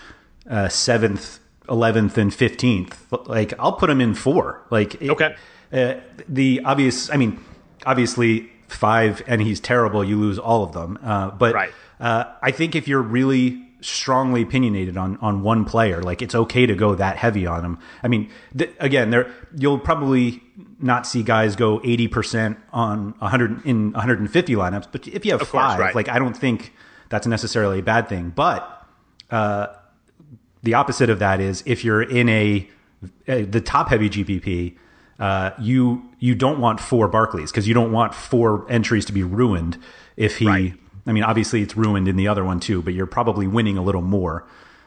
uh, 0.51 0.69
seventh 0.69 1.39
11th 1.67 2.17
and 2.17 2.31
15th. 2.31 3.29
Like 3.29 3.53
I'll 3.59 3.73
put 3.73 3.91
him 3.91 4.01
in 4.01 4.15
four. 4.15 4.63
Like 4.71 5.01
okay, 5.03 5.37
uh, 5.73 5.95
the 6.29 6.61
obvious. 6.65 7.11
I 7.11 7.17
mean, 7.17 7.39
obviously 7.85 8.51
five, 8.69 9.23
and 9.27 9.41
he's 9.41 9.61
terrible. 9.61 10.05
You 10.05 10.19
lose 10.19 10.39
all 10.39 10.63
of 10.63 10.73
them. 10.73 10.99
Uh, 11.03 11.31
but 11.31 11.55
right. 11.55 11.71
uh, 12.01 12.25
I 12.43 12.51
think 12.51 12.75
if 12.75 12.89
you're 12.89 13.03
really 13.03 13.63
strongly 13.81 14.43
opinionated 14.43 14.97
on 14.97 15.17
on 15.19 15.43
one 15.43 15.65
player, 15.65 16.03
like 16.03 16.23
it's 16.23 16.35
okay 16.35 16.67
to 16.67 16.75
go 16.75 16.95
that 16.95 17.17
heavy 17.17 17.47
on 17.47 17.65
him. 17.65 17.79
I 18.03 18.09
mean, 18.09 18.31
th- 18.57 18.73
again, 18.81 19.11
there 19.11 19.33
you'll 19.57 19.79
probably 19.79 20.43
not 20.79 21.07
see 21.07 21.23
guys 21.23 21.57
go 21.57 21.79
80% 21.81 22.57
on 22.73 23.15
100 23.19 23.65
in 23.65 23.93
150 23.93 24.55
lineups, 24.55 24.89
but 24.93 25.07
if 25.09 25.25
you 25.25 25.33
have 25.33 25.47
five, 25.49 25.79
right. 25.79 25.95
like 25.95 26.09
I 26.09 26.19
don't 26.19 26.37
think 26.37 26.73
that's 27.09 27.27
necessarily 27.27 27.79
a 27.79 27.83
bad 27.83 28.09
thing. 28.09 28.31
But 28.31 28.87
uh, 29.31 29.69
the 30.67 30.75
opposite 30.75 31.09
of 31.09 31.21
that 31.21 31.41
is 31.41 31.63
if 31.65 31.85
you're 31.85 32.03
in 32.03 32.29
a, 32.29 32.69
a 33.29 33.45
the 33.45 33.61
top 33.61 33.89
heavy 33.89 34.11
GPP, 34.11 34.77
uh, 35.19 35.53
you 35.59 36.03
you 36.19 36.35
don't 36.35 36.61
want 36.61 36.81
four 36.81 37.09
Barkleys 37.09 37.47
because 37.47 37.67
you 37.67 37.73
don't 37.73 37.93
want 37.93 38.15
four 38.15 38.67
entries 38.69 39.07
to 39.07 39.13
be 39.13 39.23
ruined 39.23 39.79
if 40.17 40.39
he. 40.39 40.47
Right. 40.47 40.75
I 41.07 41.13
mean, 41.13 41.23
obviously 41.23 41.63
it's 41.63 41.77
ruined 41.77 42.09
in 42.09 42.17
the 42.17 42.27
other 42.27 42.45
one 42.45 42.59
too, 42.59 42.83
but 42.83 42.93
you're 42.93 43.07
probably 43.07 43.47
winning 43.47 43.79
a 43.79 43.83
little 43.83 44.03
more 44.03 44.45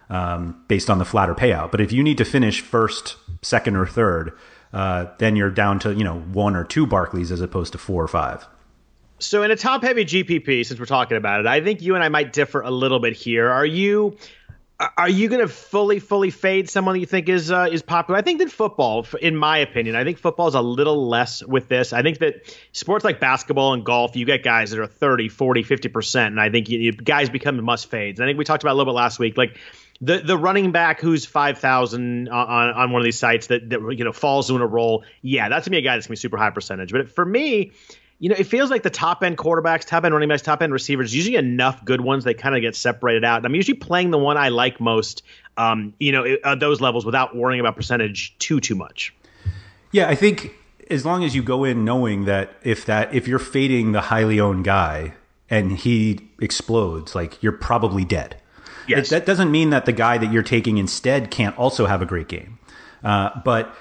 um, 0.10 0.62
based 0.68 0.90
on 0.90 1.00
the 1.00 1.06
flatter 1.06 1.34
payout. 1.34 1.72
But 1.72 1.80
if 1.80 1.94
you 1.94 2.04
need 2.04 2.18
to 2.18 2.26
finish 2.26 2.60
first, 2.60 3.16
second, 3.42 3.78
or 3.78 3.88
third, 3.88 4.34
uh, 4.74 5.06
then 5.18 5.38
you're 5.38 5.50
down 5.50 5.80
to 5.80 5.94
you 5.94 6.04
know 6.04 6.20
one 6.20 6.58
or 6.58 6.66
two 6.66 6.86
Barkleys 6.86 7.32
as 7.32 7.40
opposed 7.40 7.72
to 7.72 7.78
four 7.78 8.04
or 8.04 8.10
five. 8.10 8.46
So 9.20 9.44
in 9.44 9.52
a 9.52 9.56
top 9.56 9.84
heavy 9.84 10.04
GPP, 10.04 10.66
since 10.66 10.80
we're 10.80 10.86
talking 10.86 11.18
about 11.18 11.40
it, 11.40 11.48
I 11.48 11.62
think 11.62 11.82
you 11.82 11.96
and 11.96 12.04
I 12.04 12.10
might 12.10 12.32
differ 12.34 12.62
a 12.62 12.72
little 12.72 13.00
bit 13.00 13.14
here. 13.14 13.50
Are 13.50 13.66
you 13.66 14.18
are 14.98 15.10
you 15.10 15.28
going 15.28 15.42
to 15.42 15.48
fully, 15.48 16.00
fully 16.00 16.30
fade 16.30 16.70
someone 16.70 16.94
that 16.94 17.00
you 17.00 17.06
think 17.06 17.28
is 17.28 17.52
uh, 17.52 17.68
is 17.70 17.82
popular? 17.82 18.18
I 18.18 18.22
think 18.22 18.40
that 18.40 18.50
football, 18.50 19.06
in 19.22 19.36
my 19.36 19.58
opinion, 19.58 19.98
I 19.98 20.06
think 20.06 20.18
football 20.18 20.48
is 20.48 20.56
a 20.56 20.62
little 20.62 21.10
less 21.10 21.44
with 21.44 21.68
this. 21.68 21.92
I 21.92 22.02
think 22.02 22.20
that 22.20 22.56
sports 22.72 23.04
like 23.04 23.20
basketball 23.20 23.74
and 23.74 23.84
golf, 23.84 24.16
you 24.16 24.26
get 24.26 24.42
guys 24.42 24.72
that 24.72 24.80
are 24.80 24.88
30, 24.88 25.28
40, 25.28 25.64
50%, 25.64 26.28
and 26.28 26.40
I 26.40 26.50
think 26.50 26.70
you, 26.70 26.80
you, 26.80 26.92
guys 26.94 27.30
become 27.30 27.62
must 27.62 27.90
fades. 27.90 28.22
I 28.22 28.26
think 28.26 28.38
we 28.38 28.46
talked 28.46 28.64
about 28.64 28.74
a 28.74 28.78
little 28.78 28.94
bit 28.94 28.98
last 28.98 29.20
week. 29.20 29.38
Like 29.38 29.58
the 30.00 30.20
the 30.20 30.38
running 30.38 30.72
back 30.72 31.02
who's 31.02 31.26
5,000 31.26 32.30
on, 32.30 32.70
on 32.70 32.92
one 32.92 33.02
of 33.02 33.06
these 33.06 33.20
sites 33.20 33.48
that, 33.48 33.70
that 33.70 33.96
you 33.98 34.06
know 34.06 34.14
falls 34.14 34.50
in 34.50 34.62
a 34.62 34.68
role, 34.68 35.04
yeah, 35.22 35.50
that's 35.50 35.66
to 35.66 35.72
be 35.72 35.78
a 35.78 35.82
guy 35.82 35.98
that's 35.98 36.06
to 36.06 36.12
be 36.12 36.16
super 36.16 36.38
high 36.38 36.52
percentage. 36.52 36.94
But 36.94 37.12
for 37.12 37.26
me, 37.26 37.74
you 38.20 38.28
know, 38.28 38.36
it 38.38 38.46
feels 38.46 38.70
like 38.70 38.84
the 38.84 38.90
top 38.90 39.24
end 39.24 39.38
quarterbacks, 39.38 39.86
top 39.86 40.04
end 40.04 40.14
running 40.14 40.30
backs, 40.30 40.42
top 40.42 40.62
end 40.62 40.74
receivers, 40.74 41.16
usually 41.16 41.38
enough 41.38 41.84
good 41.86 42.02
ones, 42.02 42.26
they 42.26 42.34
kind 42.34 42.56
of 42.56 42.62
get 42.62 42.76
separated 42.76 43.24
out. 43.24 43.46
I'm 43.46 43.56
usually 43.56 43.78
playing 43.78 44.12
the 44.12 44.18
one 44.18 44.38
I 44.38 44.50
like 44.50 44.80
most, 44.82 45.24
um, 45.58 45.94
you 46.00 46.12
know, 46.12 46.38
at 46.44 46.60
those 46.60 46.82
levels 46.82 47.06
without 47.06 47.36
worrying 47.36 47.62
about 47.62 47.78
percentage 47.78 48.38
too, 48.38 48.60
too 48.60 48.76
much. 48.76 49.16
Yeah, 49.92 50.10
I 50.10 50.16
think 50.16 50.54
as 50.90 51.06
long 51.06 51.24
as 51.24 51.34
you 51.34 51.42
go 51.42 51.64
in 51.64 51.86
knowing 51.86 52.26
that 52.26 52.52
if 52.62 52.86
that 52.86 53.14
if 53.14 53.28
you're 53.28 53.40
fading 53.40 53.94
the 53.94 54.02
highly 54.02 54.40
owned 54.40 54.66
guy 54.66 55.14
and 55.50 55.78
he 55.78 56.30
explodes, 56.42 57.16
like 57.16 57.42
you're 57.42 57.54
probably 57.54 58.04
dead. 58.04 58.36
Yes. 58.88 59.08
It, 59.08 59.10
that 59.12 59.26
doesn't 59.26 59.52
mean 59.52 59.70
that 59.70 59.86
the 59.86 59.92
guy 59.92 60.18
that 60.18 60.32
you're 60.32 60.44
taking 60.44 60.78
instead 60.78 61.32
can't 61.32 61.58
also 61.58 61.86
have 61.86 62.02
a 62.02 62.06
great 62.06 62.28
game. 62.28 62.60
Uh, 63.04 63.30
but 63.46 63.74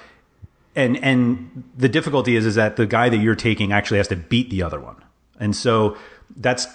and 0.74 0.96
and 1.02 1.64
the 1.76 1.88
difficulty 1.88 2.36
is 2.36 2.46
is 2.46 2.54
that 2.54 2.76
the 2.76 2.86
guy 2.86 3.08
that 3.08 3.18
you're 3.18 3.34
taking 3.34 3.72
actually 3.72 3.98
has 3.98 4.08
to 4.08 4.16
beat 4.16 4.50
the 4.50 4.62
other 4.62 4.80
one, 4.80 4.96
and 5.38 5.54
so 5.54 5.96
that's 6.36 6.66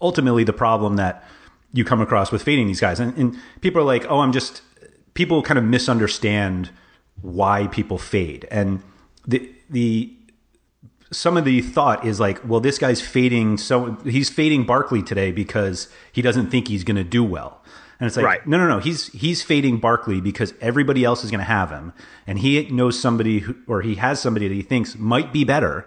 ultimately 0.00 0.44
the 0.44 0.52
problem 0.52 0.96
that 0.96 1.24
you 1.72 1.84
come 1.84 2.00
across 2.00 2.30
with 2.30 2.42
fading 2.42 2.66
these 2.66 2.80
guys. 2.80 3.00
And, 3.00 3.16
and 3.16 3.36
people 3.60 3.80
are 3.80 3.84
like, 3.84 4.04
oh, 4.10 4.20
I'm 4.20 4.32
just 4.32 4.62
people 5.14 5.42
kind 5.42 5.58
of 5.58 5.64
misunderstand 5.64 6.70
why 7.20 7.66
people 7.68 7.98
fade, 7.98 8.46
and 8.50 8.82
the 9.26 9.50
the 9.70 10.12
some 11.12 11.36
of 11.36 11.44
the 11.44 11.60
thought 11.60 12.06
is 12.06 12.18
like, 12.18 12.40
well, 12.48 12.60
this 12.60 12.78
guy's 12.78 13.00
fading. 13.00 13.58
So 13.58 13.96
he's 14.04 14.30
fading 14.30 14.64
Barkley 14.64 15.02
today 15.02 15.30
because 15.30 15.88
he 16.10 16.22
doesn't 16.22 16.50
think 16.50 16.68
he's 16.68 16.84
going 16.84 16.96
to 16.96 17.04
do 17.04 17.22
well. 17.22 17.62
And 18.02 18.08
it's 18.08 18.16
like, 18.16 18.26
right. 18.26 18.46
no, 18.48 18.58
no, 18.58 18.66
no. 18.66 18.80
He's 18.80 19.12
he's 19.12 19.44
fading 19.44 19.76
Barkley 19.76 20.20
because 20.20 20.54
everybody 20.60 21.04
else 21.04 21.22
is 21.22 21.30
going 21.30 21.38
to 21.38 21.44
have 21.44 21.70
him, 21.70 21.92
and 22.26 22.36
he 22.36 22.66
knows 22.66 22.98
somebody 22.98 23.38
who, 23.38 23.54
or 23.68 23.80
he 23.80 23.94
has 23.94 24.20
somebody 24.20 24.48
that 24.48 24.54
he 24.54 24.62
thinks 24.62 24.98
might 24.98 25.32
be 25.32 25.44
better. 25.44 25.86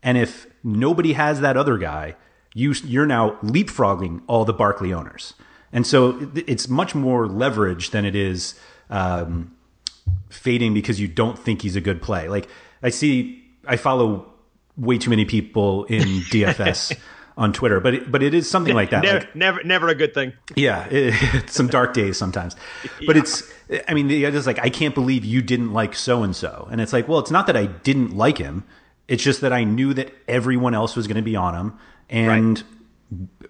And 0.00 0.16
if 0.16 0.46
nobody 0.62 1.14
has 1.14 1.40
that 1.40 1.56
other 1.56 1.76
guy, 1.76 2.14
you 2.54 2.72
you're 2.84 3.04
now 3.04 3.30
leapfrogging 3.42 4.22
all 4.28 4.44
the 4.44 4.52
Barkley 4.52 4.92
owners, 4.92 5.34
and 5.72 5.84
so 5.84 6.30
it's 6.36 6.68
much 6.68 6.94
more 6.94 7.26
leverage 7.26 7.90
than 7.90 8.04
it 8.04 8.14
is 8.14 8.54
um, 8.88 9.52
fading 10.28 10.72
because 10.72 11.00
you 11.00 11.08
don't 11.08 11.36
think 11.36 11.62
he's 11.62 11.74
a 11.74 11.80
good 11.80 12.00
play. 12.00 12.28
Like 12.28 12.48
I 12.80 12.90
see, 12.90 13.42
I 13.66 13.74
follow 13.74 14.32
way 14.76 14.98
too 14.98 15.10
many 15.10 15.24
people 15.24 15.82
in 15.86 16.02
DFS 16.30 16.96
on 17.36 17.52
Twitter, 17.52 17.80
but 17.80 17.94
it, 17.94 18.12
but 18.12 18.22
it 18.22 18.34
is 18.34 18.50
something 18.50 18.74
like 18.74 18.90
that. 18.90 19.02
Never, 19.02 19.18
like, 19.20 19.36
never, 19.36 19.64
never 19.64 19.88
a 19.88 19.94
good 19.94 20.14
thing. 20.14 20.32
Yeah, 20.56 20.86
it, 20.90 21.14
it's 21.34 21.54
some 21.54 21.68
dark 21.68 21.94
days 21.94 22.18
sometimes. 22.18 22.56
But 23.06 23.16
yeah. 23.16 23.22
it's, 23.22 23.52
I 23.88 23.94
mean, 23.94 24.10
it's 24.10 24.46
like 24.46 24.58
I 24.58 24.68
can't 24.68 24.94
believe 24.94 25.24
you 25.24 25.40
didn't 25.40 25.72
like 25.72 25.94
so 25.94 26.22
and 26.22 26.36
so, 26.36 26.68
and 26.70 26.80
it's 26.80 26.92
like, 26.92 27.08
well, 27.08 27.18
it's 27.18 27.30
not 27.30 27.46
that 27.46 27.56
I 27.56 27.66
didn't 27.66 28.14
like 28.16 28.38
him. 28.38 28.64
It's 29.08 29.22
just 29.22 29.40
that 29.40 29.52
I 29.52 29.64
knew 29.64 29.94
that 29.94 30.12
everyone 30.28 30.74
else 30.74 30.94
was 30.94 31.06
going 31.06 31.16
to 31.16 31.22
be 31.22 31.34
on 31.34 31.54
him, 31.54 31.78
and 32.08 32.62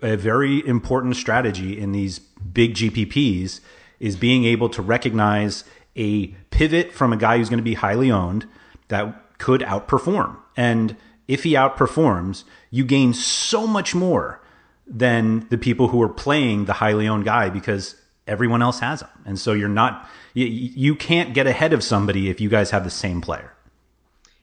right. 0.00 0.12
a 0.12 0.16
very 0.16 0.66
important 0.66 1.16
strategy 1.16 1.78
in 1.78 1.92
these 1.92 2.18
big 2.18 2.74
GPPs 2.74 3.60
is 3.98 4.16
being 4.16 4.44
able 4.44 4.68
to 4.70 4.82
recognize 4.82 5.64
a 5.96 6.28
pivot 6.50 6.92
from 6.92 7.12
a 7.12 7.16
guy 7.16 7.38
who's 7.38 7.48
going 7.48 7.58
to 7.58 7.64
be 7.64 7.74
highly 7.74 8.10
owned 8.10 8.46
that 8.88 9.38
could 9.38 9.60
outperform. 9.62 10.36
And 10.56 10.96
if 11.30 11.44
he 11.44 11.52
outperforms, 11.52 12.42
you 12.70 12.84
gain 12.84 13.14
so 13.14 13.64
much 13.64 13.94
more 13.94 14.42
than 14.84 15.46
the 15.48 15.56
people 15.56 15.86
who 15.88 16.02
are 16.02 16.08
playing 16.08 16.64
the 16.64 16.72
highly 16.72 17.06
owned 17.06 17.24
guy 17.24 17.48
because 17.48 17.94
everyone 18.26 18.62
else 18.62 18.80
has 18.80 19.02
him. 19.02 19.08
And 19.24 19.38
so 19.38 19.52
you're 19.52 19.68
not, 19.68 20.08
you, 20.34 20.46
you 20.46 20.96
can't 20.96 21.32
get 21.32 21.46
ahead 21.46 21.72
of 21.72 21.84
somebody 21.84 22.28
if 22.28 22.40
you 22.40 22.48
guys 22.48 22.72
have 22.72 22.82
the 22.82 22.90
same 22.90 23.20
player. 23.20 23.52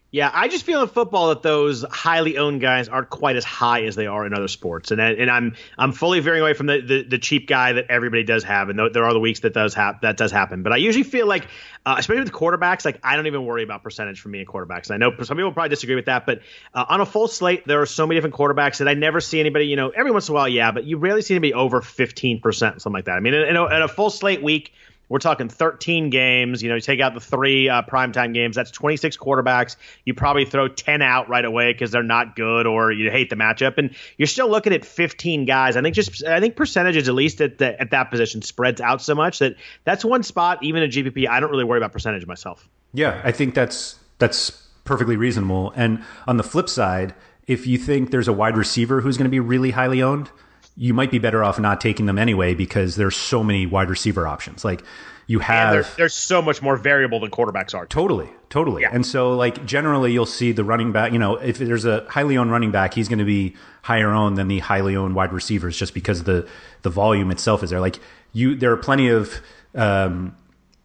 Yeah, 0.10 0.32
I 0.34 0.48
just 0.48 0.64
feel 0.64 0.82
in 0.82 0.88
football 0.88 1.30
that 1.30 1.42
those 1.42 1.84
highly 1.84 2.38
owned 2.38 2.62
guys 2.62 2.88
aren't 2.88 3.10
quite 3.10 3.36
as 3.36 3.44
high 3.44 3.84
as 3.84 3.98
they 3.98 4.08
are 4.08 4.26
in 4.26 4.34
other 4.34 4.48
sports, 4.48 4.92
and 4.92 5.02
and 5.02 5.30
I'm 5.30 5.56
I'm 5.78 5.92
fully 5.92 6.22
veering 6.22 6.42
away 6.42 6.54
from 6.54 6.68
the, 6.68 6.80
the, 6.80 7.04
the 7.04 7.18
cheap 7.18 7.46
guy 7.46 7.74
that 7.74 7.88
everybody 7.90 8.24
does 8.24 8.46
have, 8.46 8.70
and 8.70 8.80
there 8.94 9.04
are 9.04 9.12
the 9.12 9.20
weeks 9.20 9.42
that 9.42 9.54
does 9.54 9.74
hap- 9.74 10.02
that 10.04 10.16
does 10.16 10.32
happen. 10.32 10.64
But 10.64 10.72
I 10.72 10.78
usually 10.78 11.04
feel 11.04 11.28
like, 11.28 11.50
uh, 11.86 11.96
especially 11.98 12.24
with 12.24 12.32
quarterbacks, 12.32 12.86
like 12.86 13.02
I 13.04 13.18
don't 13.18 13.28
even 13.28 13.46
worry 13.46 13.64
about 13.64 13.84
percentage 13.84 14.22
for 14.22 14.30
me 14.30 14.40
in 14.40 14.46
quarterbacks. 14.46 14.92
I 14.92 14.96
know 14.96 15.12
some 15.24 15.36
people 15.36 15.52
probably 15.52 15.70
disagree 15.70 15.96
with 15.96 16.06
that, 16.06 16.26
but 16.26 16.40
uh, 16.74 16.86
on 16.88 17.02
a 17.02 17.06
full 17.06 17.28
slate, 17.28 17.68
there 17.68 17.82
are 17.82 17.86
so 17.86 18.08
many 18.08 18.16
different 18.16 18.36
quarterbacks 18.36 18.78
that 18.78 18.88
I 18.88 18.94
never 18.94 19.20
see 19.20 19.42
anybody. 19.42 19.66
You 19.66 19.76
know, 19.76 19.90
every 19.90 20.12
once 20.12 20.30
in 20.30 20.34
a 20.34 20.36
while, 20.36 20.48
yeah, 20.48 20.72
but 20.72 20.86
you 20.86 20.98
rarely 20.98 21.22
see 21.22 21.34
anybody 21.34 21.54
over 21.54 21.82
15 21.82 22.40
percent, 22.40 22.82
something 22.82 22.96
like 22.96 23.06
that. 23.06 23.18
I 23.18 23.20
mean, 23.20 23.34
in, 23.34 23.50
in, 23.50 23.56
a, 23.58 23.66
in 23.66 23.82
a 23.82 23.90
full 23.90 24.10
slate 24.10 24.42
week 24.42 24.72
we're 25.10 25.20
talking 25.20 25.50
13 25.50 26.10
games. 26.10 26.62
You 26.62 26.70
know, 26.70 26.76
you 26.76 26.82
take 26.82 27.00
out 27.00 27.14
the 27.14 27.20
three 27.20 27.70
uh, 27.70 27.82
primetime 27.84 28.34
games. 28.34 28.56
That's 28.56 28.72
26 28.72 29.18
quarterbacks. 29.18 29.76
You 30.06 30.14
probably 30.14 30.46
throw 30.46 30.68
10 30.68 31.02
out 31.02 31.30
right 31.30 31.46
away 31.46 31.72
because 31.74 31.92
they're 31.92 32.04
not 32.04 32.36
good 32.36 32.68
or 32.68 32.92
you 32.92 33.10
hate 33.12 33.30
the 33.30 33.36
matchup, 33.36 33.78
and 33.78 33.96
you're 34.18 34.28
still 34.28 34.50
looking 34.50 34.74
at 34.74 34.86
15 34.86 35.46
guys. 35.46 35.78
I 35.78 35.82
think 35.82 35.96
just 35.96 36.24
I 36.26 36.40
think 36.40 36.56
percentages 36.56 37.08
at 37.08 37.16
least 37.16 37.42
at 37.42 37.58
the, 37.58 37.80
at 37.80 37.92
that 37.92 38.10
position 38.12 38.42
spreads 38.42 38.82
out 38.82 39.02
so 39.02 39.16
much 39.16 39.40
that 39.40 39.56
that's 39.84 40.04
one 40.04 40.24
spot. 40.24 40.64
Even 40.64 40.84
in 40.84 40.90
GPP, 40.90 41.28
I 41.28 41.40
don't 41.40 41.52
really 41.52 41.64
worry 41.64 41.78
about 41.78 41.94
percentage 41.94 42.26
myself. 42.26 42.68
Yeah, 42.94 43.22
I 43.24 43.32
think 43.32 43.54
that's 43.54 44.00
that's 44.20 44.52
perfectly 44.84 45.18
reasonable. 45.18 45.72
And 45.76 46.04
on 46.26 46.38
the 46.38 46.44
flip 46.44 46.70
side, 46.70 47.14
if 47.46 47.68
you 47.68 47.78
think 47.78 48.12
there's 48.12 48.28
a 48.28 48.34
wide 48.34 48.58
receiver 48.58 49.02
who's 49.02 49.18
going 49.18 49.26
to 49.26 49.32
be 49.32 49.40
really 49.40 49.72
highly 49.72 50.02
owned 50.02 50.30
you 50.78 50.94
might 50.94 51.10
be 51.10 51.18
better 51.18 51.44
off 51.44 51.60
not 51.60 51.82
taking 51.82 52.06
them 52.06 52.20
anyway 52.20 52.54
because 52.54 52.96
there's 52.96 53.16
so 53.16 53.44
many 53.44 53.66
wide 53.66 53.90
receiver 53.90 54.28
options. 54.28 54.64
Like 54.64 54.84
you 55.26 55.40
have, 55.40 55.74
there's, 55.74 55.96
there's 55.96 56.14
so 56.14 56.42
much 56.42 56.62
more 56.62 56.78
variable 56.78 57.20
than 57.20 57.32
quarterbacks 57.32 57.74
are. 57.74 57.86
Totally, 57.88 58.30
totally. 58.50 58.84
Yeah. 58.84 58.92
And 58.94 59.06
so, 59.06 59.36
like 59.36 59.66
generally, 59.66 60.14
you'll 60.14 60.26
see 60.28 60.52
the 60.52 60.64
running 60.64 60.92
back. 60.92 61.12
You 61.12 61.20
know, 61.20 61.36
if 61.36 61.58
there's 61.58 61.84
a 61.84 62.06
highly 62.10 62.38
owned 62.38 62.52
running 62.52 62.72
back, 62.72 62.94
he's 62.94 63.10
going 63.10 63.20
to 63.20 63.26
be 63.26 63.56
higher 63.82 64.12
owned 64.12 64.38
than 64.38 64.48
the 64.48 64.60
highly 64.60 64.96
owned 64.96 65.16
wide 65.16 65.34
receivers, 65.34 65.76
just 65.78 65.94
because 65.94 66.24
the 66.24 66.48
the 66.84 66.90
volume 66.90 67.32
itself 67.32 67.64
is 67.64 67.72
there. 67.72 67.82
Like 67.82 68.00
you, 68.32 68.56
there 68.56 68.72
are 68.72 68.78
plenty 68.78 69.10
of 69.10 69.34
um, 69.74 70.38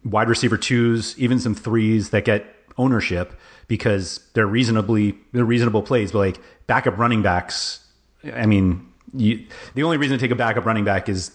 wide 0.03 0.27
receiver 0.27 0.57
twos, 0.57 1.17
even 1.19 1.39
some 1.39 1.55
threes 1.55 2.09
that 2.09 2.25
get 2.25 2.45
ownership 2.77 3.39
because 3.67 4.19
they're 4.33 4.47
reasonably 4.47 5.17
they're 5.33 5.45
reasonable 5.45 5.83
plays. 5.83 6.11
But 6.11 6.19
like 6.19 6.39
backup 6.67 6.97
running 6.97 7.21
backs, 7.21 7.79
I 8.25 8.47
mean 8.47 8.92
you, 9.13 9.45
the 9.75 9.83
only 9.83 9.97
reason 9.97 10.17
to 10.17 10.23
take 10.23 10.31
a 10.31 10.35
backup 10.35 10.65
running 10.65 10.85
back 10.85 11.09
is 11.09 11.31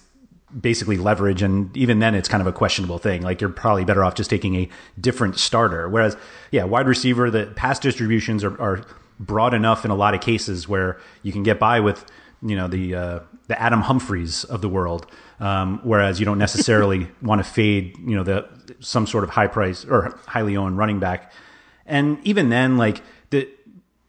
basically 0.58 0.96
leverage 0.96 1.42
and 1.42 1.76
even 1.76 1.98
then 1.98 2.14
it's 2.14 2.28
kind 2.28 2.40
of 2.40 2.46
a 2.46 2.52
questionable 2.52 2.98
thing. 2.98 3.22
Like 3.22 3.40
you're 3.40 3.50
probably 3.50 3.84
better 3.84 4.04
off 4.04 4.14
just 4.14 4.30
taking 4.30 4.54
a 4.54 4.68
different 5.00 5.38
starter. 5.38 5.88
Whereas 5.88 6.16
yeah 6.50 6.64
wide 6.64 6.86
receiver 6.86 7.30
the 7.30 7.46
pass 7.56 7.78
distributions 7.78 8.42
are, 8.44 8.60
are 8.60 8.84
broad 9.20 9.52
enough 9.52 9.84
in 9.84 9.90
a 9.90 9.94
lot 9.94 10.14
of 10.14 10.20
cases 10.20 10.68
where 10.68 10.98
you 11.22 11.32
can 11.32 11.42
get 11.42 11.58
by 11.58 11.80
with 11.80 12.04
you 12.40 12.56
know 12.56 12.68
the 12.68 12.94
uh, 12.94 13.20
the 13.48 13.60
Adam 13.60 13.82
Humphries 13.82 14.44
of 14.44 14.62
the 14.62 14.68
world 14.68 15.06
um, 15.40 15.80
whereas 15.82 16.18
you 16.18 16.24
don't 16.24 16.38
necessarily 16.38 17.08
want 17.22 17.44
to 17.44 17.50
fade 17.50 17.96
you 17.98 18.16
know 18.16 18.22
the 18.22 18.48
some 18.80 19.06
sort 19.06 19.24
of 19.24 19.30
high 19.30 19.46
price 19.46 19.84
or 19.84 20.18
highly 20.26 20.56
owned 20.56 20.78
running 20.78 20.98
back. 20.98 21.32
And 21.86 22.18
even 22.24 22.48
then 22.48 22.76
like 22.76 23.02
the 23.30 23.48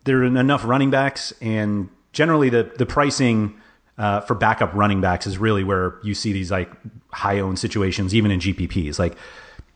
there 0.05 0.19
are 0.19 0.25
enough 0.25 0.63
running 0.65 0.89
backs 0.89 1.33
and 1.41 1.89
generally 2.13 2.49
the 2.49 2.71
the 2.77 2.85
pricing 2.85 3.59
uh, 3.97 4.21
for 4.21 4.33
backup 4.33 4.73
running 4.73 5.01
backs 5.01 5.27
is 5.27 5.37
really 5.37 5.63
where 5.63 5.99
you 6.03 6.13
see 6.15 6.31
these 6.31 6.49
like 6.49 6.71
high 7.11 7.39
owned 7.39 7.59
situations, 7.59 8.15
even 8.15 8.31
in 8.31 8.39
GPPs. 8.39 8.97
Like 8.97 9.15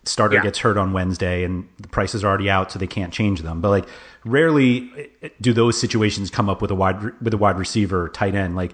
starter 0.05 0.35
yeah. 0.35 0.43
gets 0.43 0.59
hurt 0.59 0.77
on 0.77 0.93
Wednesday 0.93 1.43
and 1.43 1.67
the 1.79 1.87
price 1.87 2.15
is 2.15 2.23
already 2.23 2.49
out, 2.49 2.71
so 2.71 2.79
they 2.79 2.87
can't 2.87 3.13
change 3.13 3.41
them. 3.41 3.61
But 3.61 3.69
like 3.69 3.85
rarely 4.25 5.09
do 5.41 5.53
those 5.53 5.79
situations 5.79 6.29
come 6.29 6.49
up 6.49 6.61
with 6.61 6.71
a 6.71 6.75
wide 6.75 7.01
with 7.21 7.33
a 7.33 7.37
wide 7.37 7.57
receiver, 7.57 8.09
tight 8.09 8.33
end. 8.33 8.55
Like 8.55 8.73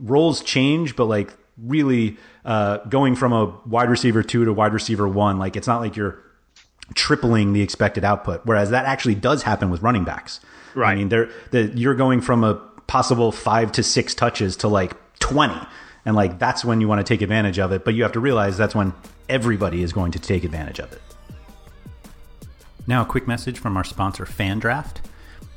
roles 0.00 0.42
change, 0.42 0.96
but 0.96 1.06
like 1.06 1.32
really 1.56 2.16
uh, 2.44 2.78
going 2.88 3.14
from 3.16 3.32
a 3.32 3.46
wide 3.66 3.88
receiver 3.88 4.22
two 4.22 4.44
to 4.44 4.52
wide 4.52 4.72
receiver 4.72 5.06
one, 5.06 5.38
like 5.38 5.56
it's 5.56 5.66
not 5.66 5.80
like 5.80 5.96
you're 5.96 6.22
tripling 6.94 7.52
the 7.52 7.62
expected 7.62 8.04
output. 8.04 8.42
Whereas 8.44 8.70
that 8.70 8.86
actually 8.86 9.14
does 9.14 9.42
happen 9.42 9.70
with 9.70 9.82
running 9.82 10.04
backs. 10.04 10.40
Right. 10.74 10.92
I 10.92 10.94
mean, 10.94 11.08
they're, 11.08 11.30
the, 11.50 11.64
you're 11.74 11.94
going 11.94 12.20
from 12.20 12.44
a 12.44 12.54
possible 12.86 13.32
five 13.32 13.72
to 13.72 13.82
six 13.82 14.14
touches 14.14 14.56
to 14.58 14.68
like 14.68 14.94
20. 15.18 15.54
And 16.04 16.14
like, 16.14 16.38
that's 16.38 16.64
when 16.64 16.80
you 16.80 16.88
want 16.88 17.04
to 17.04 17.12
take 17.12 17.22
advantage 17.22 17.58
of 17.58 17.72
it. 17.72 17.84
But 17.84 17.94
you 17.94 18.02
have 18.02 18.12
to 18.12 18.20
realize 18.20 18.56
that's 18.56 18.74
when 18.74 18.92
everybody 19.28 19.82
is 19.82 19.92
going 19.92 20.12
to 20.12 20.18
take 20.18 20.44
advantage 20.44 20.78
of 20.78 20.92
it. 20.92 21.02
Now, 22.86 23.02
a 23.02 23.06
quick 23.06 23.26
message 23.26 23.58
from 23.58 23.76
our 23.76 23.82
sponsor, 23.82 24.24
FanDraft. 24.24 24.98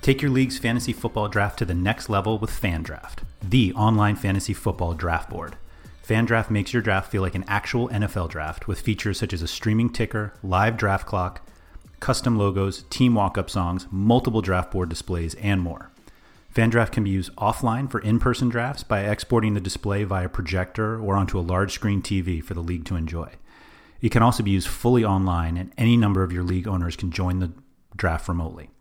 Take 0.02 0.22
your 0.22 0.32
league's 0.32 0.58
fantasy 0.58 0.94
football 0.94 1.28
draft 1.28 1.60
to 1.60 1.66
the 1.66 1.76
next 1.76 2.10
level 2.10 2.40
with 2.40 2.50
FanDraft, 2.50 3.20
the 3.44 3.74
online 3.74 4.16
fantasy 4.16 4.54
football 4.54 4.94
draft 4.94 5.30
board. 5.30 5.56
FanDraft 6.10 6.50
makes 6.50 6.74
your 6.74 6.82
draft 6.82 7.12
feel 7.12 7.22
like 7.22 7.36
an 7.36 7.46
actual 7.48 7.88
NFL 7.90 8.30
draft 8.30 8.68
with 8.68 8.82
features 8.82 9.20
such 9.20 9.32
as 9.32 9.44
a 9.44 9.48
streaming 9.48 9.92
ticker, 9.92 10.34
live 10.42 10.76
draft 10.76 11.06
clock, 11.06 11.48
custom 12.00 12.36
logos, 12.36 12.82
team 12.90 13.14
walk 13.14 13.38
up 13.38 13.48
songs, 13.48 13.86
multiple 13.92 14.42
draft 14.42 14.72
board 14.72 14.90
displays, 14.90 15.36
and 15.36 15.62
more. 15.62 15.92
FanDraft 16.52 16.94
can 16.94 17.04
be 17.04 17.12
used 17.12 17.36
offline 17.36 17.92
for 17.92 18.00
in 18.00 18.20
person 18.20 18.50
drafts 18.50 18.82
by 18.82 19.02
exporting 19.02 19.54
the 19.54 19.60
display 19.60 20.04
via 20.04 20.28
projector 20.28 21.00
or 21.00 21.16
onto 21.16 21.38
a 21.38 21.42
large 21.42 21.74
screen 21.74 22.02
TV 22.02 22.44
for 22.44 22.56
the 22.56 22.64
league 22.64 22.86
to 22.86 22.96
enjoy. 22.96 23.30
It 24.02 24.10
can 24.10 24.24
also 24.24 24.42
be 24.42 24.50
used 24.50 24.68
fully 24.68 25.06
online, 25.06 25.58
and 25.58 25.72
any 25.78 25.96
number 25.96 26.24
of 26.24 26.32
your 26.32 26.44
league 26.44 26.68
owners 26.68 26.96
can 26.96 27.12
join 27.12 27.38
the 27.38 27.52
draft 27.96 28.28
remotely. 28.28 28.72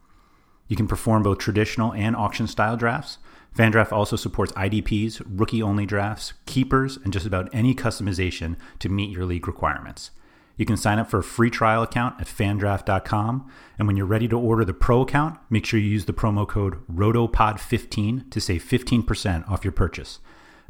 You 0.67 0.77
can 0.77 0.89
perform 0.89 1.25
both 1.25 1.37
traditional 1.37 1.93
and 1.93 2.17
auction 2.17 2.47
style 2.47 2.79
drafts. 2.79 3.19
FanDraft 3.57 3.93
also 3.93 4.17
supports 4.17 4.53
IDPs, 4.53 5.23
rookie 5.27 5.63
only 5.63 5.85
drafts, 5.85 6.35
keepers, 6.47 6.97
and 7.03 7.13
just 7.13 7.27
about 7.27 7.49
any 7.53 7.75
customization 7.75 8.57
to 8.79 8.89
meet 8.89 9.11
your 9.11 9.25
league 9.25 9.49
requirements. 9.49 10.13
You 10.59 10.67
can 10.67 10.77
sign 10.77 10.99
up 10.99 11.09
for 11.09 11.19
a 11.19 11.25
free 11.25 11.51
trial 11.51 11.83
account 11.83 12.21
at 12.21 12.27
fandraft.com. 12.27 13.51
And 13.79 13.87
when 13.87 13.97
you're 13.97 14.07
ready 14.07 14.29
to 14.29 14.39
order 14.39 14.65
the 14.65 14.75
pro 14.75 15.03
account, 15.03 15.39
make 15.49 15.65
sure 15.65 15.79
you 15.79 15.89
use 15.89 16.05
the 16.05 16.13
promo 16.13 16.47
code 16.47 16.85
ROTOPOD15 16.89 18.31
to 18.31 18.41
save 18.41 18.65
15% 18.65 19.49
off 19.49 19.65
your 19.65 19.73
purchase. 19.73 20.19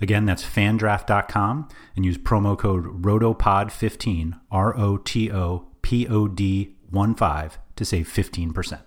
Again, 0.01 0.26
that's 0.26 0.45
fandraft.com 0.45 1.68
and 1.97 2.05
use 2.05 2.18
promo 2.18 2.57
code 2.57 3.03
ROTOPOD15, 3.03 4.39
R 4.51 4.79
O 4.79 4.99
T 4.99 5.33
O 5.33 5.68
P 5.83 6.07
O 6.07 6.29
D 6.29 6.76
1 6.91 7.14
5 7.14 7.59
to 7.76 7.85
save 7.85 8.09
15%. 8.09 8.81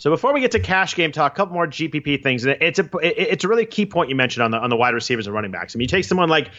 So 0.00 0.08
before 0.08 0.32
we 0.32 0.40
get 0.40 0.52
to 0.52 0.60
cash 0.60 0.94
game 0.94 1.12
talk, 1.12 1.34
a 1.34 1.36
couple 1.36 1.52
more 1.52 1.66
GPP 1.66 2.22
things. 2.22 2.46
It's 2.46 2.78
a 2.78 2.88
it's 3.02 3.44
a 3.44 3.48
really 3.48 3.66
key 3.66 3.84
point 3.84 4.08
you 4.08 4.16
mentioned 4.16 4.42
on 4.42 4.50
the 4.50 4.56
on 4.56 4.70
the 4.70 4.76
wide 4.76 4.94
receivers 4.94 5.26
and 5.26 5.34
running 5.34 5.50
backs. 5.50 5.76
I 5.76 5.78
mean, 5.78 5.82
you 5.82 5.88
take 5.88 6.06
someone 6.06 6.30
like 6.30 6.50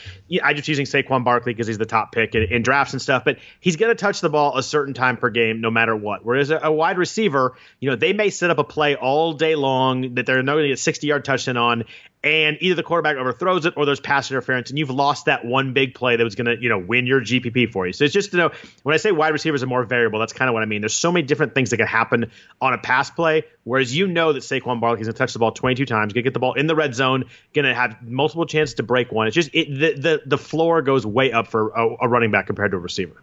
I 0.44 0.54
just 0.54 0.68
using 0.68 0.86
Saquon 0.86 1.24
Barkley 1.24 1.52
because 1.52 1.66
he's 1.66 1.80
the 1.80 1.88
top 1.88 2.12
pick 2.12 2.36
in, 2.36 2.44
in, 2.44 2.62
drafts 2.62 2.94
and 2.94 3.02
stuff, 3.02 3.26
but 3.26 3.40
he's 3.60 3.78
going 3.78 3.90
to 3.90 3.96
touch 3.96 4.22
the 4.22 4.30
ball 4.30 4.60
a 4.60 4.62
certain 4.62 4.94
time 4.94 5.18
per 5.18 5.32
game 5.32 5.60
no 5.60 5.72
matter 5.72 5.96
what. 5.96 6.24
Whereas 6.24 6.52
a, 6.52 6.60
a 6.66 6.72
wide 6.72 7.00
receiver, 7.00 7.56
you 7.80 7.90
know, 7.90 7.96
they 7.96 8.14
may 8.14 8.30
set 8.30 8.52
up 8.52 8.60
a 8.60 8.64
play 8.64 8.96
all 8.96 9.34
day 9.34 9.56
long 9.56 10.14
that 10.14 10.28
they're 10.28 10.44
not 10.44 10.54
going 10.54 10.66
to 10.66 10.70
get 10.70 10.80
60 10.80 11.08
yard 11.08 11.26
touchdown 11.26 11.58
on, 11.58 11.86
and 12.24 12.58
either 12.62 12.76
the 12.76 12.84
quarterback 12.84 13.18
overthrows 13.18 13.66
it 13.66 13.74
or 13.76 13.86
there's 13.86 14.00
pass 14.00 14.30
interference, 14.30 14.70
and 14.70 14.78
you've 14.78 14.92
lost 14.92 15.26
that 15.26 15.44
one 15.44 15.74
big 15.74 15.96
play 15.96 16.16
that 16.16 16.24
was 16.24 16.36
going 16.36 16.46
to, 16.46 16.62
you 16.62 16.70
know, 16.70 16.78
win 16.78 17.08
your 17.08 17.20
GPP 17.20 17.72
for 17.72 17.88
you. 17.88 17.94
So 17.94 18.04
it's 18.04 18.14
just, 18.14 18.32
you 18.34 18.38
know, 18.38 18.52
when 18.84 18.94
I 18.94 18.98
say 18.98 19.12
wide 19.12 19.34
receivers 19.34 19.64
are 19.64 19.68
more 19.68 19.84
variable, 19.84 20.20
that's 20.20 20.34
kind 20.34 20.48
of 20.48 20.54
what 20.54 20.62
I 20.62 20.68
mean. 20.68 20.82
There's 20.82 20.96
so 20.96 21.12
many 21.12 21.26
different 21.26 21.56
things 21.56 21.72
that 21.72 21.78
can 21.78 21.88
happen 21.88 22.32
on 22.62 22.74
a 22.74 22.78
pass 22.78 23.10
play, 23.10 23.46
whereas 23.64 23.96
you 23.96 24.08
know 24.08 24.34
that 24.34 24.44
Saquon 24.44 24.80
Barkley's 24.80 25.08
going 25.08 25.14
to 25.14 25.18
touch 25.18 25.34
the 25.34 25.40
ball 25.40 25.52
22 25.52 25.86
times, 25.86 26.14
going 26.14 26.24
to 26.24 26.28
get 26.28 26.34
the 26.34 26.40
ball 26.40 26.54
in 26.54 26.68
the 26.68 26.76
red 26.76 26.94
zone, 26.94 27.26
going 27.54 27.66
to 27.66 27.74
have 27.74 28.04
multiple 28.04 28.46
chances 28.46 28.76
to 28.76 28.84
break 28.84 29.12
one. 29.12 29.26
It's 29.26 29.36
just 29.36 29.50
it, 29.54 29.70
the, 29.70 30.00
the 30.00 30.22
the 30.26 30.38
floor 30.38 30.84
goes 30.84 31.06
way 31.06 31.32
up 31.32 31.48
for 31.48 31.70
a, 31.70 31.96
a 32.02 32.08
running 32.08 32.30
back 32.30 32.46
compared 32.46 32.72
to 32.72 32.78
a 32.78 32.80
receiver. 32.80 33.16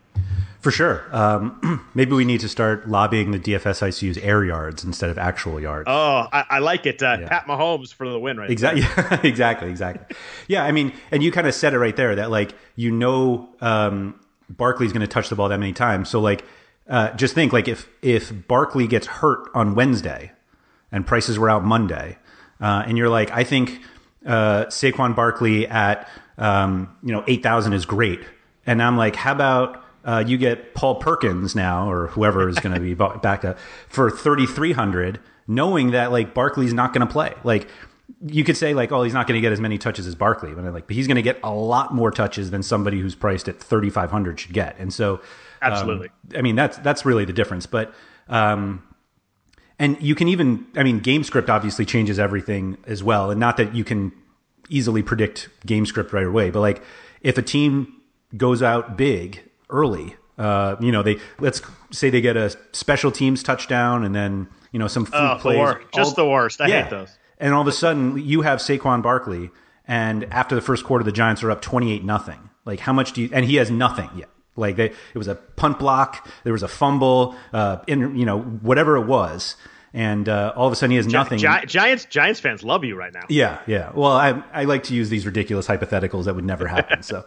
For 0.61 0.73
sure. 0.73 1.05
Um, 1.13 1.87
maybe 1.95 2.13
we 2.13 2.25
need 2.25 2.41
to 2.41 2.49
start 2.49 2.89
lobbying 2.89 3.31
the 3.31 3.39
DFS 3.39 3.99
to 4.01 4.07
use 4.07 4.19
air 4.19 4.45
yards 4.45 4.83
instead 4.85 5.09
of 5.09 5.17
actual 5.17 5.61
yards. 5.61 5.85
Oh, 5.89 6.27
I, 6.33 6.45
I 6.51 6.59
like 6.59 6.85
it. 6.85 7.03
Uh, 7.03 7.19
yeah. 7.21 7.29
Pat 7.29 7.47
Mahomes 7.47 7.95
for 7.95 8.09
the 8.09 8.19
win, 8.19 8.37
right? 8.37 8.51
Exactly. 8.51 8.83
exactly. 9.29 9.71
Exactly. 9.71 10.17
yeah. 10.49 10.65
I 10.65 10.73
mean, 10.73 10.93
and 11.11 11.23
you 11.23 11.31
kind 11.31 11.47
of 11.47 11.55
said 11.55 11.75
it 11.75 11.79
right 11.79 11.95
there 11.95 12.17
that 12.17 12.31
like 12.31 12.55
you 12.75 12.91
know 12.91 13.49
um, 13.61 14.19
Barkley's 14.51 14.93
going 14.93 15.03
to 15.03 15.07
touch 15.07 15.29
the 15.29 15.37
ball 15.37 15.49
that 15.49 15.59
many 15.59 15.73
times. 15.73 16.09
So 16.09 16.21
like, 16.21 16.45
uh, 16.89 17.13
just 17.13 17.35
think 17.35 17.53
like 17.53 17.69
if 17.69 17.89
if 18.03 18.33
Barkley 18.49 18.87
gets 18.87 19.07
hurt 19.07 19.49
on 19.55 19.75
Wednesday, 19.75 20.33
and 20.91 21.07
prices 21.07 21.39
were 21.39 21.51
out 21.51 21.65
Monday, 21.65 22.19
uh, 22.61 22.83
and 22.87 22.99
you're 22.99 23.11
like, 23.11 23.31
I 23.31 23.45
think 23.45 23.81
uh, 24.27 24.67
Saquon 24.67 25.15
Barkley 25.15 25.67
at 25.69 26.09
um, 26.37 26.97
you 27.03 27.13
know 27.13 27.25
eight 27.29 27.43
thousand 27.43 27.75
is 27.75 27.85
great, 27.85 28.21
and 28.67 28.83
I'm 28.83 28.97
like, 28.97 29.17
how 29.17 29.33
about 29.33 29.85
uh, 30.05 30.25
you 30.27 30.39
get 30.39 30.75
Paul 30.75 30.97
Perkins 30.97 31.55
now, 31.55 31.91
or 31.91 32.09
whoever 32.09 32.49
is 32.49 32.59
going 32.59 32.75
to 32.75 32.81
be 32.81 32.95
back 33.23 33.45
up 33.45 33.59
for 33.89 34.11
3,300, 34.11 35.21
knowing 35.47 35.91
that 35.93 36.13
like 36.13 36.35
Barkley's 36.35 36.73
not 36.73 36.93
going 36.93 37.07
to 37.07 37.13
play. 37.13 37.35
Like 37.45 37.69
you 38.27 38.45
could 38.45 38.57
say 38.57 38.75
like, 38.75 38.91
oh, 38.93 39.03
he's 39.03 39.15
not 39.15 39.27
going 39.27 39.37
to 39.37 39.41
get 39.41 39.53
as 39.53 39.61
many 39.61 39.79
touches 39.79 40.07
as 40.07 40.15
Barkley, 40.15 40.55
but 40.55 40.65
like, 40.73 40.87
but 40.87 40.97
he's 40.97 41.07
going 41.07 41.17
to 41.17 41.23
get 41.23 41.39
a 41.43 41.53
lot 41.53 41.95
more 41.95 42.11
touches 42.11 42.51
than 42.51 42.63
somebody 42.63 43.01
who's 43.01 43.15
priced 43.15 43.49
at 43.49 43.61
3,500 43.61 44.41
should 44.41 44.53
get. 44.53 44.77
And 44.79 44.93
so, 44.93 45.15
um, 45.15 45.21
absolutely, 45.63 46.09
I 46.37 46.43
mean 46.43 46.57
that's 46.57 46.79
that's 46.79 47.05
really 47.05 47.25
the 47.25 47.33
difference. 47.33 47.67
But 47.67 47.93
um, 48.29 48.83
and 49.79 50.01
you 50.01 50.15
can 50.15 50.29
even, 50.29 50.67
I 50.77 50.83
mean, 50.83 50.99
game 51.01 51.23
script 51.23 51.51
obviously 51.51 51.85
changes 51.85 52.19
everything 52.19 52.79
as 52.87 53.03
well, 53.03 53.31
and 53.31 53.39
not 53.39 53.57
that 53.59 53.75
you 53.75 53.85
can 53.85 54.13
easily 54.69 55.03
predict 55.03 55.49
game 55.67 55.87
script 55.87 56.13
right 56.13 56.27
away, 56.27 56.51
but 56.51 56.61
like 56.61 56.83
if 57.21 57.39
a 57.39 57.43
team 57.43 57.95
goes 58.37 58.63
out 58.63 58.97
big 58.97 59.48
early. 59.71 60.17
Uh, 60.37 60.77
you 60.81 60.93
know, 60.93 61.03
they 61.03 61.19
let's 61.41 61.63
say 61.91 62.11
they 62.11 62.21
get 62.21 62.37
a 62.37 62.57
special 62.73 63.11
teams 63.11 63.43
touchdown 63.43 64.05
and 64.05 64.15
then 64.15 64.49
you 64.71 64.79
know 64.79 64.87
some 64.87 65.05
food 65.05 65.15
oh, 65.15 65.39
plays. 65.41 65.59
The 65.59 65.85
Just 65.95 66.17
the 66.17 66.27
worst. 66.27 66.61
I 66.61 66.69
yeah. 66.69 66.83
hate 66.83 66.91
those. 66.91 67.19
And 67.39 67.55
all 67.55 67.63
of 67.63 67.69
a 67.69 67.73
sudden, 67.73 68.19
you 68.19 68.43
have 68.43 68.59
Saquon 68.59 69.03
Barkley, 69.03 69.51
and 69.87 70.25
after 70.25 70.55
the 70.55 70.61
first 70.61 70.85
quarter, 70.85 71.05
the 71.05 71.13
Giants 71.13 71.43
are 71.43 71.51
up 71.51 71.61
twenty-eight 71.61 72.05
nothing. 72.05 72.51
Like, 72.65 72.81
how 72.81 72.93
much 72.93 73.13
do 73.13 73.23
you? 73.23 73.31
And 73.33 73.45
he 73.45 73.57
has 73.57 73.71
nothing 73.71 74.11
yet. 74.17 74.29
Like, 74.57 74.77
they, 74.77 74.87
it 74.87 75.15
was 75.15 75.29
a 75.29 75.37
punt 75.37 75.79
block, 75.79 76.29
there 76.43 76.53
was 76.53 76.65
a 76.65 76.69
fumble, 76.69 77.37
uh, 77.53 77.79
in 77.87 78.17
you 78.17 78.27
know 78.27 78.41
whatever 78.41 78.97
it 78.97 79.07
was, 79.07 79.55
and 79.95 80.29
uh, 80.29 80.53
all 80.57 80.67
of 80.67 80.73
a 80.73 80.77
sudden 80.77 80.91
he 80.91 80.97
has 80.97 81.07
nothing. 81.07 81.39
Gi- 81.39 81.67
Giants 81.67 82.05
Giants 82.07 82.41
fans 82.41 82.65
love 82.65 82.85
you 82.85 82.97
right 82.97 83.15
now. 83.15 83.25
Yeah, 83.29 83.61
yeah. 83.67 83.93
Well, 83.95 84.13
I 84.13 84.43
I 84.53 84.65
like 84.65 84.83
to 84.85 84.95
use 84.95 85.11
these 85.11 85.27
ridiculous 85.27 85.67
hypotheticals 85.67 86.25
that 86.25 86.35
would 86.35 86.45
never 86.45 86.67
happen. 86.67 87.03
so. 87.03 87.25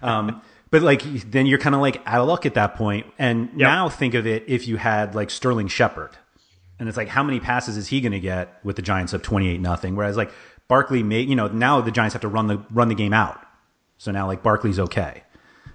Um, 0.00 0.40
but 0.70 0.82
like 0.82 1.02
then 1.30 1.46
you're 1.46 1.58
kind 1.58 1.74
of 1.74 1.80
like 1.80 2.02
out 2.06 2.20
of 2.20 2.28
luck 2.28 2.46
at 2.46 2.54
that 2.54 2.74
point. 2.74 3.06
And 3.18 3.48
yep. 3.50 3.58
now 3.58 3.88
think 3.88 4.14
of 4.14 4.26
it 4.26 4.44
if 4.46 4.66
you 4.68 4.76
had 4.76 5.14
like 5.14 5.30
Sterling 5.30 5.68
Shepard, 5.68 6.16
and 6.78 6.88
it's 6.88 6.96
like 6.96 7.08
how 7.08 7.22
many 7.22 7.40
passes 7.40 7.76
is 7.76 7.88
he 7.88 8.00
going 8.00 8.12
to 8.12 8.20
get 8.20 8.58
with 8.64 8.76
the 8.76 8.82
Giants 8.82 9.14
up 9.14 9.22
twenty 9.22 9.48
eight 9.48 9.60
nothing? 9.60 9.96
Whereas 9.96 10.16
like 10.16 10.30
Barkley 10.68 11.02
may 11.02 11.20
you 11.20 11.36
know 11.36 11.48
now 11.48 11.80
the 11.80 11.90
Giants 11.90 12.12
have 12.14 12.22
to 12.22 12.28
run 12.28 12.46
the 12.46 12.58
run 12.70 12.88
the 12.88 12.94
game 12.94 13.12
out. 13.12 13.40
So 13.96 14.12
now 14.12 14.26
like 14.26 14.42
Barkley's 14.42 14.78
okay. 14.78 15.24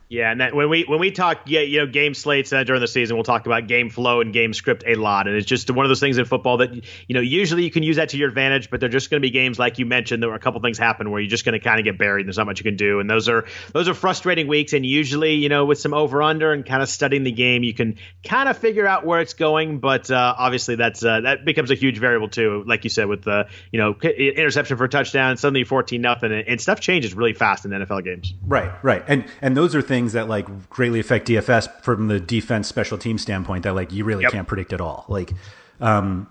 Yeah, 0.09 0.31
and 0.31 0.41
that, 0.41 0.53
when 0.53 0.69
we 0.69 0.83
when 0.83 0.99
we 0.99 1.11
talk, 1.11 1.41
yeah, 1.47 1.61
you 1.61 1.79
know, 1.79 1.87
game 1.87 2.13
slates 2.13 2.53
uh, 2.53 2.63
during 2.63 2.81
the 2.81 2.87
season, 2.87 3.17
we'll 3.17 3.23
talk 3.23 3.47
about 3.47 3.67
game 3.67 3.89
flow 3.89 4.21
and 4.21 4.31
game 4.31 4.53
script 4.53 4.83
a 4.85 4.93
lot, 4.93 5.27
and 5.27 5.35
it's 5.35 5.47
just 5.47 5.71
one 5.71 5.85
of 5.85 5.89
those 5.89 5.99
things 5.99 6.19
in 6.19 6.25
football 6.25 6.57
that 6.57 6.75
you 6.75 7.15
know 7.15 7.19
usually 7.19 7.63
you 7.63 7.71
can 7.71 7.81
use 7.81 7.95
that 7.95 8.09
to 8.09 8.17
your 8.17 8.29
advantage, 8.29 8.69
but 8.69 8.79
they're 8.79 8.89
just 8.89 9.09
going 9.09 9.21
to 9.21 9.25
be 9.25 9.31
games 9.31 9.57
like 9.57 9.79
you 9.79 9.87
mentioned. 9.87 10.21
There 10.21 10.29
were 10.29 10.35
a 10.35 10.39
couple 10.39 10.61
things 10.61 10.77
happen 10.77 11.09
where 11.09 11.19
you're 11.19 11.31
just 11.31 11.45
going 11.45 11.53
to 11.53 11.59
kind 11.59 11.79
of 11.79 11.85
get 11.85 11.97
buried. 11.97 12.21
And 12.21 12.27
there's 12.27 12.37
not 12.37 12.45
much 12.45 12.59
you 12.59 12.63
can 12.63 12.75
do, 12.75 12.99
and 12.99 13.09
those 13.09 13.27
are 13.27 13.45
those 13.73 13.89
are 13.89 13.95
frustrating 13.95 14.47
weeks. 14.47 14.73
And 14.73 14.85
usually, 14.85 15.33
you 15.33 15.49
know, 15.49 15.65
with 15.65 15.79
some 15.79 15.95
over 15.95 16.21
under 16.21 16.53
and 16.53 16.63
kind 16.63 16.83
of 16.83 16.89
studying 16.89 17.23
the 17.23 17.31
game, 17.31 17.63
you 17.63 17.73
can 17.73 17.97
kind 18.23 18.47
of 18.47 18.55
figure 18.57 18.85
out 18.85 19.05
where 19.05 19.19
it's 19.19 19.33
going. 19.33 19.79
But 19.79 20.11
uh, 20.11 20.35
obviously, 20.37 20.75
that's 20.75 21.03
uh, 21.03 21.21
that 21.21 21.43
becomes 21.43 21.71
a 21.71 21.75
huge 21.75 21.97
variable 21.97 22.29
too, 22.29 22.63
like 22.67 22.83
you 22.83 22.91
said, 22.91 23.07
with 23.07 23.23
the 23.23 23.47
you 23.71 23.79
know 23.79 23.95
interception 23.99 24.77
for 24.77 24.83
a 24.83 24.89
touchdown, 24.89 25.37
suddenly 25.37 25.63
14 25.63 25.99
nothing, 25.99 26.31
and 26.31 26.61
stuff 26.61 26.79
changes 26.81 27.15
really 27.15 27.33
fast 27.33 27.65
in 27.65 27.71
NFL 27.71 28.03
games. 28.03 28.33
Right, 28.45 28.71
right, 28.83 29.03
and 29.07 29.25
and 29.41 29.57
those 29.57 29.73
are 29.73 29.81
things 29.81 29.92
that 30.13 30.27
like 30.27 30.69
greatly 30.69 30.99
affect 30.99 31.27
DFS 31.27 31.81
from 31.81 32.07
the 32.07 32.19
defense 32.19 32.67
special 32.67 32.97
team 32.97 33.17
standpoint 33.17 33.63
that 33.63 33.75
like 33.75 33.91
you 33.91 34.03
really 34.03 34.23
yep. 34.23 34.31
can't 34.31 34.47
predict 34.47 34.73
at 34.73 34.81
all. 34.81 35.05
Like, 35.07 35.33
um, 35.79 36.27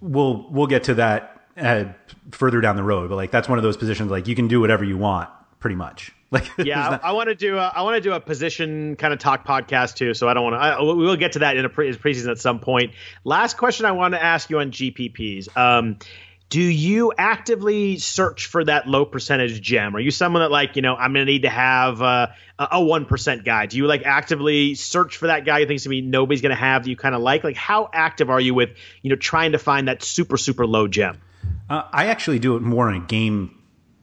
we'll 0.00 0.46
we'll 0.50 0.66
get 0.66 0.84
to 0.84 0.94
that 0.94 1.46
uh, 1.56 1.84
further 2.30 2.60
down 2.60 2.76
the 2.76 2.82
road, 2.82 3.08
but 3.08 3.16
like 3.16 3.30
that's 3.30 3.48
one 3.48 3.58
of 3.58 3.62
those 3.62 3.76
positions 3.76 4.10
like 4.10 4.26
you 4.26 4.34
can 4.34 4.48
do 4.48 4.60
whatever 4.60 4.84
you 4.84 4.98
want 4.98 5.28
pretty 5.60 5.76
much. 5.76 6.12
Like, 6.32 6.50
yeah, 6.56 6.76
not- 6.76 7.04
I, 7.04 7.08
I 7.08 7.12
want 7.12 7.28
to 7.28 7.34
do 7.34 7.58
a, 7.58 7.70
I 7.76 7.82
want 7.82 7.96
to 7.96 8.00
do 8.00 8.14
a 8.14 8.18
position 8.18 8.96
kind 8.96 9.12
of 9.12 9.18
talk 9.18 9.46
podcast 9.46 9.96
too. 9.96 10.14
So 10.14 10.28
I 10.28 10.32
don't 10.32 10.50
want 10.50 10.78
to. 10.78 10.94
We 10.94 11.04
will 11.04 11.16
get 11.16 11.32
to 11.32 11.40
that 11.40 11.58
in 11.58 11.66
a 11.66 11.68
pre- 11.68 11.92
preseason 11.92 12.30
at 12.30 12.38
some 12.38 12.58
point. 12.58 12.94
Last 13.22 13.58
question 13.58 13.84
I 13.84 13.92
want 13.92 14.14
to 14.14 14.22
ask 14.24 14.48
you 14.48 14.58
on 14.58 14.70
GPPs. 14.70 15.54
Um, 15.54 15.98
do 16.52 16.60
you 16.60 17.14
actively 17.16 17.96
search 17.96 18.44
for 18.44 18.62
that 18.62 18.86
low 18.86 19.06
percentage 19.06 19.58
gem? 19.62 19.96
Are 19.96 20.00
you 20.00 20.10
someone 20.10 20.42
that 20.42 20.50
like, 20.50 20.76
you 20.76 20.82
know, 20.82 20.94
I'm 20.94 21.14
going 21.14 21.24
to 21.24 21.32
need 21.32 21.42
to 21.42 21.48
have 21.48 22.02
uh, 22.02 22.26
a 22.58 22.78
one 22.78 23.06
percent 23.06 23.46
guy? 23.46 23.64
Do 23.64 23.78
you 23.78 23.86
like 23.86 24.02
actively 24.04 24.74
search 24.74 25.16
for 25.16 25.28
that 25.28 25.46
guy 25.46 25.60
you 25.60 25.66
think 25.66 25.80
to 25.80 25.88
be 25.88 26.02
nobody's 26.02 26.42
going 26.42 26.50
to 26.50 26.60
have 26.60 26.84
that 26.84 26.90
you 26.90 26.96
kind 26.96 27.14
of 27.14 27.22
like? 27.22 27.42
Like, 27.42 27.56
how 27.56 27.88
active 27.94 28.28
are 28.28 28.38
you 28.38 28.52
with, 28.52 28.76
you 29.00 29.08
know, 29.08 29.16
trying 29.16 29.52
to 29.52 29.58
find 29.58 29.88
that 29.88 30.02
super 30.02 30.36
super 30.36 30.66
low 30.66 30.88
gem? 30.88 31.22
Uh, 31.70 31.84
I 31.90 32.08
actually 32.08 32.38
do 32.38 32.54
it 32.56 32.60
more 32.60 32.90
in 32.90 32.96
a 33.00 33.06
game 33.06 33.58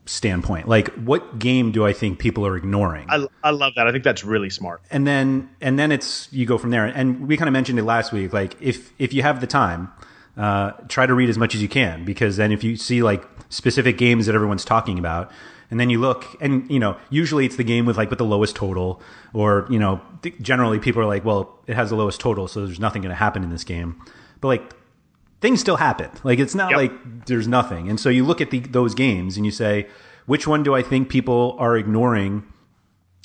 standpoint. 0.08 0.68
Like, 0.68 0.92
what 0.96 1.38
game 1.38 1.72
do 1.72 1.86
I 1.86 1.94
think 1.94 2.18
people 2.18 2.48
are 2.48 2.58
ignoring? 2.58 3.06
I, 3.12 3.28
I 3.44 3.52
love 3.52 3.74
that. 3.76 3.86
I 3.86 3.92
think 3.92 4.04
that's 4.04 4.24
really 4.24 4.50
smart. 4.50 4.82
And 4.90 5.06
then 5.06 5.52
and 5.62 5.78
then 5.78 5.92
it's 5.92 6.28
you 6.34 6.48
go 6.48 6.58
from 6.58 6.72
there. 6.72 6.88
And 6.88 7.28
we 7.28 7.38
kind 7.38 7.48
of 7.48 7.54
mentioned 7.54 7.78
it 7.78 7.84
last 7.84 8.12
week. 8.12 8.34
Like, 8.34 8.60
if 8.60 8.92
if 8.98 9.14
you 9.14 9.22
have 9.22 9.40
the 9.40 9.46
time 9.46 9.92
uh, 10.40 10.72
try 10.88 11.06
to 11.06 11.14
read 11.14 11.30
as 11.30 11.38
much 11.38 11.54
as 11.54 11.62
you 11.62 11.68
can 11.68 12.06
because 12.06 12.38
then 12.38 12.52
if 12.52 12.64
you 12.64 12.78
see 12.78 13.04
like 13.04 13.28
specific 13.50 13.98
games 13.98 14.26
that 14.26 14.36
everyone's 14.36 14.64
talking 14.64 14.98
about 14.98 15.30
and 15.70 15.80
then 15.80 15.90
you 15.90 16.00
look 16.00 16.26
and 16.40 16.70
you 16.72 16.80
know 16.80 16.96
usually 17.10 17.46
it's 17.46 17.58
the 17.58 17.64
game 17.64 17.86
with 17.86 17.98
like 17.98 18.10
with 18.10 18.20
the 18.20 18.26
lowest 18.26 18.56
total 18.56 19.02
or 19.34 19.68
you 19.70 19.78
know 19.78 20.00
generally 20.42 20.80
people 20.80 21.02
are 21.02 21.06
like 21.06 21.26
well 21.26 21.60
it 21.68 21.76
has 21.76 21.90
the 21.90 21.96
lowest 21.96 22.22
total 22.22 22.48
so 22.48 22.66
there's 22.66 22.80
nothing 22.80 23.02
going 23.02 23.10
to 23.10 23.16
happen 23.16 23.44
in 23.44 23.50
this 23.50 23.66
game. 23.66 24.02
But 24.40 24.48
like 24.48 24.74
things 25.42 25.60
still 25.60 25.76
happen. 25.76 26.10
Like 26.24 26.40
it's 26.40 26.56
not 26.56 26.72
yep. 26.72 26.78
like 26.78 27.26
there's 27.26 27.48
nothing. 27.48 27.90
And 27.90 28.00
so 28.00 28.08
you 28.10 28.24
look 28.24 28.40
at 28.40 28.50
the, 28.50 28.60
those 28.60 28.96
games 28.96 29.36
and 29.36 29.46
you 29.46 29.52
say 29.52 29.88
which 30.26 30.48
one 30.48 30.64
do 30.64 30.74
i 30.74 30.82
think 30.82 31.10
people 31.10 31.58
are 31.60 31.76
ignoring 31.76 32.46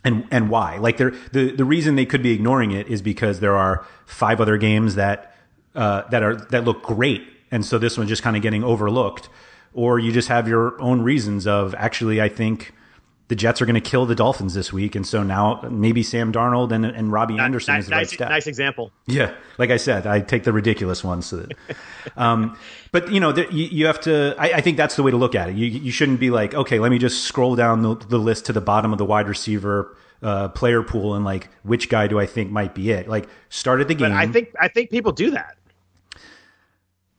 and 0.05 0.27
and 0.31 0.51
why? 0.51 0.79
Like 0.79 0.97
the 0.97 1.11
the 1.33 1.65
reason 1.65 1.95
they 1.95 2.07
could 2.07 2.23
be 2.23 2.33
ignoring 2.33 2.73
it 2.73 2.89
is 2.89 3.03
because 3.03 3.39
there 3.39 3.57
are 3.57 3.87
five 4.05 4.41
other 4.41 4.59
games 4.59 4.97
that 4.97 5.34
uh, 5.75 6.03
that 6.11 6.23
are 6.23 6.37
that 6.37 6.65
look 6.65 6.83
great, 6.83 7.23
and 7.51 7.65
so 7.65 7.79
this 7.79 7.97
one's 7.99 8.09
just 8.09 8.23
kind 8.23 8.37
of 8.37 8.43
getting 8.43 8.65
overlooked, 8.65 9.29
or 9.73 9.99
you 9.99 10.13
just 10.13 10.29
have 10.29 10.49
your 10.49 10.81
own 10.81 11.03
reasons 11.03 11.47
of 11.47 11.75
actually, 11.75 12.21
I 12.21 12.29
think 12.29 12.73
the 13.29 13.35
Jets 13.35 13.63
are 13.63 13.67
going 13.67 13.75
to 13.75 13.81
kill 13.81 14.05
the 14.05 14.15
Dolphins 14.15 14.55
this 14.55 14.73
week, 14.73 14.95
and 14.95 15.07
so 15.07 15.23
now 15.23 15.67
maybe 15.71 16.03
Sam 16.03 16.31
Darnold 16.33 16.73
and, 16.73 16.85
and 16.85 17.11
Robbie 17.11 17.39
Anderson 17.39 17.75
nice, 17.75 17.85
is 17.85 17.89
the 17.89 17.93
right 17.93 18.01
nice, 18.01 18.13
step. 18.13 18.29
Nice 18.29 18.47
example. 18.47 18.93
Yeah, 19.07 19.35
like 19.57 19.71
I 19.71 19.79
said, 19.79 20.07
I 20.07 20.21
take 20.21 20.45
the 20.45 20.53
ridiculous 20.53 21.03
ones. 21.03 21.27
So 21.27 21.37
that, 21.37 21.77
um, 22.17 22.59
but 22.93 23.11
you 23.11 23.21
know, 23.21 23.33
the, 23.33 23.51
you, 23.53 23.65
you, 23.67 23.87
have 23.87 24.01
to. 24.03 24.35
I, 24.39 24.55
I, 24.55 24.61
think 24.61 24.77
that's 24.77 24.97
the 24.97 25.03
way 25.03 25.11
to 25.11 25.17
look 25.17 25.35
at 25.35 25.49
it. 25.49 25.57
You, 25.57 25.67
you 25.67 25.91
shouldn't 25.91 26.21
be 26.21 26.31
like, 26.31 26.55
okay, 26.55 26.79
let 26.79 26.91
me 26.91 26.99
just 26.99 27.25
scroll 27.25 27.57
down 27.57 27.83
the, 27.83 27.95
the 27.95 28.19
list 28.19 28.47
to 28.47 28.53
the 28.53 28.61
bottom 28.61 28.93
of 28.93 28.99
the 28.99 29.07
wide 29.07 29.27
receiver 29.27 29.97
uh, 30.23 30.49
player 30.49 30.83
pool 30.83 31.15
and 31.15 31.25
like 31.25 31.49
which 31.63 31.89
guy 31.89 32.07
do 32.07 32.19
I 32.19 32.27
think 32.27 32.51
might 32.51 32.75
be 32.75 32.91
it. 32.91 33.09
Like 33.09 33.29
start 33.49 33.81
at 33.81 33.89
the 33.89 33.95
game. 33.95 34.11
But 34.11 34.17
I 34.17 34.27
think 34.27 34.55
I 34.61 34.69
think 34.69 34.91
people 34.91 35.13
do 35.13 35.31
that. 35.31 35.57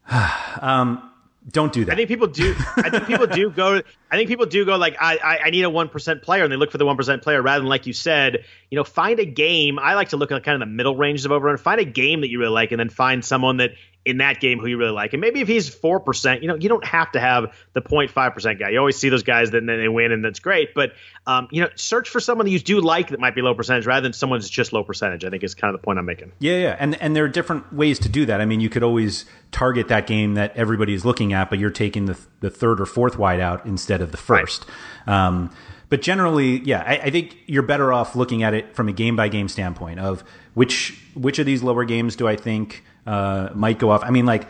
um, 0.62 1.12
don't 1.52 1.72
do 1.72 1.86
that. 1.86 1.94
I 1.94 1.96
think 1.96 2.08
people 2.08 2.28
do. 2.28 2.56
I 2.78 2.90
think 2.90 3.06
people 3.06 3.28
do 3.28 3.52
go. 3.52 3.82
I 4.10 4.16
think 4.16 4.30
people 4.30 4.48
do 4.48 4.66
go 4.66 4.78
like 4.78 4.98
I, 5.00 5.18
I, 5.18 5.38
I 5.46 5.50
need 5.52 5.64
a 5.64 5.70
one 5.70 5.90
percent 5.90 6.24
player, 6.24 6.44
and 6.44 6.52
they 6.52 6.56
look 6.56 6.72
for 6.72 6.80
the 6.80 6.86
one 6.86 6.98
percent 6.98 7.22
player 7.22 7.42
rather 7.42 7.60
than 7.60 7.70
like 7.70 7.86
you 7.86 7.94
said, 7.94 8.46
you 8.72 8.76
know, 8.76 8.84
find 8.84 9.20
a 9.20 9.26
game. 9.26 9.78
I 9.78 9.94
like 9.94 10.10
to 10.10 10.18
look 10.18 10.32
at 10.32 10.44
kind 10.44 10.56
of 10.62 10.68
the 10.68 10.74
middle 10.74 10.96
ranges 10.96 11.26
of 11.26 11.32
overrun. 11.32 11.58
Find 11.58 11.80
a 11.80 11.86
game 11.86 12.22
that 12.22 12.30
you 12.30 12.40
really 12.40 12.52
like, 12.52 12.72
and 12.72 12.80
then 12.80 12.90
find 12.90 13.24
someone 13.24 13.58
that 13.58 13.72
in 14.06 14.18
that 14.18 14.40
game 14.40 14.60
who 14.60 14.68
you 14.68 14.78
really 14.78 14.92
like. 14.92 15.14
And 15.14 15.22
maybe 15.22 15.42
if 15.42 15.48
he's 15.48 15.68
4%, 15.68 16.42
you 16.42 16.48
know, 16.48 16.56
you 16.56 16.70
don't 16.70 16.86
have 16.86 17.12
to 17.14 17.20
have 17.20 17.56
the 17.74 17.82
0.5% 17.82 18.60
guy. 18.60 18.70
You 18.70 18.78
always 18.78 18.98
see 18.98 19.10
those 19.10 19.24
guys 19.24 19.50
that 19.52 19.66
then 19.66 19.80
they 19.80 19.88
win 19.88 20.12
and 20.12 20.24
that's 20.24 20.40
great. 20.40 20.76
But, 20.76 20.94
um, 21.26 21.48
you 21.52 21.62
know, 21.62 21.70
search 21.76 22.10
for 22.10 22.20
someone 22.20 22.46
that 22.46 22.52
you 22.52 22.60
do 22.60 22.82
like 22.82 23.10
that 23.10 23.20
might 23.20 23.34
be 23.34 23.42
low 23.42 23.56
percentage 23.56 23.88
rather 23.88 24.04
than 24.04 24.14
someone 24.14 24.40
that's 24.40 24.50
just 24.50 24.74
low 24.74 24.84
percentage, 24.84 25.26
I 25.26 25.32
think 25.32 25.44
is 25.44 25.56
kind 25.56 25.74
of 25.74 25.82
the 25.82 25.84
point 25.84 25.98
I'm 25.98 26.06
making. 26.06 26.32
Yeah, 26.38 26.58
yeah. 26.58 26.76
And, 26.80 27.02
and 27.02 27.16
there 27.16 27.24
are 27.26 27.30
different 27.30 27.74
ways 27.74 27.98
to 28.00 28.10
do 28.10 28.28
that. 28.28 28.40
I 28.42 28.46
mean, 28.46 28.60
you 28.60 28.70
could 28.70 28.84
always 28.84 29.26
target 29.52 29.88
that 29.88 30.06
game 30.06 30.36
that 30.36 30.56
everybody 30.56 30.94
is 30.94 31.04
looking 31.04 31.34
at, 31.34 31.50
but 31.50 31.58
you're 31.58 31.72
taking 31.72 32.06
the, 32.06 32.18
the 32.42 32.52
third 32.52 32.80
or 32.80 32.86
fourth 32.86 33.18
wide 33.18 33.40
out 33.40 33.66
instead 33.66 34.02
of 34.02 34.12
the 34.12 34.18
first. 34.18 34.66
Right. 35.08 35.26
Um, 35.26 35.50
but 35.90 36.04
generally, 36.04 36.60
yeah, 36.60 36.84
I, 36.86 36.98
I, 36.98 37.10
think 37.10 37.38
you're 37.46 37.64
better 37.64 37.94
off 37.94 38.16
looking 38.16 38.42
at 38.42 38.56
it 38.56 38.76
from 38.76 38.90
a 38.90 38.92
game 38.92 39.16
by 39.16 39.28
game 39.28 39.48
standpoint 39.48 40.00
of 40.00 40.24
which 40.56 41.00
which 41.14 41.38
of 41.38 41.46
these 41.46 41.62
lower 41.62 41.86
games 41.86 42.16
do 42.16 42.28
I 42.28 42.36
think– 42.36 42.84
uh, 43.06 43.50
might 43.54 43.80
go 43.80 43.90
off. 43.92 44.04
I 44.04 44.10
mean, 44.10 44.26
like 44.26 44.48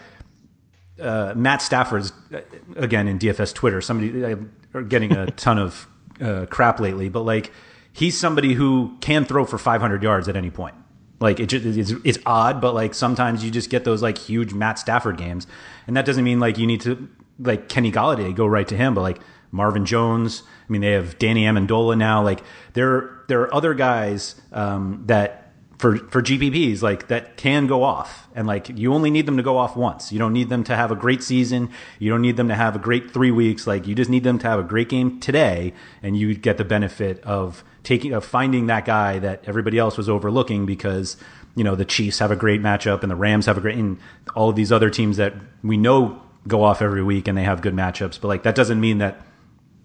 uh, 1.00 1.34
Matt 1.36 1.62
Stafford's 1.62 2.12
uh, 2.34 2.42
again 2.76 3.08
in 3.08 3.20
DFS 3.20 3.54
Twitter. 3.54 3.82
Somebody 3.82 4.24
uh, 4.24 4.36
are 4.74 4.84
getting 4.84 5.12
a 5.12 5.26
ton 5.32 5.60
of 5.60 5.88
uh, 6.22 6.46
crap 6.50 6.80
lately, 6.80 7.10
but 7.10 7.22
like 7.22 7.52
he's 7.94 8.18
somebody 8.20 8.54
who 8.54 8.98
can 9.02 9.26
throw 9.26 9.46
for 9.46 9.58
500 9.58 10.04
yards 10.04 10.28
at 10.28 10.36
any 10.36 10.50
point. 10.50 10.76
Like 11.20 11.40
it 11.40 11.48
just, 11.48 11.66
it's, 11.66 11.94
it's 12.04 12.20
odd, 12.26 12.60
but 12.60 12.74
like 12.74 12.94
sometimes 12.94 13.44
you 13.44 13.50
just 13.50 13.70
get 13.70 13.86
those 13.86 14.02
like 14.02 14.18
huge 14.18 14.54
Matt 14.54 14.80
Stafford 14.80 15.18
games, 15.18 15.48
and 15.88 15.96
that 15.96 16.06
doesn't 16.06 16.24
mean 16.24 16.40
like 16.40 16.58
you 16.58 16.68
need 16.68 16.82
to 16.82 17.08
like 17.40 17.70
Kenny 17.70 17.92
Golladay 17.92 18.36
go 18.36 18.46
right 18.46 18.68
to 18.68 18.78
him, 18.78 18.94
but 18.94 19.02
like 19.02 19.20
Marvin 19.52 19.86
Jones. 19.86 20.44
I 20.68 20.72
mean, 20.72 20.82
they 20.82 20.92
have 20.92 21.18
Danny 21.18 21.44
Amendola 21.44 21.98
now. 21.98 22.22
Like 22.22 22.42
there, 22.74 23.22
there 23.28 23.42
are 23.42 23.54
other 23.54 23.74
guys 23.74 24.40
um, 24.52 25.04
that 25.06 25.45
for 25.86 25.98
for 25.98 26.20
GPPs 26.20 26.82
like 26.82 27.10
that 27.10 27.38
can 27.38 27.68
go 27.68 27.84
off 27.84 28.28
and 28.34 28.48
like 28.48 28.70
you 28.70 28.92
only 28.92 29.12
need 29.12 29.28
them 29.28 29.38
to 29.38 29.44
go 29.44 29.56
off 29.56 29.76
once. 29.76 30.12
You 30.12 30.18
don't 30.18 30.34
need 30.34 30.50
them 30.50 30.64
to 30.64 30.76
have 30.76 30.90
a 30.90 30.96
great 30.96 31.22
season. 31.22 31.70
You 32.00 32.10
don't 32.10 32.24
need 32.24 32.38
them 32.38 32.48
to 32.48 32.56
have 32.56 32.76
a 32.76 32.80
great 32.80 33.12
3 33.12 33.30
weeks. 33.30 33.68
Like 33.68 33.86
you 33.86 33.94
just 33.94 34.10
need 34.10 34.24
them 34.24 34.40
to 34.40 34.48
have 34.48 34.58
a 34.58 34.64
great 34.64 34.90
game 34.90 35.20
today 35.20 35.76
and 36.02 36.18
you 36.18 36.34
get 36.34 36.58
the 36.58 36.66
benefit 36.66 37.24
of 37.24 37.64
taking 37.84 38.14
of 38.14 38.26
finding 38.26 38.66
that 38.66 38.86
guy 38.86 39.20
that 39.20 39.44
everybody 39.46 39.78
else 39.78 39.96
was 39.96 40.10
overlooking 40.10 40.66
because 40.66 41.18
you 41.54 41.64
know 41.64 41.76
the 41.76 41.86
Chiefs 41.86 42.18
have 42.18 42.32
a 42.32 42.36
great 42.36 42.64
matchup 42.64 43.04
and 43.04 43.12
the 43.12 43.16
Rams 43.16 43.46
have 43.46 43.60
a 43.60 43.62
great 43.62 43.78
and 43.78 44.00
all 44.36 44.50
of 44.50 44.56
these 44.56 44.72
other 44.72 44.90
teams 44.90 45.18
that 45.18 45.36
we 45.62 45.78
know 45.78 46.20
go 46.48 46.64
off 46.64 46.82
every 46.82 47.04
week 47.04 47.28
and 47.28 47.38
they 47.38 47.44
have 47.44 47.62
good 47.62 47.76
matchups, 47.76 48.20
but 48.20 48.28
like 48.28 48.42
that 48.42 48.56
doesn't 48.56 48.80
mean 48.80 48.98
that 48.98 49.22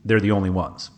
they're 0.06 0.18
the 0.18 0.30
only 0.30 0.48
ones. 0.48 0.90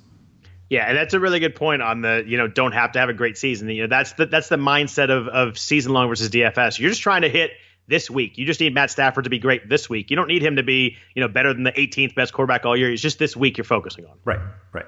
Yeah, 0.73 0.89
and 0.89 0.97
that's 0.97 1.13
a 1.13 1.21
really 1.21 1.39
good 1.39 1.55
point 1.55 1.83
on 1.83 2.01
the 2.01 2.25
you 2.27 2.39
know 2.39 2.49
don't 2.49 2.73
have 2.73 2.93
to 2.93 2.99
have 2.99 3.11
a 3.11 3.13
great 3.13 3.37
season. 3.37 3.69
You 3.69 3.83
know 3.83 3.89
that's 3.89 4.15
the 4.15 4.25
that's 4.25 4.49
the 4.49 4.57
mindset 4.57 5.11
of 5.11 5.29
of 5.29 5.59
season 5.59 5.93
long 5.93 6.09
versus 6.09 6.31
DFS. 6.31 6.79
You're 6.79 6.89
just 6.89 7.03
trying 7.03 7.23
to 7.23 7.29
hit 7.29 7.51
this 7.89 8.09
week. 8.09 8.39
You 8.39 8.47
just 8.47 8.59
need 8.59 8.73
Matt 8.73 8.91
Stafford 8.91 9.25
to 9.25 9.31
be 9.31 9.39
great 9.39 9.69
this 9.69 9.91
week. 9.91 10.09
You 10.09 10.17
don't 10.17 10.29
need 10.29 10.43
him 10.43 10.57
to 10.57 10.63
be 10.63 10.97
you 11.15 11.21
know 11.21 11.29
better 11.29 11.53
than 11.53 11.65
the 11.65 11.73
18th 11.73 12.15
best 12.15 12.33
quarterback 12.33 12.65
all 12.65 12.75
year. 12.75 12.91
It's 12.91 13.03
just 13.03 13.19
this 13.19 13.37
week 13.37 13.59
you're 13.59 13.67
focusing 13.67 14.07
on. 14.07 14.13
Right, 14.25 14.41
right. 14.73 14.87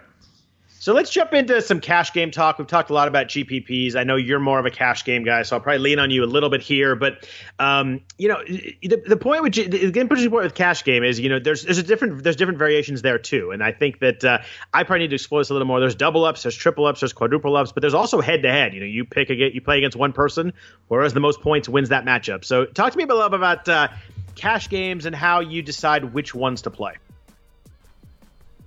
So 0.84 0.92
let's 0.92 1.08
jump 1.08 1.32
into 1.32 1.62
some 1.62 1.80
cash 1.80 2.12
game 2.12 2.30
talk. 2.30 2.58
We've 2.58 2.66
talked 2.66 2.90
a 2.90 2.92
lot 2.92 3.08
about 3.08 3.28
GPPs. 3.28 3.96
I 3.96 4.04
know 4.04 4.16
you're 4.16 4.38
more 4.38 4.58
of 4.58 4.66
a 4.66 4.70
cash 4.70 5.02
game 5.02 5.24
guy, 5.24 5.42
so 5.42 5.56
I'll 5.56 5.62
probably 5.62 5.78
lean 5.78 5.98
on 5.98 6.10
you 6.10 6.22
a 6.22 6.26
little 6.26 6.50
bit 6.50 6.60
here. 6.60 6.94
But 6.94 7.26
um, 7.58 8.02
you 8.18 8.28
know, 8.28 8.44
the, 8.44 9.02
the 9.06 9.16
point 9.16 9.42
with 9.42 9.54
the 9.54 9.98
interesting 9.98 10.30
point 10.30 10.44
with 10.44 10.54
cash 10.54 10.84
game 10.84 11.02
is 11.02 11.18
you 11.18 11.30
know 11.30 11.38
there's 11.38 11.62
there's 11.62 11.78
a 11.78 11.82
different 11.82 12.22
there's 12.22 12.36
different 12.36 12.58
variations 12.58 13.00
there 13.00 13.18
too, 13.18 13.50
and 13.50 13.64
I 13.64 13.72
think 13.72 14.00
that 14.00 14.22
uh, 14.24 14.40
I 14.74 14.82
probably 14.82 15.04
need 15.04 15.08
to 15.08 15.14
explore 15.14 15.40
this 15.40 15.48
a 15.48 15.54
little 15.54 15.66
more. 15.66 15.80
There's 15.80 15.94
double 15.94 16.26
ups, 16.26 16.42
there's 16.42 16.54
triple 16.54 16.84
ups, 16.84 17.00
there's 17.00 17.14
quadruple 17.14 17.56
ups, 17.56 17.72
but 17.72 17.80
there's 17.80 17.94
also 17.94 18.20
head 18.20 18.42
to 18.42 18.52
head. 18.52 18.74
You 18.74 18.80
know, 18.80 18.86
you 18.86 19.06
pick 19.06 19.30
a 19.30 19.34
you 19.34 19.62
play 19.62 19.78
against 19.78 19.96
one 19.96 20.12
person, 20.12 20.52
whereas 20.88 21.14
the 21.14 21.20
most 21.20 21.40
points 21.40 21.66
wins 21.66 21.88
that 21.88 22.04
matchup. 22.04 22.44
So 22.44 22.66
talk 22.66 22.92
to 22.92 22.98
me 22.98 23.04
a 23.04 23.06
little 23.06 23.30
bit 23.30 23.40
about 23.40 23.66
uh, 23.70 23.88
cash 24.34 24.68
games 24.68 25.06
and 25.06 25.16
how 25.16 25.40
you 25.40 25.62
decide 25.62 26.12
which 26.12 26.34
ones 26.34 26.60
to 26.60 26.70
play. 26.70 26.96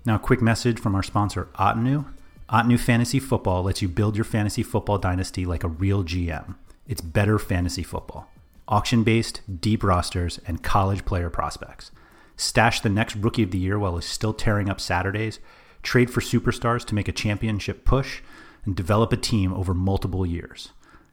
Now, 0.08 0.16
a 0.16 0.20
quick 0.20 0.42
message 0.42 0.80
from 0.80 0.96
our 0.96 1.04
sponsor, 1.04 1.50
Ottoneu. 1.56 2.06
Ottoneu 2.50 2.80
Fantasy 2.80 3.20
Football 3.20 3.64
lets 3.64 3.82
you 3.82 3.90
build 3.90 4.16
your 4.16 4.24
fantasy 4.24 4.64
football 4.64 4.98
dynasty 4.98 5.46
like 5.46 5.66
a 5.66 5.68
real 5.68 6.02
GM. 6.06 6.56
It's 6.88 7.02
better 7.02 7.38
fantasy 7.38 7.84
football. 7.84 8.32
Auction 8.70 9.04
based, 9.04 9.42
deep 9.60 9.84
rosters, 9.84 10.40
and 10.48 10.64
college 10.64 11.04
player 11.04 11.30
prospects. 11.30 11.92
Stash 12.38 12.80
the 12.80 12.88
next 12.88 13.18
rookie 13.18 13.44
of 13.44 13.52
the 13.52 13.58
year 13.58 13.78
while 13.78 13.98
he's 13.98 14.06
still 14.06 14.34
tearing 14.34 14.70
up 14.70 14.80
Saturdays. 14.80 15.42
Trade 15.84 16.10
for 16.10 16.22
superstars 16.22 16.86
to 16.86 16.96
make 16.96 17.10
a 17.10 17.12
championship 17.12 17.84
push, 17.84 18.22
and 18.64 18.78
develop 18.78 19.12
a 19.12 19.18
team 19.18 19.54
over 19.54 19.74
multiple 19.74 20.26
years. 20.26 20.70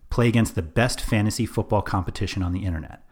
Play 0.09 0.29
against 0.29 0.55
the 0.55 0.63
best 0.63 1.01
fantasy 1.01 1.47
football 1.47 1.83
competition 1.83 2.45
on 2.45 2.53
the 2.53 2.65
internet. 2.65 3.03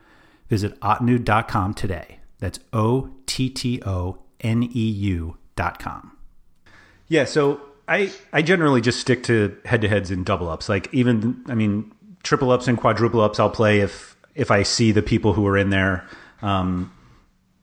Visit 0.48 0.78
ottoneu.com 0.78 1.74
today. 1.74 2.20
That's 2.38 2.60
O 2.72 3.10
T 3.26 3.50
T 3.50 3.82
O 3.84 4.20
N 4.42 4.62
E 4.62 4.88
U.com. 5.58 6.16
Yeah, 7.08 7.24
so 7.24 7.60
I 7.88 8.12
I 8.32 8.42
generally 8.42 8.80
just 8.80 9.00
stick 9.00 9.24
to 9.24 9.56
head 9.64 9.82
to 9.82 9.88
heads 9.88 10.10
and 10.10 10.24
double 10.24 10.48
ups. 10.48 10.68
Like 10.68 10.92
even 10.92 11.44
I 11.48 11.54
mean 11.54 11.92
triple 12.22 12.50
ups 12.50 12.68
and 12.68 12.78
quadruple 12.78 13.20
ups, 13.20 13.38
I'll 13.38 13.50
play 13.50 13.80
if 13.80 14.16
if 14.34 14.50
I 14.50 14.62
see 14.62 14.92
the 14.92 15.02
people 15.02 15.34
who 15.34 15.46
are 15.46 15.58
in 15.58 15.70
there, 15.70 16.06
um, 16.40 16.92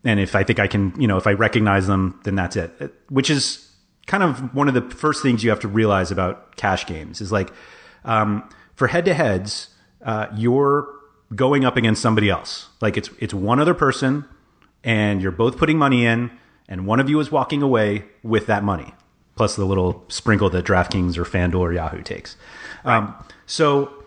and 0.04 0.20
if 0.20 0.36
I 0.36 0.44
think 0.44 0.60
I 0.60 0.68
can, 0.68 0.94
you 1.00 1.08
know, 1.08 1.18
if 1.18 1.26
I 1.26 1.34
recognize 1.34 1.88
them, 1.88 2.20
then 2.24 2.36
that's 2.36 2.56
it. 2.56 2.94
Which 3.10 3.30
is 3.30 3.68
kind 4.06 4.24
of 4.24 4.54
one 4.54 4.68
of 4.68 4.74
the 4.74 4.82
first 4.82 5.24
things 5.24 5.44
you 5.44 5.50
have 5.50 5.60
to 5.62 5.68
realize 5.68 6.12
about 6.12 6.56
cash 6.56 6.86
games 6.86 7.22
is 7.22 7.32
like 7.32 7.52
um, 8.06 8.48
for 8.76 8.88
head 8.88 9.06
to 9.06 9.14
heads, 9.14 9.70
uh, 10.04 10.28
you're 10.36 10.88
going 11.36 11.66
up 11.66 11.78
against 11.78 12.02
somebody 12.02 12.30
else. 12.30 12.70
Like 12.82 12.98
it's 12.98 13.10
it's 13.20 13.34
one 13.34 13.60
other 13.60 13.74
person, 13.74 14.26
and 14.84 15.22
you're 15.22 15.32
both 15.32 15.58
putting 15.58 15.78
money 15.78 16.06
in, 16.06 16.32
and 16.70 16.86
one 16.86 17.02
of 17.02 17.10
you 17.10 17.20
is 17.20 17.30
walking 17.30 17.62
away 17.62 18.06
with 18.24 18.46
that 18.48 18.64
money 18.64 18.94
plus 19.40 19.56
the 19.56 19.64
little 19.64 20.04
sprinkle 20.10 20.50
that 20.50 20.66
DraftKings 20.66 21.18
or 21.18 21.24
FanDuel 21.24 21.60
or 21.60 21.72
Yahoo 21.72 22.02
takes. 22.02 22.36
Right. 22.84 22.98
Um, 22.98 23.16
so 23.46 24.04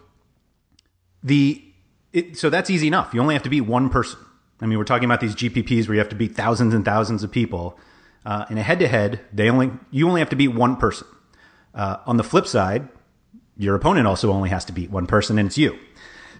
the 1.23 1.65
it, 2.13 2.37
so 2.37 2.51
that's 2.51 2.69
easy 2.69 2.87
enough. 2.87 3.15
You 3.15 3.23
only 3.23 3.35
have 3.35 3.43
to 3.45 3.49
beat 3.49 3.63
one 3.63 3.89
person. 3.89 4.19
I 4.61 4.67
mean, 4.67 4.77
we're 4.77 4.85
talking 4.85 5.07
about 5.07 5.23
these 5.23 5.35
GPPs 5.35 5.89
where 5.89 5.95
you 5.95 6.01
have 6.01 6.11
to 6.11 6.15
beat 6.17 6.37
thousands 6.37 6.75
and 6.75 6.85
thousands 6.85 7.25
of 7.25 7.31
people. 7.31 7.79
Uh, 8.27 8.45
in 8.51 8.59
a 8.59 8.63
head-to-head, 8.63 9.21
they 9.33 9.49
only 9.49 9.73
you 9.91 10.07
only 10.07 10.21
have 10.21 10.29
to 10.29 10.37
beat 10.37 10.49
one 10.49 10.77
person. 10.77 11.07
Uh, 11.75 11.97
on 12.05 12.19
the 12.19 12.25
flip 12.25 12.47
side, 12.47 12.91
your 13.57 13.75
opponent 13.75 14.07
also 14.07 14.31
only 14.31 14.51
has 14.51 14.67
to 14.67 14.73
beat 14.73 14.91
one 14.91 15.07
person, 15.07 15.39
and 15.39 15.47
it's 15.47 15.57
you. 15.57 15.79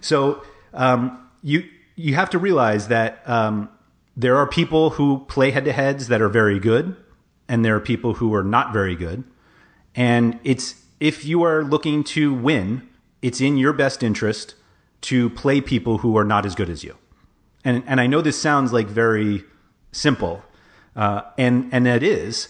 So 0.01 0.43
um, 0.75 1.27
you 1.41 1.67
you 1.95 2.13
have 2.13 2.29
to 2.29 2.37
realize 2.37 2.89
that 2.89 3.27
um, 3.27 3.69
there 4.15 4.37
are 4.37 4.47
people 4.47 4.91
who 4.91 5.25
play 5.27 5.51
head-to-heads 5.51 6.07
that 6.07 6.21
are 6.21 6.29
very 6.29 6.59
good, 6.59 6.95
and 7.47 7.65
there 7.65 7.75
are 7.75 7.79
people 7.79 8.15
who 8.15 8.33
are 8.33 8.43
not 8.43 8.71
very 8.71 8.95
good. 8.95 9.23
And 9.95 10.39
it's 10.43 10.75
if 10.99 11.25
you 11.25 11.43
are 11.43 11.63
looking 11.63 12.03
to 12.05 12.33
win, 12.33 12.87
it's 13.21 13.41
in 13.41 13.57
your 13.57 13.73
best 13.73 14.03
interest 14.03 14.55
to 15.01 15.29
play 15.31 15.61
people 15.61 15.99
who 15.99 16.17
are 16.17 16.23
not 16.23 16.45
as 16.45 16.55
good 16.55 16.69
as 16.69 16.83
you. 16.83 16.95
And 17.63 17.83
and 17.87 17.99
I 17.99 18.07
know 18.07 18.21
this 18.21 18.39
sounds 18.39 18.71
like 18.73 18.87
very 18.87 19.43
simple, 19.91 20.43
uh, 20.95 21.21
and 21.37 21.69
and 21.71 21.87
it 21.87 22.03
is, 22.03 22.49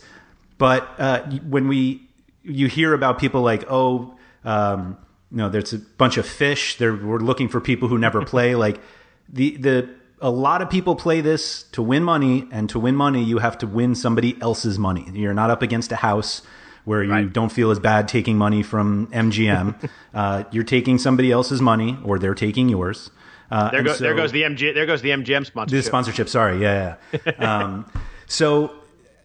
but 0.58 0.88
uh, 1.00 1.24
when 1.48 1.68
we 1.68 2.08
you 2.44 2.68
hear 2.68 2.94
about 2.94 3.20
people 3.20 3.42
like 3.42 3.66
oh. 3.70 4.16
Um, 4.46 4.98
you 5.32 5.38
know, 5.38 5.50
there's 5.50 5.74
a 5.74 5.80
bunch 5.80 6.18
of 6.18 6.28
fish. 6.28 6.78
They're, 6.78 6.94
we're 6.94 7.18
looking 7.18 7.48
for 7.48 7.60
people 7.60 7.88
who 7.88 7.98
never 7.98 8.24
play. 8.34 8.56
Like 8.56 8.80
the 9.28 9.58
the 9.58 9.90
a 10.24 10.32
lot 10.32 10.62
of 10.62 10.70
people 10.70 10.96
play 10.96 11.20
this 11.22 11.64
to 11.74 11.84
win 11.84 12.02
money, 12.04 12.48
and 12.50 12.70
to 12.70 12.80
win 12.80 12.96
money, 12.96 13.24
you 13.24 13.40
have 13.40 13.58
to 13.60 13.68
win 13.68 13.94
somebody 13.94 14.42
else's 14.42 14.80
money. 14.80 15.06
You're 15.14 15.34
not 15.34 15.50
up 15.50 15.62
against 15.62 15.92
a 15.92 15.98
house 15.98 16.42
where 16.86 17.04
you 17.04 17.12
right. 17.12 17.32
don't 17.32 17.52
feel 17.52 17.72
as 17.72 17.80
bad 17.80 18.08
taking 18.08 18.38
money 18.38 18.64
from 18.64 19.08
MGM. 19.08 19.90
uh, 20.14 20.46
you're 20.52 20.64
taking 20.64 20.98
somebody 20.98 21.30
else's 21.30 21.62
money, 21.62 21.98
or 22.04 22.18
they're 22.18 22.34
taking 22.34 22.70
yours. 22.70 23.12
Uh, 23.52 23.70
there, 23.70 23.84
go, 23.84 23.94
so, 23.94 24.04
there, 24.04 24.16
goes 24.16 24.32
the 24.32 24.44
MG. 24.44 24.74
There 24.74 24.86
goes 24.86 25.02
the 25.02 25.10
MGM 25.10 25.46
sponsorship. 25.46 25.84
The 25.84 25.88
sponsorship. 25.88 26.30
Sorry, 26.30 26.62
yeah. 26.62 26.96
yeah. 27.26 27.32
um, 27.38 27.92
so 28.26 28.74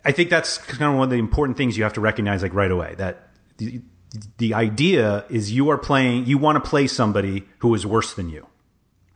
I 0.05 0.11
think 0.13 0.31
that's 0.31 0.59
kind 0.59 0.93
of 0.93 0.99
one 0.99 1.05
of 1.05 1.11
the 1.11 1.17
important 1.17 1.57
things 1.57 1.79
you 1.79 1.85
have 1.85 1.95
to 1.95 2.01
recognize 2.01 2.43
like 2.43 2.55
right 2.55 2.71
away 2.71 2.97
that 2.99 3.29
the, 3.59 3.81
the 4.39 4.55
idea 4.55 5.25
is 5.31 5.53
you 5.53 5.71
are 5.71 5.79
playing 5.79 6.27
you 6.27 6.39
want 6.39 6.63
to 6.63 6.69
play 6.69 6.87
somebody 6.89 7.45
who 7.59 7.75
is 7.75 7.87
worse 7.87 8.15
than 8.15 8.29
you, 8.29 8.47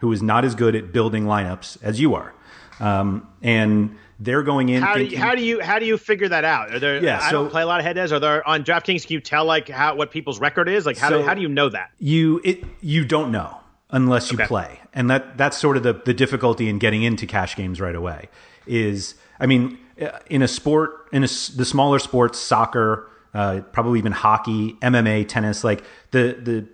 who 0.03 0.13
is 0.13 0.21
not 0.23 0.45
as 0.45 0.55
good 0.55 0.75
at 0.77 0.93
building 0.93 1.25
lineups 1.25 1.79
as 1.83 1.99
you 2.01 2.15
are, 2.15 2.35
um, 2.81 3.27
and 3.41 3.97
they're 4.19 4.43
going 4.43 4.69
in. 4.69 4.83
How 4.83 4.97
do 4.97 5.05
you, 5.05 5.17
how 5.17 5.35
do 5.35 5.43
you 5.43 5.61
how 5.61 5.79
do 5.79 5.87
you 5.87 5.97
figure 5.97 6.29
that 6.29 6.45
out? 6.45 6.75
Are 6.75 6.79
there? 6.81 7.03
Yeah, 7.03 7.21
I 7.23 7.31
so- 7.31 7.43
don't 7.45 7.51
play 7.51 7.63
a 7.63 7.67
lot 7.67 7.79
of 7.81 7.87
head 7.87 7.97
heads. 7.97 8.13
Are 8.13 8.19
there 8.21 8.47
on 8.47 8.65
DraftKings? 8.65 9.07
Can 9.07 9.15
you 9.15 9.21
tell 9.21 9.45
like 9.45 9.69
how 9.69 9.95
what 9.95 10.11
people's 10.11 10.41
record 10.41 10.69
is? 10.69 10.85
Like 10.85 10.99
how 10.99 11.09
So- 11.09 11.19
do, 11.21 11.25
how 11.25 11.35
do 11.35 11.41
you 11.41 11.49
know 11.49 11.69
that? 11.71 11.91
you 11.99 12.41
it 12.45 12.65
you 12.81 13.05
don't 13.05 13.31
know 13.31 13.59
unless 13.91 14.33
you 14.33 14.39
Okay. 14.39 14.47
play 14.47 14.81
and 14.95 15.09
that 15.11 15.37
that's 15.39 15.57
sort 15.57 15.77
of 15.77 15.83
the 15.85 15.93
the 15.93 16.15
difficulty 16.15 16.69
in 16.69 16.79
getting 16.79 17.03
into 17.05 17.27
cash 17.27 17.55
games 17.57 17.79
right 17.79 17.95
away 17.95 18.27
is 18.67 19.15
i 19.39 19.45
mean 19.45 19.77
uh, 20.01 20.09
in 20.31 20.41
a 20.41 20.49
sport 20.49 21.09
in 21.13 21.23
a 21.23 21.27
the 21.57 21.65
smaller 21.67 21.99
sports 21.99 22.39
soccer 22.39 23.07
uh, 23.35 23.61
probably 23.73 23.99
even 23.99 24.11
hockey 24.13 24.73
mma 24.81 25.29
tennis 25.29 25.63
like 25.63 25.85
the 26.11 26.35
the 26.43 26.67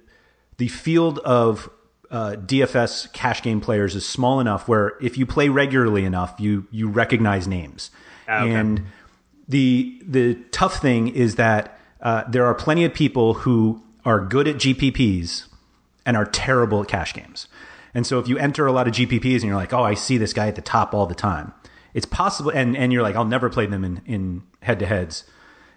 the 0.59 0.69
field 0.69 1.19
of 1.21 1.69
uh, 2.11 2.37
DFS 2.39 3.13
cash 3.13 3.43
game 3.43 3.61
players 3.61 3.95
is 3.95 4.07
small 4.07 4.41
enough 4.41 4.67
where 4.67 4.95
if 5.01 5.19
you 5.19 5.27
play 5.27 5.49
regularly 5.49 6.05
enough, 6.05 6.35
you 6.39 6.67
you 6.71 6.89
recognize 6.89 7.47
names. 7.47 7.91
Ah, 8.27 8.45
okay. 8.45 8.55
And 8.55 8.83
the 9.47 10.01
the 10.07 10.35
tough 10.51 10.81
thing 10.81 11.09
is 11.09 11.37
that 11.37 11.79
uh, 12.01 12.25
there 12.29 12.47
are 12.47 12.55
plenty 12.55 12.85
of 12.85 12.95
people 12.95 13.35
who 13.35 13.83
are 14.05 14.21
good 14.21 14.49
at 14.49 14.57
GPPs 14.57 15.47
and 16.07 16.17
are 16.17 16.25
terrible 16.25 16.83
at 16.83 16.89
cash 16.89 17.13
games. 17.13 17.49
And 17.95 18.07
so 18.07 18.19
if 18.19 18.29
you 18.29 18.39
enter 18.39 18.67
a 18.67 18.73
lot 18.73 18.87
of 18.87 18.95
GPPs 18.95 19.37
and 19.37 19.45
you're 19.45 19.57
like, 19.57 19.73
oh, 19.73 19.83
I 19.83 19.95
see 19.95 20.19
this 20.19 20.33
guy 20.33 20.49
at 20.49 20.55
the 20.55 20.63
top 20.63 20.95
all 20.95 21.07
the 21.07 21.15
time, 21.15 21.53
it's 21.95 22.07
possible. 22.07 22.51
And, 22.51 22.77
and 22.77 22.93
you're 22.93 23.03
like, 23.03 23.17
I'll 23.17 23.25
never 23.25 23.51
play 23.51 23.67
them 23.67 23.85
in, 23.85 24.03
in 24.07 24.43
head 24.63 24.79
to 24.79 24.87
heads. 24.87 25.25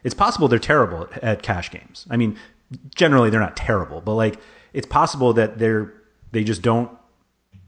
It's 0.04 0.16
possible 0.16 0.48
they're 0.48 0.60
terrible 0.60 1.04
at, 1.04 1.24
at 1.24 1.44
cash 1.44 1.72
games. 1.72 2.06
I 2.10 2.18
mean, 2.18 2.38
generally 2.96 3.30
they're 3.30 3.40
not 3.40 3.58
terrible, 3.58 4.02
but 4.02 4.14
like 4.14 4.40
it's 4.74 4.88
possible 4.88 5.34
that 5.34 5.58
they're, 5.58 5.94
they 6.32 6.44
just 6.44 6.62
don't 6.62 6.92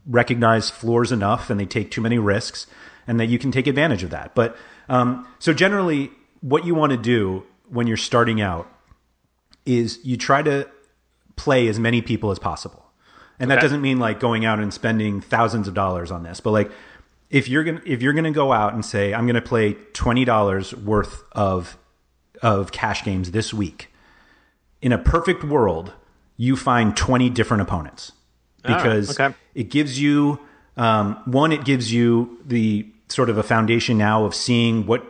recognize 0.06 0.70
floors 0.70 1.12
enough 1.12 1.50
and 1.50 1.60
they 1.60 1.66
take 1.66 1.92
too 1.92 2.02
many 2.02 2.18
risks 2.18 2.68
and 3.08 3.20
that 3.20 3.28
you 3.28 3.40
can 3.40 3.52
take 3.52 3.68
advantage 3.68 4.04
of 4.04 4.10
that. 4.10 4.36
But 4.36 4.56
um, 4.90 5.28
so 5.40 5.54
generally, 5.54 6.12
what 6.42 6.66
you 6.66 6.76
want 6.76 6.92
to 6.92 6.98
do 6.98 7.44
when 7.70 7.88
you're 7.88 7.98
starting 7.98 8.42
out 8.42 8.70
is 9.66 10.00
you 10.04 10.18
try 10.18 10.42
to 10.42 10.70
play 11.36 11.68
as 11.68 11.80
many 11.80 12.02
people 12.02 12.32
as 12.32 12.40
possible. 12.40 12.86
And 13.40 13.50
that 13.50 13.62
doesn't 13.62 13.82
mean 13.82 14.00
like 14.00 14.20
going 14.20 14.46
out 14.46 14.60
and 14.60 14.74
spending 14.74 15.20
thousands 15.20 15.68
of 15.68 15.74
dollars 15.74 16.12
on 16.12 16.24
this, 16.24 16.40
but 16.40 16.52
like 16.52 16.72
if 17.30 17.50
you're 17.50 17.64
going 17.64 17.80
to 17.80 17.92
if 17.92 18.02
you're 18.02 18.14
to 18.14 18.32
go 18.32 18.54
out 18.54 18.74
and 18.74 18.86
say 18.86 19.14
I'm 19.14 19.26
going 19.26 19.36
to 19.36 19.42
play 19.42 19.74
$20 19.74 20.84
worth 20.84 21.24
of 21.32 21.78
of 22.42 22.72
cash 22.72 23.04
games 23.04 23.32
this 23.32 23.54
week. 23.54 23.90
In 24.82 24.92
a 24.92 24.98
perfect 24.98 25.44
world, 25.44 25.94
you 26.38 26.56
find 26.56 26.96
20 26.96 27.30
different 27.30 27.62
opponents 27.62 28.12
right, 28.64 28.78
because 28.78 29.20
okay. 29.20 29.36
it 29.56 29.70
gives 29.70 30.00
you 30.00 30.40
um, 30.78 31.22
one 31.26 31.52
it 31.52 31.66
gives 31.66 31.92
you 31.92 32.40
the 32.46 32.88
sort 33.10 33.30
of 33.30 33.38
a 33.38 33.44
foundation 33.44 33.98
now 33.98 34.26
of 34.26 34.34
seeing 34.34 34.86
what 34.86 35.06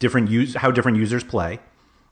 different 0.00 0.30
use 0.30 0.54
how 0.54 0.70
different 0.70 0.98
users 0.98 1.24
play. 1.24 1.58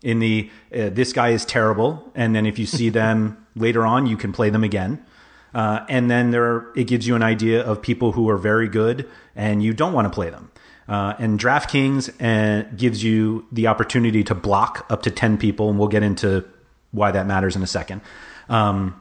In 0.02 0.18
the 0.18 0.50
uh, 0.74 0.90
this 0.90 1.12
guy 1.12 1.30
is 1.30 1.44
terrible 1.44 2.10
and 2.14 2.34
then 2.34 2.46
if 2.46 2.58
you 2.58 2.66
see 2.66 2.88
them 3.00 3.46
later 3.54 3.84
on 3.86 4.06
you 4.06 4.16
can 4.16 4.32
play 4.32 4.50
them 4.50 4.64
again. 4.64 5.04
Uh, 5.52 5.84
and 5.88 6.08
then 6.08 6.30
there 6.30 6.44
are, 6.44 6.72
it 6.76 6.84
gives 6.84 7.08
you 7.08 7.16
an 7.16 7.24
idea 7.24 7.60
of 7.60 7.82
people 7.82 8.12
who 8.12 8.28
are 8.28 8.36
very 8.36 8.68
good 8.68 9.08
and 9.34 9.62
you 9.62 9.72
don't 9.72 9.92
want 9.92 10.06
to 10.06 10.10
play 10.10 10.30
them. 10.30 10.50
Uh, 10.88 11.14
and 11.18 11.38
DraftKings 11.38 12.10
uh, 12.20 12.68
gives 12.76 13.02
you 13.02 13.46
the 13.52 13.66
opportunity 13.66 14.24
to 14.24 14.34
block 14.34 14.86
up 14.90 15.02
to 15.02 15.10
10 15.10 15.38
people 15.38 15.70
and 15.70 15.78
we'll 15.78 15.88
get 15.88 16.02
into 16.02 16.44
why 16.90 17.10
that 17.10 17.26
matters 17.26 17.56
in 17.56 17.62
a 17.62 17.66
second. 17.66 18.00
Um, 18.48 19.00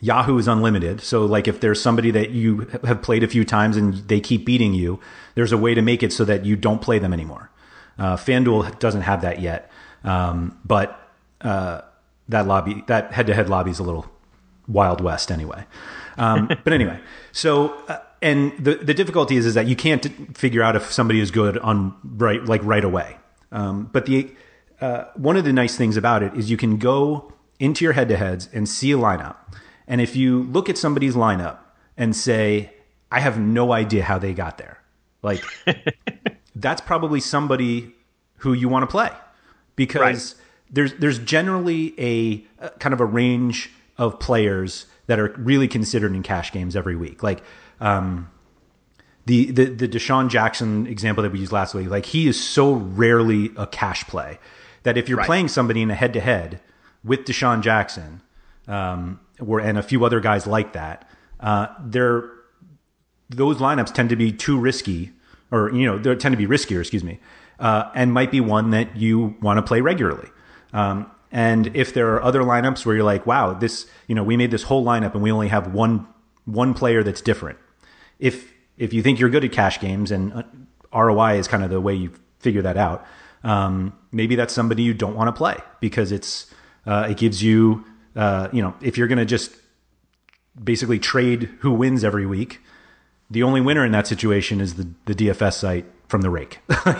Yahoo 0.00 0.38
is 0.38 0.48
unlimited. 0.48 1.00
So, 1.00 1.24
like, 1.24 1.48
if 1.48 1.60
there's 1.60 1.80
somebody 1.80 2.10
that 2.10 2.30
you 2.30 2.68
have 2.84 3.02
played 3.02 3.22
a 3.22 3.28
few 3.28 3.44
times 3.44 3.76
and 3.76 3.94
they 4.08 4.20
keep 4.20 4.44
beating 4.44 4.74
you, 4.74 5.00
there's 5.34 5.52
a 5.52 5.58
way 5.58 5.74
to 5.74 5.82
make 5.82 6.02
it 6.02 6.12
so 6.12 6.24
that 6.24 6.44
you 6.44 6.56
don't 6.56 6.82
play 6.82 6.98
them 6.98 7.12
anymore. 7.12 7.50
Uh, 7.98 8.16
FanDuel 8.16 8.78
doesn't 8.78 9.02
have 9.02 9.22
that 9.22 9.40
yet, 9.40 9.70
um, 10.02 10.58
but 10.64 11.10
uh, 11.40 11.82
that 12.28 12.46
lobby, 12.46 12.82
that 12.86 13.12
head-to-head 13.12 13.48
lobby 13.48 13.70
is 13.70 13.78
a 13.78 13.82
little 13.82 14.06
wild 14.66 15.00
west 15.00 15.30
anyway. 15.30 15.64
Um, 16.18 16.48
but 16.64 16.72
anyway, 16.72 17.00
so 17.32 17.74
uh, 17.88 17.98
and 18.22 18.52
the 18.58 18.76
the 18.76 18.94
difficulty 18.94 19.36
is 19.36 19.46
is 19.46 19.54
that 19.54 19.66
you 19.66 19.76
can't 19.76 20.36
figure 20.36 20.62
out 20.62 20.76
if 20.76 20.90
somebody 20.90 21.20
is 21.20 21.30
good 21.30 21.58
on 21.58 21.94
right 22.02 22.44
like 22.44 22.62
right 22.64 22.84
away. 22.84 23.16
Um, 23.52 23.90
but 23.92 24.06
the 24.06 24.34
uh, 24.80 25.04
one 25.14 25.36
of 25.36 25.44
the 25.44 25.52
nice 25.52 25.76
things 25.76 25.96
about 25.96 26.22
it 26.22 26.34
is 26.34 26.50
you 26.50 26.56
can 26.56 26.78
go 26.78 27.32
into 27.60 27.84
your 27.84 27.92
head-to-heads 27.92 28.48
and 28.52 28.68
see 28.68 28.90
a 28.90 28.96
lineup, 28.96 29.36
and 29.86 30.00
if 30.00 30.16
you 30.16 30.42
look 30.44 30.68
at 30.68 30.78
somebody's 30.78 31.14
lineup 31.14 31.58
and 31.96 32.14
say, 32.16 32.72
"I 33.10 33.20
have 33.20 33.38
no 33.38 33.72
idea 33.72 34.02
how 34.04 34.18
they 34.18 34.32
got 34.34 34.58
there," 34.58 34.78
like 35.22 35.42
that's 36.56 36.80
probably 36.80 37.20
somebody 37.20 37.92
who 38.38 38.52
you 38.52 38.68
want 38.68 38.82
to 38.82 38.86
play 38.86 39.10
because 39.76 40.00
Right. 40.00 40.34
there's 40.70 40.94
there's 40.94 41.18
generally 41.18 41.94
a, 41.98 42.44
a 42.64 42.70
kind 42.78 42.92
of 42.92 43.00
a 43.00 43.04
range 43.04 43.70
of 43.98 44.18
players 44.20 44.86
that 45.06 45.18
are 45.18 45.34
really 45.38 45.68
considered 45.68 46.14
in 46.14 46.22
cash 46.22 46.50
games 46.52 46.74
every 46.76 46.96
week. 46.96 47.22
Like 47.22 47.42
um, 47.80 48.30
the 49.26 49.50
the 49.50 49.64
the 49.66 49.88
DeSean 49.88 50.28
Jackson 50.28 50.86
example 50.86 51.22
that 51.22 51.32
we 51.32 51.38
used 51.40 51.52
last 51.52 51.74
week, 51.74 51.88
like 51.88 52.06
he 52.06 52.26
is 52.28 52.42
so 52.42 52.72
rarely 52.74 53.50
a 53.56 53.66
cash 53.66 54.04
play 54.06 54.38
that 54.82 54.96
if 54.98 55.08
you're 55.08 55.18
Right. 55.18 55.26
playing 55.26 55.48
somebody 55.48 55.80
in 55.82 55.90
a 55.90 55.94
head 55.94 56.12
to 56.12 56.20
head 56.20 56.60
with 57.02 57.20
DeSean 57.24 57.62
Jackson, 57.62 58.20
um, 58.68 59.20
or 59.40 59.60
and 59.60 59.78
a 59.78 59.82
few 59.82 60.04
other 60.04 60.20
guys 60.20 60.46
like 60.46 60.72
that, 60.72 61.08
uh, 61.40 61.68
they're 61.84 62.30
those 63.30 63.58
lineups 63.58 63.92
tend 63.92 64.10
to 64.10 64.16
be 64.16 64.32
too 64.32 64.58
risky, 64.58 65.12
or 65.50 65.72
you 65.72 65.86
know, 65.86 65.98
they 65.98 66.14
tend 66.14 66.32
to 66.32 66.36
be 66.36 66.46
riskier. 66.46 66.80
Excuse 66.80 67.04
me, 67.04 67.20
uh, 67.58 67.90
and 67.94 68.12
might 68.12 68.30
be 68.30 68.40
one 68.40 68.70
that 68.70 68.96
you 68.96 69.36
want 69.40 69.58
to 69.58 69.62
play 69.62 69.80
regularly. 69.80 70.28
Um, 70.72 71.10
and 71.30 71.76
if 71.76 71.92
there 71.92 72.14
are 72.14 72.22
other 72.22 72.42
lineups 72.42 72.86
where 72.86 72.94
you're 72.94 73.04
like, 73.04 73.26
wow, 73.26 73.54
this, 73.54 73.86
you 74.06 74.14
know, 74.14 74.22
we 74.22 74.36
made 74.36 74.52
this 74.52 74.62
whole 74.62 74.84
lineup 74.84 75.14
and 75.14 75.22
we 75.22 75.32
only 75.32 75.48
have 75.48 75.74
one 75.74 76.06
one 76.44 76.74
player 76.74 77.02
that's 77.02 77.20
different. 77.20 77.58
If 78.18 78.52
if 78.76 78.92
you 78.92 79.02
think 79.02 79.18
you're 79.18 79.30
good 79.30 79.44
at 79.44 79.52
cash 79.52 79.80
games 79.80 80.10
and 80.10 80.32
uh, 80.32 80.42
ROI 80.92 81.38
is 81.38 81.48
kind 81.48 81.64
of 81.64 81.70
the 81.70 81.80
way 81.80 81.94
you 81.94 82.12
figure 82.38 82.62
that 82.62 82.76
out, 82.76 83.04
um, 83.42 83.92
maybe 84.12 84.36
that's 84.36 84.54
somebody 84.54 84.82
you 84.82 84.94
don't 84.94 85.16
want 85.16 85.28
to 85.28 85.32
play 85.32 85.56
because 85.80 86.12
it's 86.12 86.46
uh, 86.86 87.08
it 87.10 87.16
gives 87.16 87.42
you, 87.42 87.84
uh, 88.16 88.48
you 88.52 88.62
know, 88.62 88.74
if 88.80 88.96
you're 88.98 89.08
going 89.08 89.18
to 89.18 89.24
just 89.24 89.52
basically 90.62 90.98
trade 90.98 91.48
who 91.60 91.72
wins 91.72 92.04
every 92.04 92.26
week, 92.26 92.60
the 93.30 93.42
only 93.42 93.60
winner 93.60 93.84
in 93.84 93.92
that 93.92 94.06
situation 94.06 94.60
is 94.60 94.74
the, 94.74 94.88
the 95.06 95.14
DFS 95.14 95.54
site 95.54 95.86
from 96.08 96.20
the 96.20 96.30
rake. 96.30 96.58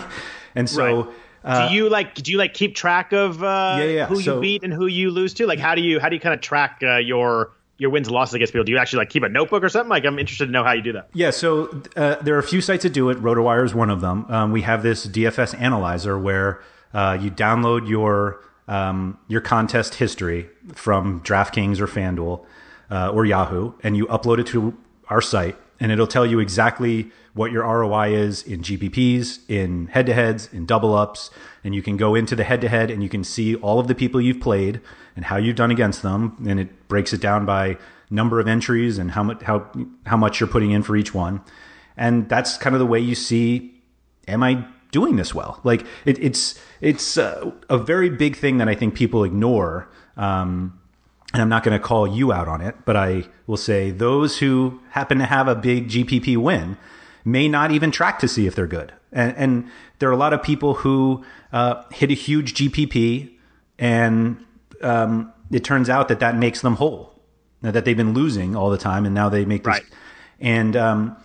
and 0.55 0.69
so, 0.69 1.13
do 1.45 1.75
you 1.75 1.89
like 1.89 2.15
do 2.15 2.33
you 2.33 2.39
like 2.39 2.55
keep 2.55 2.75
track 2.75 3.13
of 3.13 3.43
uh, 3.43 3.47
Uh, 3.47 3.77
Yeah, 3.81 3.85
yeah, 3.85 4.07
who 4.07 4.21
so- 4.21 4.37
you 4.37 4.41
beat 4.41 4.63
and 4.65 4.73
who 4.73 4.87
you 4.87 5.11
lose 5.11 5.35
to? 5.35 5.47
Like 5.47 5.59
how 5.59 5.75
do 5.75 5.83
you 5.83 6.01
how 6.01 6.09
do 6.09 6.17
you 6.17 6.21
kind 6.21 6.35
of 6.35 6.41
track 6.41 6.81
uh, 6.83 6.97
your 6.97 7.53
your 7.77 7.91
wins 7.91 8.07
and 8.09 8.15
losses 8.15 8.35
against 8.35 8.53
people? 8.53 8.65
Do 8.65 8.73
you 8.73 8.79
actually 8.79 9.01
like 9.01 9.11
keep 9.11 9.23
a 9.25 9.29
notebook 9.29 9.63
or 9.63 9.69
something? 9.69 9.91
Like 9.91 10.05
I'm 10.05 10.19
interested 10.19 10.47
to 10.47 10.53
know 10.53 10.65
how 10.65 10.73
you 10.73 10.83
do 10.83 10.93
that. 10.93 11.11
yeah, 11.13 11.31
so 11.31 11.83
uh, 11.97 12.17
there 12.23 12.35
are 12.37 12.39
a 12.39 12.43
few 12.43 12.61
sites 12.61 12.85
that 12.85 12.93
do 12.93 13.11
it. 13.11 13.19
RotoWire 13.21 13.65
is 13.65 13.75
one 13.75 13.91
of 13.91 14.01
them. 14.01 14.27
Um, 14.29 14.53
we 14.53 14.63
have 14.63 14.83
this 14.83 15.07
DFS 15.07 15.61
analyzer 15.61 16.19
where 16.19 16.63
uh, 16.95 17.19
you 17.21 17.31
download 17.31 17.89
your 17.89 18.41
um, 18.69 19.19
your 19.29 19.41
contest 19.41 19.97
history 19.97 20.49
from 20.73 21.21
DraftKings 21.23 21.81
or 21.81 21.87
FanDuel 21.87 22.45
uh, 22.91 23.11
or 23.11 23.25
Yahoo, 23.25 23.73
and 23.83 23.97
you 23.97 24.07
upload 24.07 24.39
it 24.39 24.47
to 24.49 24.77
our 25.09 25.21
site, 25.21 25.57
and 25.81 25.93
it'll 25.93 26.07
tell 26.07 26.25
you 26.25 26.41
exactly 26.41 27.11
what 27.35 27.51
your 27.51 27.65
ROI 27.65 28.15
is 28.15 28.43
in 28.45 28.63
GPPs, 28.63 29.39
in 29.49 29.89
head 29.89 30.07
to 30.07 30.15
heads, 30.15 30.49
in 30.53 30.67
double 30.67 30.95
ups. 30.95 31.31
And 31.65 31.75
you 31.75 31.83
can 31.83 31.97
go 31.97 32.15
into 32.15 32.37
the 32.37 32.45
head 32.45 32.61
to 32.61 32.69
head 32.69 32.91
and 32.91 33.03
you 33.03 33.09
can 33.09 33.25
see 33.25 33.57
all 33.57 33.81
of 33.81 33.89
the 33.89 33.95
people 33.95 34.21
you've 34.21 34.41
played 34.41 34.81
and 35.17 35.25
how 35.25 35.37
you've 35.37 35.57
done 35.57 35.73
against 35.73 36.03
them. 36.03 36.37
And 36.49 36.61
it 36.61 36.89
breaks 36.89 37.13
it 37.13 37.21
down 37.21 37.45
by 37.45 37.77
number 38.09 38.39
of 38.39 38.47
entries 38.47 38.99
and 38.99 39.11
how 39.11 39.25
much, 39.25 39.43
how, 39.43 39.69
how 40.07 40.17
much 40.17 40.39
you're 40.39 40.49
putting 40.49 40.71
in 40.71 40.85
for 40.85 40.97
each 40.97 41.13
one. 41.13 41.41
And 41.97 42.29
that's 42.29 42.57
kind 42.57 42.75
of 42.75 42.79
the 42.79 42.87
way 42.87 43.01
you 43.01 43.17
see, 43.17 43.75
am 44.29 44.43
I 44.43 44.65
doing 44.95 45.17
this 45.17 45.35
well? 45.35 45.61
Like 45.65 45.85
it, 46.07 46.19
it's, 46.19 46.59
it's 46.81 47.19
uh, 47.19 47.51
a 47.69 47.77
very 47.77 48.09
big 48.09 48.37
thing 48.37 48.59
that 48.59 48.69
I 48.69 48.75
think 48.75 48.95
people 48.95 49.25
ignore. 49.25 49.91
Um, 50.17 50.81
and 51.35 51.43
I'm 51.43 51.49
not 51.49 51.65
going 51.65 51.79
to 51.79 51.85
call 51.85 52.07
you 52.07 52.33
out 52.33 52.47
on 52.47 52.61
it, 52.61 52.77
but 52.85 52.97
I 52.97 53.25
will 53.49 53.57
say 53.57 53.91
those 53.91 54.39
who 54.39 54.81
happen 54.91 55.19
to 55.19 55.27
have 55.27 55.49
a 55.49 55.57
big 55.57 55.89
GPP 55.89 56.37
win 56.37 56.79
may 57.25 57.49
not 57.49 57.73
even 57.73 57.91
track 57.91 58.21
to 58.21 58.29
see 58.29 58.47
if 58.47 58.55
they're 58.55 58.69
good. 58.69 58.93
And, 59.11 59.37
and 59.37 59.71
there 59.99 60.09
are 60.09 60.13
a 60.13 60.17
lot 60.17 60.33
of 60.33 60.43
people 60.45 60.75
who 60.75 61.25
uh, 61.53 61.83
hit 61.91 62.11
a 62.13 62.15
huge 62.15 62.55
GPP, 62.55 63.33
and 63.81 64.45
um, 64.81 65.33
it 65.51 65.65
turns 65.65 65.91
out 65.91 66.07
that 66.09 66.21
that 66.21 66.37
makes 66.37 66.61
them 66.61 66.77
whole, 66.77 67.21
that 67.63 67.85
they've 67.85 67.97
been 67.97 68.15
losing 68.15 68.55
all 68.55 68.71
the 68.71 68.79
time, 68.79 69.05
and 69.05 69.15
now 69.15 69.29
they 69.29 69.45
make 69.45 69.65
this. 69.65 69.73
Right. 69.73 69.85
And 70.39 70.77
um, 70.77 71.17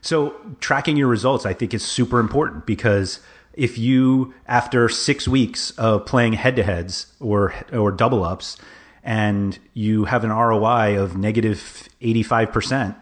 so 0.00 0.34
tracking 0.60 0.96
your 0.96 1.08
results, 1.08 1.44
I 1.46 1.52
think, 1.52 1.74
is 1.74 1.84
super 1.84 2.20
important 2.20 2.66
because 2.66 3.20
if 3.54 3.76
you 3.76 4.32
after 4.46 4.88
six 4.88 5.26
weeks 5.26 5.72
of 5.72 6.06
playing 6.06 6.34
head 6.34 6.56
to 6.56 6.62
heads 6.62 7.12
or 7.20 7.52
or 7.72 7.90
double 7.90 8.22
ups 8.22 8.56
and 9.02 9.58
you 9.74 10.04
have 10.04 10.22
an 10.22 10.30
ROI 10.30 11.00
of 11.00 11.16
negative 11.16 11.88
85%, 12.00 12.94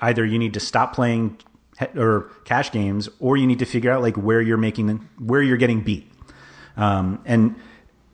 either 0.00 0.24
you 0.24 0.38
need 0.38 0.54
to 0.54 0.60
stop 0.60 0.94
playing 0.94 1.38
or 1.96 2.30
cash 2.44 2.72
games 2.72 3.08
or 3.20 3.36
you 3.36 3.46
need 3.46 3.60
to 3.60 3.64
figure 3.64 3.90
out 3.90 4.02
like 4.02 4.16
where 4.16 4.40
you're 4.40 4.56
making 4.58 5.08
where 5.18 5.42
you're 5.42 5.56
getting 5.56 5.80
beat. 5.80 6.10
Um, 6.76 7.20
and 7.24 7.54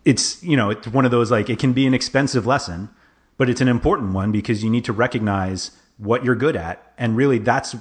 it's, 0.05 0.43
you 0.43 0.57
know, 0.57 0.71
it's 0.71 0.87
one 0.87 1.05
of 1.05 1.11
those 1.11 1.31
like 1.31 1.51
it 1.51 1.59
can 1.59 1.73
be 1.73 1.87
an 1.87 1.95
expensive 1.95 2.47
lesson, 2.47 2.89
but 3.37 3.51
it's 3.51 3.61
an 3.61 3.69
important 3.69 4.13
one 4.13 4.31
because 4.33 4.63
you 4.63 4.71
need 4.71 4.85
to 4.85 4.93
recognize 4.93 5.73
what 5.97 6.25
you're 6.25 6.35
good 6.35 6.57
at 6.57 6.93
and 6.99 7.17
really 7.17 7.39
that's 7.39 7.75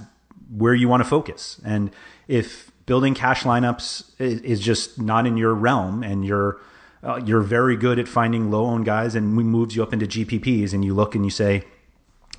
where 0.56 0.74
you 0.74 0.88
want 0.88 1.04
to 1.04 1.10
focus. 1.10 1.60
And 1.66 1.92
if 2.28 2.72
building 2.86 3.14
cash 3.14 3.44
lineups 3.44 4.20
is, 4.20 4.60
just 4.60 5.00
not 5.00 5.26
in 5.26 5.38
your 5.38 5.54
realm 5.54 6.04
and 6.04 6.26
you're 6.26 6.60
uh, 7.04 7.22
you're 7.26 7.42
very 7.42 7.76
good 7.76 8.00
at 8.00 8.08
finding 8.08 8.50
low 8.50 8.66
owned 8.66 8.86
guys 8.86 9.14
and 9.14 9.34
moves 9.34 9.76
you 9.76 9.84
up 9.84 9.92
into 9.92 10.06
GPPs 10.06 10.74
and 10.74 10.86
you 10.86 10.94
look 10.94 11.16
and 11.16 11.26
you 11.26 11.32
say, 11.32 11.66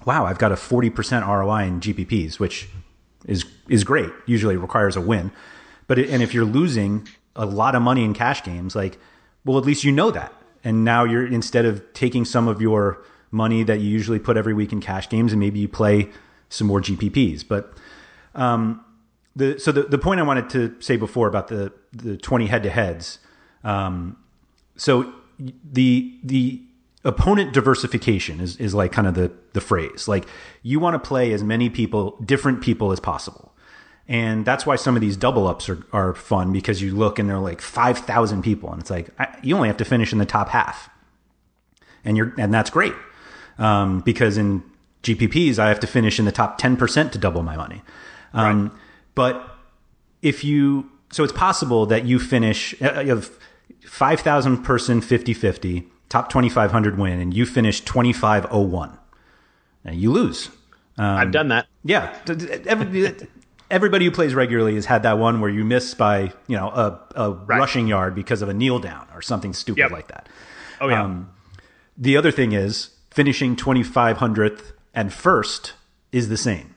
wow, 0.07 0.25
I've 0.25 0.39
got 0.39 0.53
a 0.53 0.55
40% 0.55 1.27
ROI 1.27 1.65
in 1.65 1.81
GPPs, 1.81 2.39
which 2.39 2.69
is, 3.27 3.45
is 3.69 3.85
great. 3.85 4.11
Usually 4.25 4.57
requires 4.57 4.97
a 4.97 5.03
win. 5.03 5.33
But, 5.87 5.99
it, 5.99 6.09
and 6.09 6.23
if 6.23 6.33
you're 6.33 6.47
losing 6.47 7.07
a 7.37 7.45
lot 7.45 7.75
of 7.75 7.83
money 7.83 8.05
in 8.05 8.15
cash 8.15 8.43
games, 8.43 8.75
like, 8.75 8.99
well, 9.45 9.59
at 9.59 9.65
least 9.65 9.85
you 9.85 9.93
know 9.93 10.11
that. 10.11 10.33
And 10.63 10.83
now 10.83 11.05
you're, 11.05 11.27
instead 11.27 11.67
of 11.67 11.83
taking 11.93 12.25
some 12.25 12.49
of 12.49 12.63
your 12.63 13.05
money 13.31 13.65
that 13.65 13.81
you 13.81 13.89
usually 13.91 14.19
put 14.19 14.39
every 14.39 14.55
week 14.55 14.73
in 14.73 14.81
cash 14.81 15.11
games 15.11 15.31
and 15.31 15.41
maybe 15.41 15.59
you 15.59 15.69
play 15.69 16.09
some 16.49 16.67
more 16.67 16.81
GPPs. 16.81 17.47
But, 17.47 17.75
um, 18.35 18.85
the, 19.37 19.59
so 19.59 19.73
the, 19.73 19.83
the 19.83 19.99
point 19.99 20.21
I 20.21 20.23
wanted 20.23 20.51
to 20.51 20.77
say 20.81 20.97
before 20.97 21.29
about 21.29 21.49
the, 21.49 21.73
the 21.93 22.17
20 22.17 22.47
head 22.47 22.63
to 22.63 22.71
heads, 22.71 23.19
um, 23.65 24.17
so 24.77 25.13
the 25.39 26.17
the 26.23 26.63
opponent 27.05 27.53
diversification 27.53 28.41
is, 28.41 28.57
is 28.57 28.75
like 28.75 28.93
kind 28.93 29.07
of 29.07 29.15
the 29.15 29.33
the 29.53 29.61
phrase. 29.61 30.07
Like 30.09 30.27
you 30.63 30.81
want 30.81 30.95
to 30.95 31.07
play 31.09 31.33
as 31.33 31.43
many 31.43 31.71
people 31.71 32.17
different 32.25 32.61
people 32.63 32.93
as 32.93 33.01
possible. 33.01 33.53
And 34.07 34.45
that's 34.45 34.67
why 34.67 34.77
some 34.77 34.97
of 34.97 35.01
these 35.01 35.17
double 35.17 35.47
ups 35.47 35.67
are, 35.71 35.83
are 35.91 36.15
fun 36.15 36.53
because 36.53 36.83
you 36.83 36.95
look 36.95 37.19
and 37.19 37.29
they're 37.29 37.39
like 37.39 37.63
5000 37.63 38.43
people 38.43 38.71
and 38.71 38.81
it's 38.81 38.91
like 38.91 39.09
I, 39.19 39.39
you 39.43 39.57
only 39.57 39.69
have 39.69 39.79
to 39.79 39.85
finish 39.85 40.13
in 40.13 40.19
the 40.19 40.27
top 40.27 40.51
half. 40.51 40.91
And 42.05 42.17
you're 42.17 42.35
and 42.39 42.53
that's 42.53 42.71
great 42.71 42.95
um, 43.59 44.01
because 44.01 44.37
in 44.37 44.63
gpps 45.03 45.59
i 45.59 45.69
have 45.69 45.79
to 45.79 45.87
finish 45.87 46.19
in 46.19 46.25
the 46.25 46.33
top 46.33 46.59
10% 46.59 47.13
to 47.13 47.19
double 47.19 47.43
my 47.43 47.57
money 47.57 47.83
um, 48.35 48.63
right. 48.63 48.73
but 49.15 49.57
if 50.21 50.45
you 50.45 50.91
so 51.11 51.25
it's 51.25 51.33
possible 51.33 51.87
that 51.87 52.05
you 52.05 52.19
finish 52.19 52.75
uh, 52.83 53.01
you 53.01 53.11
have 53.11 53.31
5,000 53.87 54.63
person 54.63 55.01
50 55.01 55.35
50, 55.35 55.89
top 56.09 56.29
2,500 56.29 56.99
win, 56.99 57.21
and 57.21 57.35
you 57.35 57.47
finish 57.47 57.81
2501. 57.81 58.99
And 59.85 59.97
you 59.97 60.11
lose. 60.11 60.49
Um, 60.97 61.05
I've 61.05 61.31
done 61.31 61.49
that. 61.49 61.67
Yeah. 61.85 62.17
everybody 63.71 64.05
who 64.07 64.11
plays 64.11 64.35
regularly 64.35 64.75
has 64.75 64.87
had 64.87 65.03
that 65.03 65.19
one 65.19 65.41
where 65.41 65.51
you 65.51 65.65
miss 65.65 65.95
by, 65.95 66.33
you 66.47 66.57
know, 66.57 66.69
a, 66.69 67.01
a 67.15 67.31
right. 67.33 67.59
rushing 67.59 67.87
yard 67.87 68.15
because 68.15 68.41
of 68.41 68.49
a 68.49 68.55
kneel 68.55 68.79
down 68.79 69.07
or 69.15 69.21
something 69.21 69.53
stupid 69.53 69.81
yep. 69.81 69.91
like 69.91 70.09
that. 70.09 70.29
Oh, 70.81 70.89
yeah. 70.89 71.03
Um, 71.03 71.31
the 71.97 72.17
other 72.17 72.31
thing 72.31 72.53
is 72.53 72.91
finishing 73.11 73.57
2500th 73.57 74.73
and 74.95 75.13
first 75.13 75.75
is 76.13 76.29
the 76.29 76.37
same. 76.37 76.75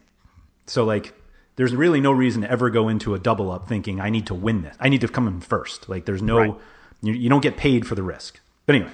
So, 0.66 0.84
like, 0.84 1.14
there's 1.58 1.76
really 1.76 2.00
no 2.00 2.12
reason 2.12 2.42
to 2.44 2.50
ever 2.50 2.70
go 2.70 2.88
into 2.88 3.14
a 3.14 3.20
double 3.20 3.52
up 3.52 3.68
thinking 3.68 4.00
I 4.00 4.10
need 4.10 4.26
to 4.28 4.34
win 4.34 4.62
this. 4.62 4.76
I 4.80 4.90
need 4.90 5.02
to 5.02 5.08
come 5.08 5.28
in 5.28 5.42
first. 5.42 5.90
Like, 5.90 6.06
there's 6.06 6.22
no. 6.22 6.38
Right 6.38 6.56
you, 7.02 7.14
you 7.14 7.30
don't 7.30 7.42
get 7.42 7.58
paid 7.58 7.86
for 7.88 7.96
the 7.96 8.04
risk. 8.04 8.40
But 8.66 8.76
anyway, 8.76 8.92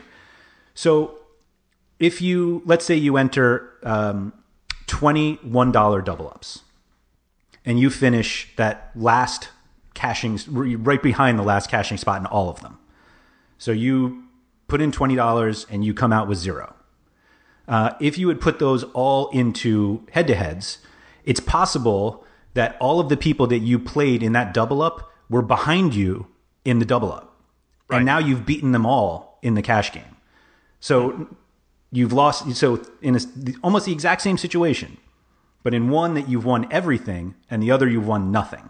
so 0.73 1.17
if 1.99 2.21
you, 2.21 2.61
let's 2.65 2.85
say 2.85 2.95
you 2.95 3.17
enter 3.17 3.71
um, 3.83 4.33
$21 4.87 6.05
double 6.05 6.27
ups 6.27 6.61
and 7.65 7.79
you 7.79 7.89
finish 7.89 8.49
that 8.57 8.91
last 8.95 9.49
cashing, 9.93 10.39
right 10.47 11.01
behind 11.01 11.39
the 11.39 11.43
last 11.43 11.69
cashing 11.69 11.97
spot 11.97 12.19
in 12.19 12.25
all 12.25 12.49
of 12.49 12.61
them. 12.61 12.77
So 13.57 13.71
you 13.71 14.23
put 14.67 14.81
in 14.81 14.91
$20 14.91 15.65
and 15.69 15.85
you 15.85 15.93
come 15.93 16.11
out 16.11 16.27
with 16.27 16.37
zero. 16.37 16.75
Uh, 17.67 17.91
if 18.01 18.17
you 18.17 18.27
would 18.27 18.41
put 18.41 18.59
those 18.59 18.83
all 18.83 19.29
into 19.29 20.05
head 20.11 20.27
to 20.27 20.35
heads, 20.35 20.79
it's 21.23 21.39
possible 21.39 22.25
that 22.53 22.77
all 22.79 22.99
of 22.99 23.09
the 23.09 23.17
people 23.17 23.47
that 23.47 23.59
you 23.59 23.79
played 23.79 24.23
in 24.23 24.33
that 24.33 24.53
double 24.53 24.81
up 24.81 25.11
were 25.29 25.41
behind 25.41 25.95
you 25.95 26.27
in 26.63 26.79
the 26.79 26.85
double 26.85 27.11
up. 27.11 27.35
Right. 27.87 27.97
And 27.97 28.05
now 28.05 28.19
you've 28.19 28.45
beaten 28.45 28.71
them 28.71 28.85
all 28.85 29.39
in 29.41 29.55
the 29.55 29.61
cash 29.61 29.91
game. 29.91 30.15
So 30.79 31.27
you've 31.91 32.13
lost. 32.13 32.55
So 32.55 32.83
in 33.01 33.15
a, 33.15 33.19
almost 33.63 33.85
the 33.85 33.91
exact 33.91 34.21
same 34.21 34.37
situation, 34.37 34.97
but 35.63 35.73
in 35.73 35.89
one 35.89 36.13
that 36.15 36.27
you've 36.27 36.45
won 36.45 36.67
everything, 36.71 37.35
and 37.49 37.61
the 37.61 37.71
other 37.71 37.87
you've 37.87 38.07
won 38.07 38.31
nothing. 38.31 38.69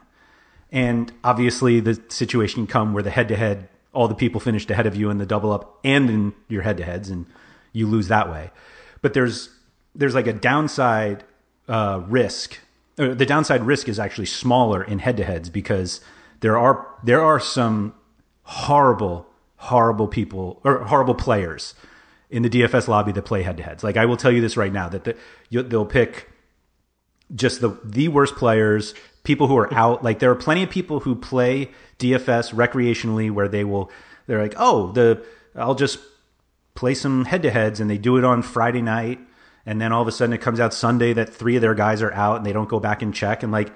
And 0.71 1.11
obviously, 1.23 1.79
the 1.79 2.01
situation 2.09 2.65
can 2.65 2.67
come 2.67 2.93
where 2.93 3.03
the 3.03 3.11
head 3.11 3.27
to 3.27 3.35
head, 3.35 3.69
all 3.93 4.07
the 4.07 4.15
people 4.15 4.39
finished 4.39 4.71
ahead 4.71 4.87
of 4.87 4.95
you 4.95 5.09
in 5.09 5.19
the 5.19 5.25
double 5.25 5.51
up 5.51 5.79
and 5.83 6.09
in 6.09 6.33
your 6.47 6.63
head 6.63 6.77
to 6.77 6.83
heads, 6.83 7.09
and 7.09 7.25
you 7.71 7.87
lose 7.87 8.07
that 8.07 8.29
way. 8.29 8.51
But 9.01 9.13
there's 9.13 9.49
there's 9.95 10.15
like 10.15 10.27
a 10.27 10.33
downside 10.33 11.23
uh, 11.67 12.01
risk. 12.07 12.59
Uh, 12.97 13.13
the 13.13 13.25
downside 13.25 13.63
risk 13.63 13.89
is 13.89 13.99
actually 13.99 14.25
smaller 14.25 14.83
in 14.83 14.99
head 14.99 15.17
to 15.17 15.23
heads 15.23 15.49
because 15.49 16.01
there 16.41 16.57
are 16.57 16.87
there 17.03 17.21
are 17.21 17.39
some 17.39 17.93
horrible, 18.43 19.25
horrible 19.57 20.07
people 20.07 20.61
or 20.63 20.79
horrible 20.83 21.15
players 21.15 21.73
in 22.29 22.43
the 22.43 22.49
DFS 22.49 22.87
lobby 22.87 23.11
that 23.11 23.23
play 23.23 23.43
head 23.43 23.57
to 23.57 23.63
heads. 23.63 23.83
Like 23.83 23.97
I 23.97 24.05
will 24.05 24.17
tell 24.17 24.31
you 24.31 24.41
this 24.41 24.57
right 24.57 24.71
now 24.71 24.89
that 24.89 25.05
the, 25.05 25.17
you, 25.49 25.63
they'll 25.63 25.85
pick 25.85 26.29
just 27.33 27.61
the 27.61 27.79
the 27.83 28.09
worst 28.09 28.35
players, 28.35 28.93
people 29.23 29.47
who 29.47 29.57
are 29.57 29.73
out. 29.73 30.03
Like 30.03 30.19
there 30.19 30.31
are 30.31 30.35
plenty 30.35 30.63
of 30.63 30.69
people 30.69 30.99
who 30.99 31.15
play 31.15 31.71
DFS 31.99 32.53
recreationally 32.53 33.31
where 33.31 33.47
they 33.47 33.63
will 33.63 33.91
they're 34.27 34.41
like, 34.41 34.55
"Oh, 34.57 34.91
the 34.91 35.25
I'll 35.55 35.75
just 35.75 35.99
play 36.75 36.93
some 36.93 37.25
head 37.25 37.43
to 37.43 37.51
heads 37.51 37.79
and 37.79 37.89
they 37.89 37.97
do 37.97 38.17
it 38.17 38.23
on 38.23 38.41
Friday 38.41 38.81
night 38.81 39.19
and 39.65 39.79
then 39.81 39.91
all 39.91 40.01
of 40.01 40.07
a 40.07 40.11
sudden 40.11 40.33
it 40.33 40.41
comes 40.41 40.59
out 40.59 40.73
Sunday 40.73 41.13
that 41.13 41.33
three 41.33 41.55
of 41.55 41.61
their 41.61 41.75
guys 41.75 42.01
are 42.01 42.13
out 42.13 42.37
and 42.37 42.45
they 42.45 42.53
don't 42.53 42.69
go 42.69 42.79
back 42.79 43.01
and 43.01 43.13
check 43.13 43.43
and 43.43 43.51
like 43.51 43.71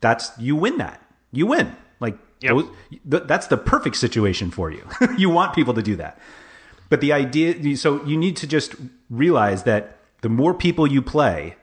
that's 0.00 0.30
you 0.38 0.56
win 0.56 0.78
that. 0.78 1.02
You 1.32 1.46
win. 1.46 1.74
Like 2.00 2.18
Yep. 2.44 2.66
Those, 3.04 3.22
that's 3.26 3.46
the 3.46 3.56
perfect 3.56 3.96
situation 3.96 4.50
for 4.50 4.70
you. 4.70 4.86
you 5.16 5.30
want 5.30 5.54
people 5.54 5.72
to 5.74 5.82
do 5.82 5.96
that. 5.96 6.18
But 6.90 7.00
the 7.00 7.12
idea, 7.12 7.76
so 7.76 8.04
you 8.04 8.16
need 8.18 8.36
to 8.36 8.46
just 8.46 8.74
realize 9.08 9.62
that 9.62 9.98
the 10.20 10.28
more 10.28 10.52
people 10.52 10.86
you 10.86 11.00
play 11.00 11.56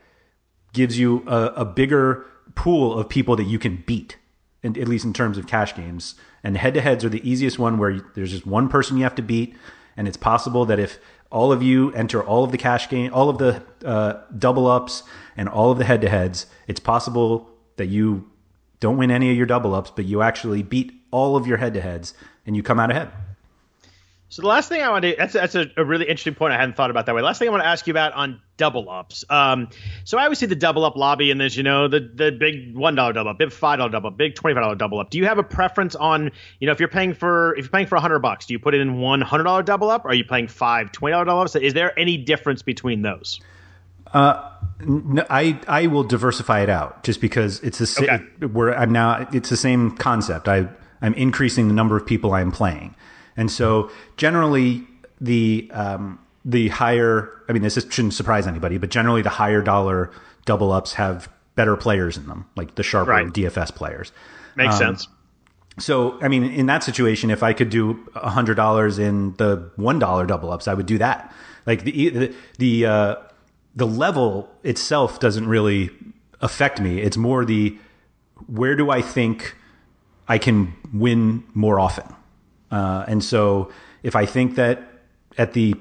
gives 0.73 0.97
you 0.97 1.23
a, 1.27 1.53
a 1.57 1.65
bigger 1.65 2.25
pool 2.55 2.97
of 2.97 3.07
people 3.09 3.35
that 3.35 3.43
you 3.43 3.59
can 3.59 3.83
beat, 3.85 4.17
and 4.63 4.77
at 4.77 4.87
least 4.87 5.05
in 5.05 5.13
terms 5.13 5.37
of 5.37 5.45
cash 5.45 5.75
games. 5.75 6.15
And 6.43 6.57
head 6.57 6.73
to 6.73 6.81
heads 6.81 7.05
are 7.05 7.09
the 7.09 7.27
easiest 7.29 7.59
one 7.59 7.77
where 7.77 8.01
there's 8.15 8.31
just 8.31 8.47
one 8.47 8.67
person 8.67 8.97
you 8.97 9.03
have 9.03 9.15
to 9.15 9.21
beat. 9.21 9.55
And 9.95 10.07
it's 10.07 10.17
possible 10.17 10.65
that 10.65 10.79
if 10.79 10.97
all 11.31 11.51
of 11.51 11.63
you 11.63 11.91
enter 11.93 12.21
all 12.21 12.43
of 12.43 12.51
the 12.51 12.57
cash 12.57 12.89
game, 12.89 13.13
all 13.13 13.29
of 13.29 13.37
the 13.37 13.63
uh, 13.85 14.21
double 14.37 14.67
ups, 14.67 15.03
and 15.37 15.47
all 15.47 15.71
of 15.71 15.77
the 15.77 15.85
head 15.85 16.01
to 16.01 16.09
heads, 16.09 16.45
it's 16.67 16.79
possible 16.79 17.49
that 17.77 17.87
you 17.87 18.29
don't 18.79 18.97
win 18.97 19.09
any 19.11 19.31
of 19.31 19.37
your 19.37 19.45
double 19.45 19.73
ups, 19.73 19.91
but 19.95 20.05
you 20.05 20.21
actually 20.21 20.61
beat 20.61 20.91
all 21.11 21.35
of 21.35 21.47
your 21.47 21.57
head 21.57 21.73
to 21.73 21.81
heads 21.81 22.13
and 22.45 22.55
you 22.55 22.63
come 22.63 22.79
out 22.79 22.91
ahead. 22.91 23.09
So 24.31 24.41
the 24.41 24.47
last 24.47 24.69
thing 24.69 24.81
I 24.81 24.89
want 24.89 25.03
to 25.03 25.13
that's 25.17 25.33
that's 25.33 25.55
a, 25.55 25.69
a, 25.75 25.83
really 25.83 26.05
interesting 26.05 26.35
point 26.35 26.53
I 26.53 26.57
hadn't 26.57 26.77
thought 26.77 26.89
about 26.89 27.05
that 27.07 27.13
way. 27.13 27.21
Last 27.21 27.39
thing 27.39 27.49
I 27.49 27.51
want 27.51 27.63
to 27.63 27.67
ask 27.67 27.85
you 27.85 27.91
about 27.91 28.13
on 28.13 28.41
double 28.55 28.89
ups. 28.89 29.25
Um, 29.29 29.67
so 30.05 30.17
I 30.17 30.23
always 30.23 30.39
see 30.39 30.45
the 30.45 30.55
double 30.55 30.85
up 30.85 30.95
lobby 30.95 31.31
and 31.31 31.41
there's 31.41 31.57
you 31.57 31.63
know 31.63 31.89
the 31.89 31.99
the 31.99 32.31
big 32.31 32.73
one 32.73 32.95
dollar 32.95 33.11
double 33.11 33.31
up, 33.31 33.37
big 33.37 33.51
five 33.51 33.79
dollar 33.79 33.91
double 33.91 34.07
up, 34.07 34.15
big 34.15 34.35
twenty 34.35 34.53
five 34.53 34.63
dollar 34.63 34.75
double 34.75 35.01
up. 35.01 35.09
Do 35.09 35.17
you 35.17 35.25
have 35.25 35.37
a 35.37 35.43
preference 35.43 35.95
on 35.95 36.31
you 36.61 36.67
know 36.67 36.71
if 36.71 36.79
you're 36.79 36.87
paying 36.87 37.13
for 37.13 37.55
if 37.57 37.65
you're 37.65 37.71
paying 37.71 37.87
for 37.87 37.97
hundred 37.97 38.19
bucks, 38.19 38.45
do 38.45 38.53
you 38.53 38.59
put 38.59 38.73
it 38.73 38.79
in 38.79 38.99
one 38.99 39.19
hundred 39.19 39.43
dollar 39.43 39.63
double 39.63 39.89
up? 39.89 40.05
Or 40.05 40.11
are 40.11 40.13
you 40.13 40.23
playing 40.23 40.47
five 40.47 40.93
twenty 40.93 41.11
dollar 41.11 41.25
double 41.25 41.41
ups? 41.41 41.57
Is 41.57 41.73
there 41.73 41.99
any 41.99 42.15
difference 42.15 42.61
between 42.61 43.01
those? 43.01 43.41
Uh, 44.13 44.49
no, 44.79 45.25
I 45.29 45.59
I 45.67 45.87
will 45.87 46.05
diversify 46.05 46.61
it 46.61 46.69
out 46.69 47.03
just 47.03 47.19
because 47.19 47.59
it's 47.63 47.79
the 47.79 47.85
same. 47.85 48.09
Okay. 48.09 48.45
Where 48.45 48.73
I'm 48.77 48.93
now, 48.93 49.27
it's 49.33 49.49
the 49.49 49.57
same 49.57 49.91
concept. 49.97 50.47
I 50.47 50.69
I'm 51.01 51.15
increasing 51.15 51.67
the 51.67 51.73
number 51.73 51.97
of 51.97 52.05
people 52.05 52.33
I'm 52.33 52.53
playing, 52.53 52.95
and 53.37 53.51
so 53.51 53.91
generally 54.17 54.85
the 55.19 55.69
um, 55.73 56.19
the 56.45 56.69
higher. 56.69 57.29
I 57.47 57.53
mean, 57.53 57.61
this 57.61 57.75
shouldn't 57.89 58.13
surprise 58.13 58.47
anybody, 58.47 58.77
but 58.77 58.89
generally 58.89 59.21
the 59.21 59.29
higher 59.29 59.61
dollar 59.61 60.11
double 60.45 60.71
ups 60.71 60.93
have 60.93 61.29
better 61.55 61.75
players 61.75 62.17
in 62.17 62.27
them, 62.27 62.45
like 62.55 62.75
the 62.75 62.83
sharper 62.83 63.11
right. 63.11 63.27
DFS 63.27 63.73
players. 63.75 64.11
Makes 64.55 64.75
um, 64.75 64.79
sense. 64.79 65.07
So, 65.79 66.21
I 66.21 66.27
mean, 66.27 66.43
in 66.43 66.65
that 66.65 66.83
situation, 66.83 67.31
if 67.31 67.43
I 67.43 67.53
could 67.53 67.69
do 67.69 67.99
hundred 68.13 68.55
dollars 68.55 68.99
in 68.99 69.33
the 69.35 69.71
one 69.75 69.99
dollar 69.99 70.25
double 70.25 70.51
ups, 70.51 70.67
I 70.67 70.73
would 70.73 70.85
do 70.85 70.97
that. 70.97 71.33
Like 71.65 71.83
the 71.83 72.09
the, 72.09 72.35
the 72.57 72.85
uh, 72.85 73.15
the 73.75 73.87
level 73.87 74.49
itself 74.63 75.19
doesn't 75.19 75.47
really 75.47 75.89
affect 76.41 76.81
me. 76.81 77.01
It's 77.01 77.17
more 77.17 77.45
the 77.45 77.77
where 78.47 78.75
do 78.75 78.89
I 78.89 79.01
think 79.01 79.55
I 80.27 80.37
can 80.37 80.73
win 80.93 81.43
more 81.53 81.79
often. 81.79 82.15
Uh, 82.71 83.05
and 83.07 83.23
so 83.23 83.71
if 84.03 84.15
I 84.15 84.25
think 84.25 84.55
that 84.55 84.81
at 85.37 85.53
the 85.53 85.75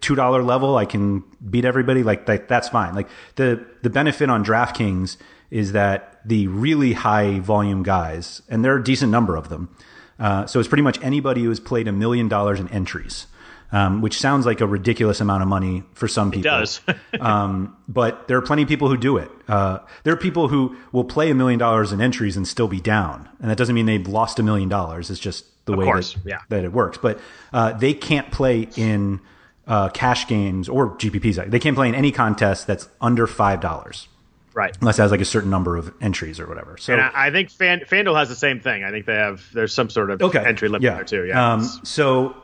two 0.00 0.14
dollar 0.14 0.42
level 0.42 0.76
I 0.76 0.84
can 0.84 1.22
beat 1.48 1.64
everybody, 1.64 2.02
like 2.02 2.26
that, 2.26 2.48
that's 2.48 2.68
fine. 2.68 2.94
Like 2.94 3.08
the 3.36 3.64
the 3.82 3.90
benefit 3.90 4.30
on 4.30 4.44
DraftKings 4.44 5.16
is 5.50 5.72
that 5.72 6.20
the 6.24 6.46
really 6.48 6.92
high 6.92 7.40
volume 7.40 7.82
guys, 7.82 8.42
and 8.48 8.64
there 8.64 8.74
are 8.74 8.78
a 8.78 8.84
decent 8.84 9.10
number 9.10 9.36
of 9.36 9.48
them. 9.48 9.74
Uh, 10.18 10.46
so 10.46 10.60
it's 10.60 10.68
pretty 10.68 10.82
much 10.82 11.02
anybody 11.02 11.42
who 11.42 11.48
has 11.48 11.60
played 11.60 11.88
a 11.88 11.92
million 11.92 12.28
dollars 12.28 12.60
in 12.60 12.68
entries 12.68 13.26
um, 13.72 14.00
which 14.00 14.18
sounds 14.18 14.46
like 14.46 14.60
a 14.60 14.66
ridiculous 14.66 15.20
amount 15.20 15.42
of 15.42 15.48
money 15.48 15.84
for 15.94 16.08
some 16.08 16.30
people. 16.30 16.50
It 16.50 16.58
does. 16.58 16.80
um, 17.20 17.76
but 17.88 18.28
there 18.28 18.36
are 18.36 18.42
plenty 18.42 18.62
of 18.62 18.68
people 18.68 18.88
who 18.88 18.96
do 18.96 19.16
it. 19.16 19.30
Uh, 19.48 19.78
there 20.04 20.12
are 20.12 20.18
people 20.18 20.48
who 20.48 20.76
will 20.92 21.04
play 21.04 21.30
a 21.30 21.34
million 21.34 21.58
dollars 21.58 21.92
in 21.92 22.00
entries 22.00 22.36
and 22.36 22.46
still 22.46 22.68
be 22.68 22.80
down. 22.80 23.28
And 23.40 23.50
that 23.50 23.56
doesn't 23.56 23.74
mean 23.74 23.86
they've 23.86 24.06
lost 24.06 24.38
a 24.38 24.42
million 24.42 24.68
dollars. 24.68 25.10
It's 25.10 25.20
just 25.20 25.44
the 25.64 25.72
of 25.72 25.78
way 25.78 25.84
course, 25.84 26.14
that, 26.14 26.26
yeah. 26.26 26.40
that 26.48 26.64
it 26.64 26.72
works. 26.72 26.98
But 26.98 27.20
uh, 27.52 27.72
they 27.72 27.94
can't 27.94 28.30
play 28.30 28.68
in 28.76 29.20
uh, 29.66 29.88
cash 29.90 30.26
games 30.26 30.68
or 30.68 30.96
GPPs. 30.96 31.50
They 31.50 31.60
can't 31.60 31.76
play 31.76 31.88
in 31.88 31.94
any 31.94 32.12
contest 32.12 32.66
that's 32.66 32.88
under 33.00 33.26
$5. 33.26 34.06
Right. 34.52 34.76
Unless 34.80 34.98
it 34.98 35.02
has 35.02 35.10
like 35.10 35.20
a 35.20 35.24
certain 35.24 35.50
number 35.50 35.76
of 35.76 35.94
entries 36.00 36.40
or 36.40 36.46
whatever. 36.46 36.76
So 36.76 36.92
and 36.92 37.02
I, 37.02 37.26
I 37.26 37.30
think 37.30 37.50
Fan, 37.50 37.80
FanDuel 37.80 38.16
has 38.16 38.28
the 38.28 38.34
same 38.34 38.60
thing. 38.60 38.82
I 38.82 38.90
think 38.90 39.06
they 39.06 39.14
have 39.14 39.44
there's 39.52 39.72
some 39.72 39.88
sort 39.88 40.10
of 40.10 40.20
okay. 40.22 40.44
entry 40.44 40.68
limit 40.68 40.82
yeah. 40.82 40.94
there 40.94 41.04
too. 41.04 41.24
Yeah. 41.24 41.52
Um, 41.52 41.62
so 41.84 42.34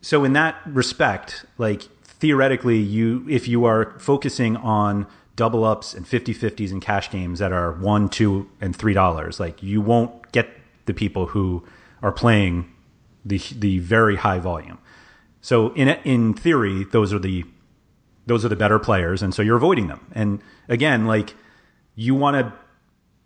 so 0.00 0.24
in 0.24 0.32
that 0.32 0.60
respect, 0.66 1.46
like 1.56 1.82
theoretically, 2.02 2.78
you 2.78 3.24
if 3.28 3.46
you 3.46 3.64
are 3.64 3.96
focusing 3.98 4.56
on 4.56 5.06
double 5.36 5.64
ups 5.64 5.94
and 5.94 6.06
50-50s 6.06 6.72
and 6.72 6.82
cash 6.82 7.10
games 7.10 7.38
that 7.38 7.52
are 7.52 7.72
one, 7.72 8.08
two, 8.08 8.50
and 8.60 8.74
three 8.74 8.94
dollars, 8.94 9.38
like 9.38 9.62
you 9.62 9.80
won't 9.80 10.32
get 10.32 10.48
the 10.86 10.94
people 10.94 11.26
who 11.26 11.64
are 12.06 12.12
playing 12.12 12.72
the 13.24 13.38
the 13.58 13.80
very 13.80 14.16
high 14.16 14.38
volume. 14.38 14.78
So 15.40 15.72
in 15.74 15.88
in 16.04 16.34
theory, 16.34 16.84
those 16.84 17.12
are 17.12 17.18
the 17.18 17.44
those 18.26 18.44
are 18.44 18.48
the 18.48 18.56
better 18.56 18.78
players, 18.78 19.22
and 19.22 19.34
so 19.34 19.42
you're 19.42 19.56
avoiding 19.56 19.88
them. 19.88 20.06
And 20.12 20.40
again, 20.68 21.06
like 21.06 21.34
you 21.96 22.14
want 22.14 22.36
to 22.36 22.52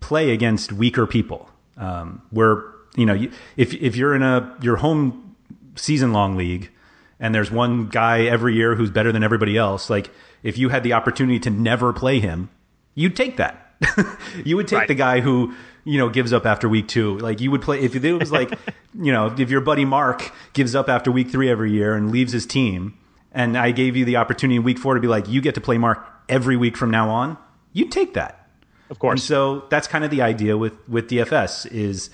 play 0.00 0.30
against 0.30 0.72
weaker 0.72 1.06
people. 1.06 1.50
Um, 1.76 2.22
where 2.30 2.64
you 2.96 3.04
know 3.04 3.12
you, 3.12 3.30
if 3.58 3.74
if 3.74 3.96
you're 3.96 4.14
in 4.14 4.22
a 4.22 4.56
your 4.62 4.76
home 4.76 5.36
season 5.76 6.12
long 6.12 6.36
league 6.36 6.70
and 7.18 7.34
there's 7.34 7.50
one 7.50 7.86
guy 7.88 8.22
every 8.22 8.54
year 8.54 8.74
who's 8.76 8.90
better 8.90 9.12
than 9.12 9.22
everybody 9.22 9.58
else, 9.58 9.90
like 9.90 10.10
if 10.42 10.56
you 10.56 10.70
had 10.70 10.82
the 10.82 10.94
opportunity 10.94 11.38
to 11.40 11.50
never 11.50 11.92
play 11.92 12.18
him, 12.18 12.48
you'd 12.94 13.14
take 13.14 13.36
that. 13.36 13.74
you 14.44 14.56
would 14.56 14.68
take 14.68 14.80
right. 14.80 14.88
the 14.88 14.94
guy 14.94 15.20
who, 15.20 15.54
you 15.84 15.98
know, 15.98 16.08
gives 16.08 16.32
up 16.32 16.46
after 16.46 16.68
week 16.68 16.88
two. 16.88 17.18
Like 17.18 17.40
you 17.40 17.50
would 17.50 17.62
play 17.62 17.80
if 17.80 17.94
it 17.94 18.12
was 18.12 18.32
like, 18.32 18.52
you 18.94 19.12
know, 19.12 19.34
if 19.38 19.50
your 19.50 19.60
buddy 19.60 19.84
Mark 19.84 20.32
gives 20.52 20.74
up 20.74 20.88
after 20.88 21.10
week 21.10 21.30
three 21.30 21.50
every 21.50 21.72
year 21.72 21.94
and 21.94 22.10
leaves 22.10 22.32
his 22.32 22.46
team, 22.46 22.98
and 23.32 23.56
I 23.56 23.70
gave 23.70 23.96
you 23.96 24.04
the 24.04 24.16
opportunity 24.16 24.56
in 24.56 24.62
week 24.62 24.78
four 24.78 24.94
to 24.94 25.00
be 25.00 25.08
like, 25.08 25.28
you 25.28 25.40
get 25.40 25.54
to 25.54 25.60
play 25.60 25.78
Mark 25.78 26.04
every 26.28 26.56
week 26.56 26.76
from 26.76 26.90
now 26.90 27.10
on, 27.10 27.38
you'd 27.72 27.92
take 27.92 28.14
that. 28.14 28.48
Of 28.90 28.98
course. 28.98 29.12
And 29.12 29.20
so 29.20 29.64
that's 29.70 29.86
kind 29.86 30.04
of 30.04 30.10
the 30.10 30.22
idea 30.22 30.56
with 30.56 30.72
with 30.88 31.08
DFS 31.08 31.70
is 31.70 32.10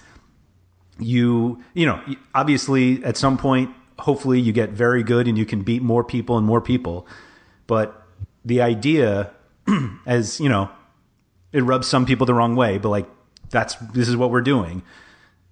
you 0.99 1.63
you 1.75 1.87
know 1.87 2.01
obviously 2.35 3.05
at 3.05 3.17
some 3.17 3.37
point 3.37 3.71
hopefully 3.99 4.41
you 4.41 4.53
get 4.53 4.71
very 4.71 5.03
good 5.03 5.29
and 5.29 5.37
you 5.37 5.45
can 5.47 5.63
beat 5.63 5.83
more 5.83 6.05
people 6.05 6.39
and 6.39 6.47
more 6.47 6.61
people 6.61 7.07
but 7.67 8.03
the 8.45 8.61
idea 8.61 9.31
as 10.07 10.41
you 10.41 10.49
know 10.49 10.71
it 11.53 11.63
rubs 11.63 11.87
some 11.87 12.07
people 12.07 12.27
the 12.27 12.35
wrong 12.35 12.57
way 12.57 12.79
but 12.79 12.89
like 12.89 13.07
that's 13.51 13.75
this 13.95 14.09
is 14.09 14.17
what 14.17 14.31
we're 14.31 14.41
doing 14.41 14.83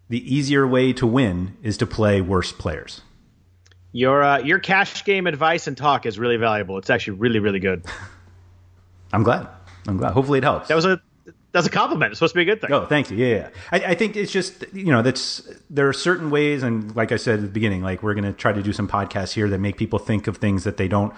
the 0.09 0.34
easier 0.34 0.66
way 0.66 0.92
to 0.92 1.07
win 1.07 1.57
is 1.62 1.76
to 1.76 1.86
play 1.86 2.20
worse 2.20 2.53
players 2.53 3.03
your 3.92 4.22
uh, 4.22 4.38
your 4.38 4.59
cash 4.59 5.05
game 5.05 5.26
advice 5.26 5.66
and 5.66 5.76
talk 5.76 6.07
is 6.07 6.18
really 6.18 6.36
valuable 6.36 6.78
it's 6.78 6.90
actually 6.90 7.18
really 7.18 7.38
really 7.38 7.61
good 7.61 7.84
i'm 9.12 9.22
glad 9.22 9.47
i'm 9.86 9.97
glad 9.97 10.12
hopefully 10.12 10.38
it 10.38 10.45
helps 10.45 10.68
that 10.68 10.74
was 10.74 10.84
a 10.84 11.01
that's 11.55 11.68
a 11.68 11.70
compliment. 11.70 12.11
It's 12.11 12.18
supposed 12.18 12.34
to 12.34 12.38
be 12.38 12.42
a 12.42 12.45
good 12.47 12.61
thing. 12.61 12.72
Oh, 12.72 12.84
thank 12.84 13.12
you. 13.12 13.16
Yeah, 13.16 13.36
yeah. 13.36 13.49
I, 13.70 13.92
I, 13.92 13.95
think 13.95 14.16
it's 14.16 14.32
just 14.32 14.64
you 14.74 14.90
know 14.90 15.03
that's 15.03 15.49
there 15.70 15.88
are 15.88 15.92
certain 15.92 16.30
ways, 16.30 16.64
and 16.64 16.95
like 16.97 17.12
I 17.12 17.16
said 17.16 17.38
at 17.38 17.42
the 17.42 17.49
beginning, 17.49 17.80
like 17.80 18.03
we're 18.03 18.14
going 18.14 18.24
to 18.24 18.32
try 18.32 18.53
to 18.53 18.61
do 18.61 18.72
some 18.72 18.88
podcasts 18.88 19.32
here 19.34 19.49
that 19.49 19.59
make 19.59 19.76
people 19.76 20.01
think 20.01 20.26
of 20.26 20.38
things 20.38 20.64
that 20.64 20.78
they 20.78 20.88
don't 20.88 21.14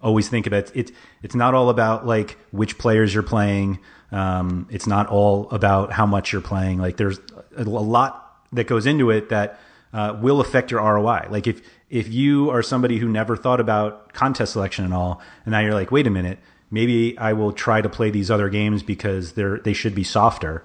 always 0.00 0.28
think 0.28 0.46
about. 0.46 0.70
It's 0.74 0.92
it's 1.22 1.34
not 1.34 1.54
all 1.54 1.70
about 1.70 2.06
like 2.06 2.38
which 2.50 2.78
players 2.78 3.12
you're 3.12 3.22
playing. 3.22 3.80
Um, 4.10 4.66
it's 4.70 4.86
not 4.86 5.08
all 5.08 5.48
about 5.50 5.92
how 5.92 6.06
much 6.06 6.32
you're 6.32 6.42
playing. 6.42 6.78
Like 6.78 6.96
there's 6.96 7.20
a, 7.56 7.64
lot 7.64 8.42
that 8.52 8.66
goes 8.66 8.86
into 8.86 9.10
it 9.10 9.28
that 9.28 9.60
uh, 9.92 10.16
will 10.20 10.40
affect 10.40 10.70
your 10.70 10.80
ROI. 10.80 11.28
Like 11.30 11.46
if 11.46 11.60
if 11.90 12.08
you 12.08 12.50
are 12.50 12.62
somebody 12.62 12.98
who 12.98 13.08
never 13.08 13.36
thought 13.36 13.60
about 13.60 14.12
contest 14.12 14.52
selection 14.52 14.84
at 14.84 14.92
all, 14.92 15.20
and 15.44 15.52
now 15.52 15.60
you're 15.60 15.74
like, 15.74 15.90
wait 15.90 16.06
a 16.06 16.10
minute 16.10 16.38
maybe 16.70 17.16
I 17.18 17.32
will 17.32 17.52
try 17.52 17.80
to 17.80 17.88
play 17.88 18.10
these 18.10 18.30
other 18.30 18.48
games 18.48 18.82
because 18.82 19.32
they're 19.32 19.58
they 19.58 19.72
should 19.72 19.94
be 19.94 20.04
softer. 20.04 20.64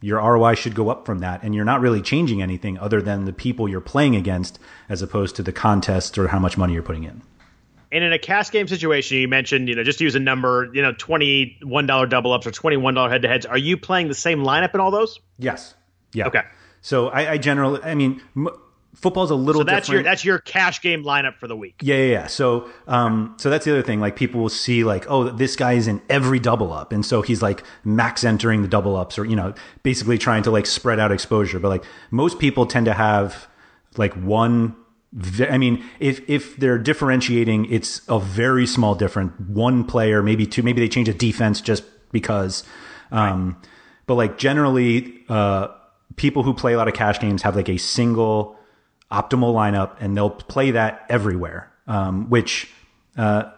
Your 0.00 0.20
ROI 0.20 0.54
should 0.54 0.74
go 0.74 0.90
up 0.90 1.06
from 1.06 1.20
that, 1.20 1.42
and 1.42 1.54
you're 1.54 1.64
not 1.64 1.80
really 1.80 2.02
changing 2.02 2.42
anything 2.42 2.78
other 2.78 3.00
than 3.00 3.24
the 3.24 3.32
people 3.32 3.68
you're 3.68 3.80
playing 3.80 4.14
against, 4.14 4.58
as 4.88 5.00
opposed 5.00 5.36
to 5.36 5.42
the 5.42 5.52
contest 5.52 6.18
or 6.18 6.28
how 6.28 6.38
much 6.38 6.58
money 6.58 6.74
you're 6.74 6.82
putting 6.82 7.04
in. 7.04 7.22
And 7.96 8.04
in 8.04 8.12
a 8.12 8.18
cash 8.18 8.50
game 8.50 8.68
situation, 8.68 9.16
you 9.16 9.26
mentioned, 9.26 9.70
you 9.70 9.74
know, 9.74 9.82
just 9.82 10.02
use 10.02 10.14
a 10.14 10.20
number, 10.20 10.70
you 10.74 10.82
know, 10.82 10.92
twenty 10.92 11.56
one 11.62 11.86
dollar 11.86 12.04
double 12.04 12.34
ups 12.34 12.46
or 12.46 12.50
twenty 12.50 12.76
one 12.76 12.92
dollar 12.92 13.08
head 13.08 13.22
to 13.22 13.28
heads. 13.28 13.46
Are 13.46 13.56
you 13.56 13.78
playing 13.78 14.08
the 14.08 14.14
same 14.14 14.40
lineup 14.40 14.74
in 14.74 14.80
all 14.80 14.90
those? 14.90 15.18
Yes. 15.38 15.72
Yeah. 16.12 16.26
Okay. 16.26 16.42
So 16.82 17.08
I, 17.08 17.32
I 17.32 17.38
generally, 17.38 17.82
I 17.82 17.94
mean, 17.94 18.20
m- 18.36 18.50
football's 18.94 19.30
a 19.30 19.34
little 19.34 19.60
so 19.60 19.64
that's 19.64 19.86
different. 19.86 20.04
your 20.04 20.10
that's 20.10 20.24
your 20.26 20.38
cash 20.40 20.82
game 20.82 21.04
lineup 21.04 21.38
for 21.38 21.48
the 21.48 21.56
week. 21.56 21.76
Yeah, 21.80 21.96
yeah, 21.96 22.12
yeah. 22.12 22.26
So 22.26 22.68
um 22.86 23.34
so 23.38 23.48
that's 23.48 23.64
the 23.64 23.72
other 23.72 23.82
thing. 23.82 23.98
Like 23.98 24.14
people 24.14 24.42
will 24.42 24.50
see 24.50 24.84
like, 24.84 25.06
oh, 25.08 25.30
this 25.30 25.56
guy 25.56 25.72
is 25.72 25.88
in 25.88 26.02
every 26.10 26.38
double 26.38 26.74
up. 26.74 26.92
And 26.92 27.04
so 27.04 27.22
he's 27.22 27.40
like 27.40 27.62
max 27.82 28.24
entering 28.24 28.60
the 28.60 28.68
double 28.68 28.94
ups 28.94 29.18
or, 29.18 29.24
you 29.24 29.36
know, 29.36 29.54
basically 29.82 30.18
trying 30.18 30.42
to 30.42 30.50
like 30.50 30.66
spread 30.66 31.00
out 31.00 31.12
exposure. 31.12 31.58
But 31.58 31.70
like 31.70 31.84
most 32.10 32.38
people 32.38 32.66
tend 32.66 32.84
to 32.84 32.92
have 32.92 33.48
like 33.96 34.12
one 34.12 34.76
I 35.48 35.56
mean, 35.58 35.84
if 36.00 36.28
if 36.28 36.56
they're 36.56 36.78
differentiating, 36.78 37.72
it's 37.72 38.02
a 38.08 38.18
very 38.18 38.66
small 38.66 38.94
difference. 38.94 39.32
one 39.48 39.84
player, 39.84 40.22
maybe 40.22 40.46
two, 40.46 40.62
maybe 40.62 40.80
they 40.80 40.88
change 40.88 41.08
a 41.08 41.14
defense 41.14 41.60
just 41.60 41.84
because. 42.12 42.64
Um, 43.10 43.46
right. 43.48 43.68
But 44.06 44.14
like 44.14 44.38
generally, 44.38 45.24
uh, 45.28 45.68
people 46.16 46.42
who 46.42 46.54
play 46.54 46.74
a 46.74 46.76
lot 46.76 46.88
of 46.88 46.94
cash 46.94 47.18
games 47.18 47.42
have 47.42 47.56
like 47.56 47.68
a 47.68 47.76
single 47.76 48.56
optimal 49.10 49.54
lineup, 49.54 49.96
and 50.00 50.16
they'll 50.16 50.30
play 50.30 50.72
that 50.72 51.06
everywhere, 51.08 51.72
um, 51.86 52.28
which 52.28 52.68
uh, 53.16 53.50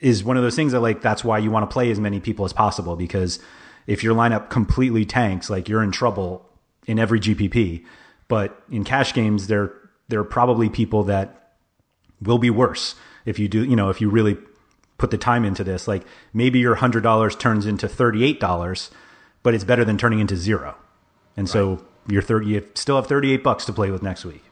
is 0.00 0.22
one 0.24 0.36
of 0.36 0.42
those 0.42 0.56
things 0.56 0.72
that 0.72 0.80
like 0.80 1.00
that's 1.00 1.24
why 1.24 1.38
you 1.38 1.50
want 1.50 1.68
to 1.68 1.72
play 1.72 1.90
as 1.90 1.98
many 1.98 2.20
people 2.20 2.44
as 2.44 2.52
possible 2.52 2.96
because 2.96 3.38
if 3.86 4.04
your 4.04 4.14
lineup 4.14 4.50
completely 4.50 5.04
tanks, 5.04 5.48
like 5.48 5.68
you're 5.68 5.82
in 5.82 5.90
trouble 5.90 6.48
in 6.86 6.98
every 6.98 7.20
GPP. 7.20 7.84
But 8.28 8.62
in 8.70 8.84
cash 8.84 9.14
games, 9.14 9.46
there 9.46 9.72
there 10.08 10.20
are 10.20 10.24
probably 10.24 10.68
people 10.68 11.04
that 11.04 11.54
will 12.20 12.38
be 12.38 12.50
worse 12.50 12.94
if 13.24 13.38
you 13.38 13.48
do, 13.48 13.64
you 13.64 13.76
know, 13.76 13.90
if 13.90 14.00
you 14.00 14.10
really 14.10 14.38
put 14.96 15.10
the 15.10 15.18
time 15.18 15.44
into 15.44 15.64
this. 15.64 15.88
Like 15.88 16.04
maybe 16.32 16.58
your 16.58 16.76
hundred 16.76 17.02
dollars 17.02 17.36
turns 17.36 17.66
into 17.66 17.88
thirty 17.88 18.24
eight 18.24 18.40
dollars, 18.40 18.90
but 19.42 19.54
it's 19.54 19.64
better 19.64 19.84
than 19.84 19.96
turning 19.98 20.18
into 20.20 20.36
zero. 20.36 20.76
And 21.36 21.46
right. 21.46 21.52
so 21.52 21.84
you're 22.08 22.22
thirty, 22.22 22.46
you 22.46 22.66
still 22.74 22.96
have 22.96 23.06
thirty 23.06 23.32
eight 23.32 23.42
bucks 23.42 23.64
to 23.66 23.72
play 23.72 23.90
with 23.90 24.02
next 24.02 24.24
week. 24.24 24.42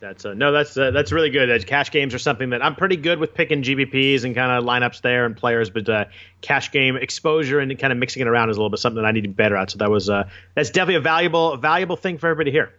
That's 0.00 0.24
uh, 0.24 0.34
no, 0.34 0.52
that's 0.52 0.76
uh, 0.76 0.92
that's 0.92 1.10
really 1.10 1.30
good. 1.30 1.50
Uh, 1.50 1.64
cash 1.64 1.90
games 1.90 2.14
are 2.14 2.20
something 2.20 2.50
that 2.50 2.64
I'm 2.64 2.76
pretty 2.76 2.96
good 2.96 3.18
with 3.18 3.34
picking 3.34 3.62
GPPs 3.62 4.24
and 4.24 4.34
kind 4.34 4.52
of 4.52 4.64
lineups 4.64 5.00
there 5.02 5.26
and 5.26 5.36
players, 5.36 5.70
but 5.70 5.88
uh, 5.88 6.04
cash 6.40 6.70
game 6.70 6.96
exposure 6.96 7.58
and 7.58 7.76
kind 7.78 7.92
of 7.92 7.98
mixing 7.98 8.22
it 8.22 8.28
around 8.28 8.50
is 8.50 8.56
a 8.56 8.60
little 8.60 8.70
bit 8.70 8.78
something 8.78 9.02
that 9.02 9.08
I 9.08 9.10
need 9.10 9.22
to 9.22 9.28
be 9.28 9.34
better 9.34 9.56
at. 9.56 9.72
So 9.72 9.78
that 9.78 9.90
was 9.90 10.08
uh, 10.08 10.28
that's 10.54 10.70
definitely 10.70 10.96
a 10.96 11.00
valuable 11.00 11.56
valuable 11.56 11.96
thing 11.96 12.18
for 12.18 12.28
everybody 12.28 12.52
here. 12.52 12.72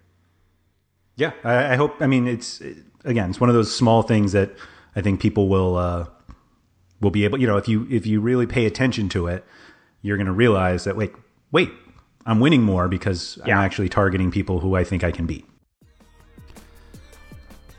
Yeah, 1.20 1.34
I, 1.44 1.74
I 1.74 1.76
hope. 1.76 2.02
I 2.02 2.08
mean, 2.08 2.28
it's 2.28 2.62
again, 3.04 3.30
it's 3.30 3.42
one 3.42 3.50
of 3.50 3.56
those 3.56 3.76
small 3.76 4.04
things 4.04 4.32
that 4.32 4.52
I 4.96 5.02
think 5.02 5.20
people 5.20 5.50
will 5.50 5.76
uh, 5.76 6.06
will 7.02 7.12
be 7.12 7.26
able. 7.26 7.40
You 7.40 7.48
know, 7.48 7.58
if 7.58 7.68
you 7.68 7.86
if 7.92 8.08
you 8.08 8.22
really 8.22 8.48
pay 8.48 8.66
attention 8.66 9.10
to 9.10 9.28
it, 9.28 9.44
you're 10.02 10.16
going 10.16 10.28
to 10.28 10.34
realize 10.34 10.86
that 10.86 10.96
wait, 10.96 11.12
wait, 11.52 11.72
I'm 12.26 12.40
winning 12.40 12.64
more 12.64 12.88
because 12.88 13.38
yeah. 13.46 13.58
I'm 13.58 13.66
actually 13.66 13.90
targeting 13.90 14.32
people 14.32 14.62
who 14.62 14.76
I 14.76 14.86
think 14.86 15.04
I 15.04 15.12
can 15.12 15.26
beat. 15.26 15.46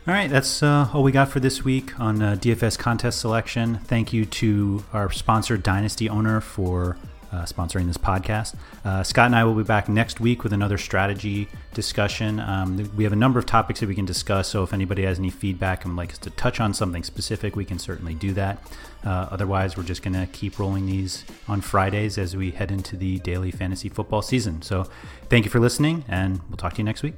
All 0.07 0.13
right, 0.13 0.29
that's 0.29 0.61
uh, 0.61 0.89
all 0.93 1.01
we 1.01 1.11
got 1.11 1.29
for 1.29 1.39
this 1.39 1.63
week 1.63 1.99
on 1.99 2.21
uh, 2.21 2.35
DFS 2.35 2.77
contest 2.77 3.19
selection. 3.19 3.79
Thank 3.85 4.13
you 4.13 4.25
to 4.25 4.83
our 4.93 5.11
sponsor, 5.11 5.57
Dynasty 5.57 6.09
Owner, 6.09 6.41
for 6.41 6.97
uh, 7.31 7.43
sponsoring 7.43 7.87
this 7.87 7.97
podcast. 7.97 8.55
Uh, 8.83 9.03
Scott 9.03 9.27
and 9.27 9.35
I 9.35 9.43
will 9.43 9.53
be 9.53 9.63
back 9.63 9.87
next 9.89 10.19
week 10.19 10.43
with 10.43 10.53
another 10.53 10.77
strategy 10.77 11.47
discussion. 11.73 12.39
Um, 12.39 12.91
we 12.95 13.03
have 13.03 13.13
a 13.13 13.17
number 13.17 13.39
of 13.39 13.45
topics 13.45 13.79
that 13.79 13.87
we 13.87 13.95
can 13.95 14.05
discuss, 14.05 14.47
so 14.47 14.63
if 14.63 14.73
anybody 14.73 15.03
has 15.03 15.19
any 15.19 15.29
feedback 15.29 15.85
and 15.85 15.93
would 15.93 16.01
like 16.01 16.11
us 16.11 16.17
to 16.19 16.29
touch 16.31 16.59
on 16.59 16.73
something 16.73 17.03
specific, 17.03 17.55
we 17.55 17.65
can 17.65 17.79
certainly 17.79 18.13
do 18.13 18.33
that. 18.33 18.61
Uh, 19.03 19.27
otherwise, 19.31 19.77
we're 19.77 19.83
just 19.83 20.03
going 20.03 20.13
to 20.13 20.27
keep 20.31 20.59
rolling 20.59 20.85
these 20.85 21.25
on 21.47 21.61
Fridays 21.61 22.17
as 22.17 22.35
we 22.35 22.51
head 22.51 22.71
into 22.71 22.95
the 22.95 23.19
daily 23.19 23.51
fantasy 23.51 23.89
football 23.89 24.21
season. 24.21 24.61
So 24.61 24.87
thank 25.29 25.45
you 25.45 25.51
for 25.51 25.59
listening, 25.59 26.05
and 26.07 26.41
we'll 26.49 26.57
talk 26.57 26.73
to 26.73 26.77
you 26.79 26.83
next 26.83 27.01
week. 27.01 27.17